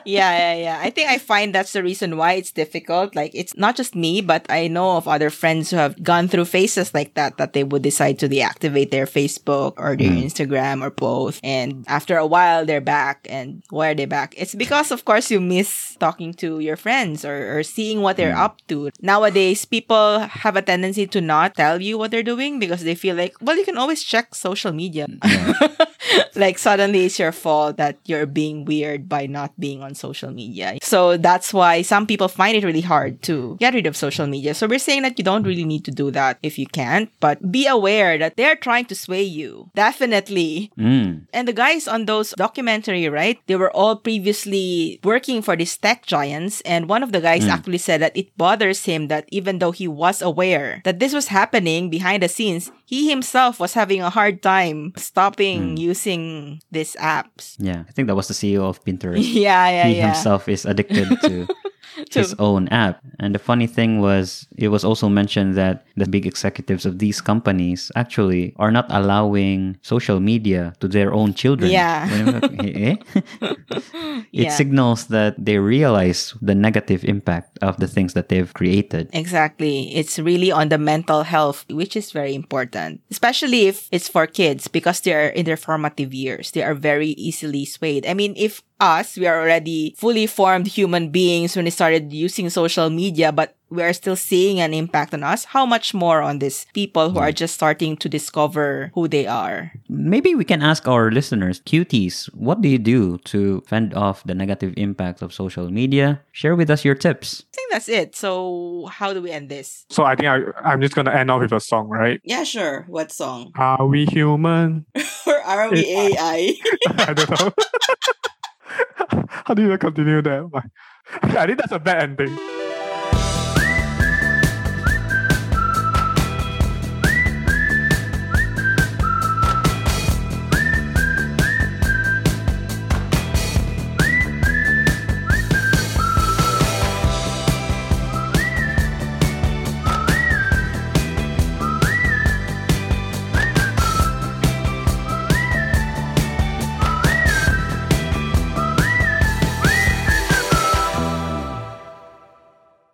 Yeah, 0.05 0.37
yeah, 0.37 0.55
yeah. 0.55 0.79
I 0.81 0.91
think 0.91 1.09
I 1.09 1.18
find 1.18 1.55
that's 1.55 1.72
the 1.72 1.83
reason 1.83 2.16
why 2.16 2.35
it's 2.35 2.53
difficult. 2.53 3.14
Like, 3.14 3.33
it's 3.35 3.57
not 3.57 3.76
just 3.76 3.95
me, 3.95 4.20
but 4.20 4.47
I 4.49 4.68
know 4.68 4.97
of 4.97 5.09
other 5.09 5.31
friends 5.31 5.70
who 5.70 5.76
have 5.76 6.03
gone 6.03 6.29
through 6.29 6.47
phases 6.47 6.95
like 6.95 7.14
that, 7.14 7.37
that 7.39 7.53
they 7.53 7.64
would 7.64 7.83
decide 7.83 8.18
to 8.20 8.29
deactivate 8.29 8.91
their 8.91 9.07
Facebook 9.07 9.74
or 9.76 9.97
their 9.97 10.11
mm. 10.11 10.24
Instagram 10.24 10.83
or 10.83 10.91
both. 10.91 11.41
And 11.43 11.85
after 11.89 12.16
a 12.16 12.26
while, 12.26 12.64
they're 12.64 12.81
back. 12.81 13.26
And 13.29 13.62
why 13.70 13.91
are 13.91 13.95
they 13.95 14.07
back? 14.07 14.35
It's 14.37 14.55
because, 14.55 14.91
of 14.91 15.05
course, 15.05 15.31
you 15.31 15.41
miss 15.41 15.97
talking 15.97 16.35
to 16.35 16.61
your 16.61 16.76
friends 16.76 17.24
or, 17.24 17.59
or 17.59 17.62
seeing 17.62 18.03
what 18.03 18.16
they're 18.16 18.35
mm. 18.35 18.45
up 18.45 18.59
to. 18.68 18.91
Nowadays, 19.01 19.64
people 19.64 20.20
have 20.20 20.57
a 20.57 20.62
tendency 20.62 21.07
to 21.07 21.20
not 21.20 21.55
tell 21.55 21.81
you 21.81 21.99
what 21.99 22.11
they're 22.11 22.22
doing 22.22 22.59
because 22.59 22.85
they 22.85 22.95
feel 22.95 23.16
like, 23.16 23.35
well, 23.41 23.57
you 23.57 23.64
can 23.64 23.79
always 23.79 24.03
check 24.03 24.35
social 24.35 24.72
media. 24.72 25.07
like 26.35 26.59
suddenly 26.59 27.05
it's 27.05 27.18
your 27.18 27.33
fault 27.33 27.76
that 27.76 27.99
you're 28.05 28.26
being 28.26 28.64
weird 28.64 29.09
by 29.09 29.26
not 29.26 29.53
being 29.59 29.68
on 29.77 29.95
social 29.95 30.31
media. 30.31 30.79
So 30.83 31.16
that's 31.16 31.53
why 31.53 31.83
some 31.83 32.07
people 32.07 32.29
find 32.29 32.57
it 32.57 32.64
really 32.64 32.81
hard 32.81 33.21
to 33.29 33.57
get 33.61 33.75
rid 33.75 33.87
of 33.87 33.97
social 33.97 34.27
media. 34.27 34.55
So 34.55 34.66
we're 34.66 34.79
saying 34.79 35.03
that 35.03 35.19
you 35.19 35.25
don't 35.25 35.45
really 35.45 35.64
need 35.64 35.85
to 35.85 35.91
do 35.91 36.11
that 36.12 36.39
if 36.43 36.59
you 36.59 36.66
can't, 36.66 37.11
but 37.21 37.53
be 37.53 37.66
aware 37.66 38.16
that 38.19 38.37
they're 38.37 38.57
trying 38.57 38.87
to 38.87 38.95
sway 38.95 39.23
you. 39.23 39.71
Definitely. 39.75 40.73
Mm. 40.79 41.27
And 41.33 41.47
the 41.47 41.53
guys 41.53 41.87
on 41.87 42.07
those 42.07 42.31
documentary, 42.33 43.09
right? 43.09 43.39
They 43.47 43.57
were 43.57 43.75
all 43.77 43.97
previously 43.97 45.01
working 45.05 45.43
for 45.43 45.57
these 45.57 45.77
tech 45.77 46.07
giants. 46.07 46.61
And 46.62 46.89
one 46.89 47.03
of 47.03 47.12
the 47.12 47.21
guys 47.21 47.47
actually 47.47 47.79
said 47.79 48.01
that 48.01 48.16
it 48.16 48.37
bothers 48.37 48.85
him 48.85 49.09
that 49.09 49.29
even 49.29 49.59
though 49.59 49.73
he 49.73 49.89
was 49.89 50.23
aware 50.23 50.81
that 50.85 50.99
this 50.99 51.12
was 51.12 51.29
happening 51.29 51.91
behind 51.91 52.23
the 52.23 52.29
scenes, 52.29 52.71
he 52.85 53.11
himself 53.11 53.61
was 53.61 53.75
having 53.75 54.01
a 54.01 54.11
hard 54.11 54.43
time 54.43 54.93
stopping 54.97 55.77
using 55.77 56.61
these 56.71 56.97
apps. 56.97 57.57
Yeah, 57.59 57.85
I 57.89 57.93
think 57.93 58.09
that 58.09 58.16
was 58.16 58.29
the 58.29 58.35
CEO 58.35 58.62
of 58.62 58.83
Pinterest. 58.85 59.19
Yeah, 59.39 59.58
yeah, 59.67 59.87
he 59.87 59.97
yeah. 59.97 60.07
himself 60.15 60.49
is 60.49 60.65
addicted 60.65 61.09
to 61.23 61.47
his 62.15 62.35
own 62.39 62.69
app. 62.69 63.01
And 63.19 63.35
the 63.35 63.39
funny 63.39 63.67
thing 63.67 64.01
was, 64.01 64.47
it 64.57 64.69
was 64.69 64.85
also 64.85 65.09
mentioned 65.09 65.57
that 65.57 65.85
the 65.97 66.07
big 66.07 66.27
executives 66.27 66.87
of 66.87 66.99
these 66.99 67.21
companies 67.21 67.91
actually 67.97 68.55
are 68.57 68.71
not 68.71 68.87
allowing 68.89 69.77
social 69.83 70.21
media 70.21 70.73
to 70.81 70.89
their 70.89 71.13
own 71.13 71.35
children. 71.35 71.71
Yeah. 71.71 72.07
Eh? 72.59 72.97
it 73.43 74.27
Yeah. 74.33 74.51
signals 74.51 75.07
that 75.07 75.35
they 75.39 75.59
realize 75.59 76.35
the 76.41 76.55
negative 76.55 77.05
impact 77.05 77.59
of 77.63 77.77
the 77.79 77.87
things 77.89 78.15
that 78.15 78.29
they've 78.29 78.53
created. 78.53 79.09
Exactly. 79.13 79.95
It's 79.95 80.19
really 80.19 80.51
on 80.51 80.69
the 80.69 80.79
mental 80.79 81.23
health, 81.23 81.65
which 81.71 81.97
is 81.97 82.13
very 82.13 82.35
important, 82.35 83.01
especially 83.11 83.67
if 83.67 83.89
it's 83.91 84.09
for 84.09 84.27
kids 84.27 84.69
because 84.69 85.01
they're 85.01 85.29
in 85.29 85.45
their 85.45 85.57
formative 85.57 86.15
years. 86.15 86.51
They 86.53 86.63
are 86.63 86.75
very 86.75 87.11
easily 87.19 87.65
swayed. 87.65 88.07
I 88.07 88.15
mean, 88.15 88.35
if 88.37 88.63
us, 88.81 89.16
we 89.16 89.26
are 89.26 89.41
already 89.41 89.95
fully 89.97 90.26
formed 90.26 90.66
human 90.66 91.11
beings 91.11 91.57
when 91.57 91.64
we 91.64 91.70
started 91.70 92.12
using 92.12 92.49
social 92.51 92.91
media, 92.91 93.33
but 93.33 93.55
we 93.70 93.83
are 93.83 93.93
still 93.93 94.16
seeing 94.16 94.61
an 94.61 94.72
impact 94.72 95.12
on 95.12 95.22
us. 95.22 95.45
How 95.45 95.66
much 95.66 95.93
more 95.93 96.22
on 96.22 96.39
these 96.39 96.66
people 96.72 97.11
who 97.11 97.18
are 97.18 97.33
just 97.33 97.55
starting 97.55 97.97
to 97.99 98.09
discover 98.09 98.91
who 98.95 99.09
they 99.09 99.26
are? 99.26 99.72
Maybe 99.89 100.35
we 100.35 100.45
can 100.45 100.62
ask 100.62 100.89
our 100.89 101.11
listeners, 101.11 101.61
cuties, 101.61 102.33
what 102.35 102.62
do 102.62 102.68
you 102.68 102.79
do 102.79 103.18
to 103.29 103.62
fend 103.66 103.95
off 103.95 104.24
the 104.24 104.35
negative 104.35 104.72
impact 104.76 105.22
of 105.22 105.33
social 105.33 105.70
media? 105.70 106.20
Share 106.33 106.57
with 106.57 106.70
us 106.70 106.85
your 106.85 106.95
tips. 106.95 107.45
I 107.53 107.57
think 107.57 107.72
that's 107.72 107.89
it. 107.89 108.16
So, 108.16 108.89
how 108.91 109.12
do 109.12 109.20
we 109.20 109.31
end 109.31 109.49
this? 109.49 109.85
So 109.91 110.05
I 110.05 110.16
think 110.16 110.29
I, 110.29 110.41
I'm 110.64 110.81
just 110.81 110.95
gonna 110.95 111.12
end 111.12 111.31
off 111.31 111.41
with 111.43 111.53
a 111.53 111.61
song, 111.61 111.89
right? 111.89 112.20
Yeah, 112.24 112.45
sure. 112.45 112.85
What 112.89 113.12
song? 113.12 113.53
Are 113.57 113.87
we 113.87 114.07
human? 114.07 114.87
or 115.26 115.37
are 115.43 115.70
we 115.70 115.85
AI? 115.87 116.55
I 116.89 117.12
don't 117.12 117.31
know. 117.41 117.53
How 119.47 119.55
do 119.55 119.62
you 119.62 119.79
continue 119.79 120.23
that? 120.23 120.51
I 121.23 121.47
think 121.47 121.59
that's 121.59 121.73
a 121.73 121.79
bad 121.79 122.03
ending. 122.03 122.39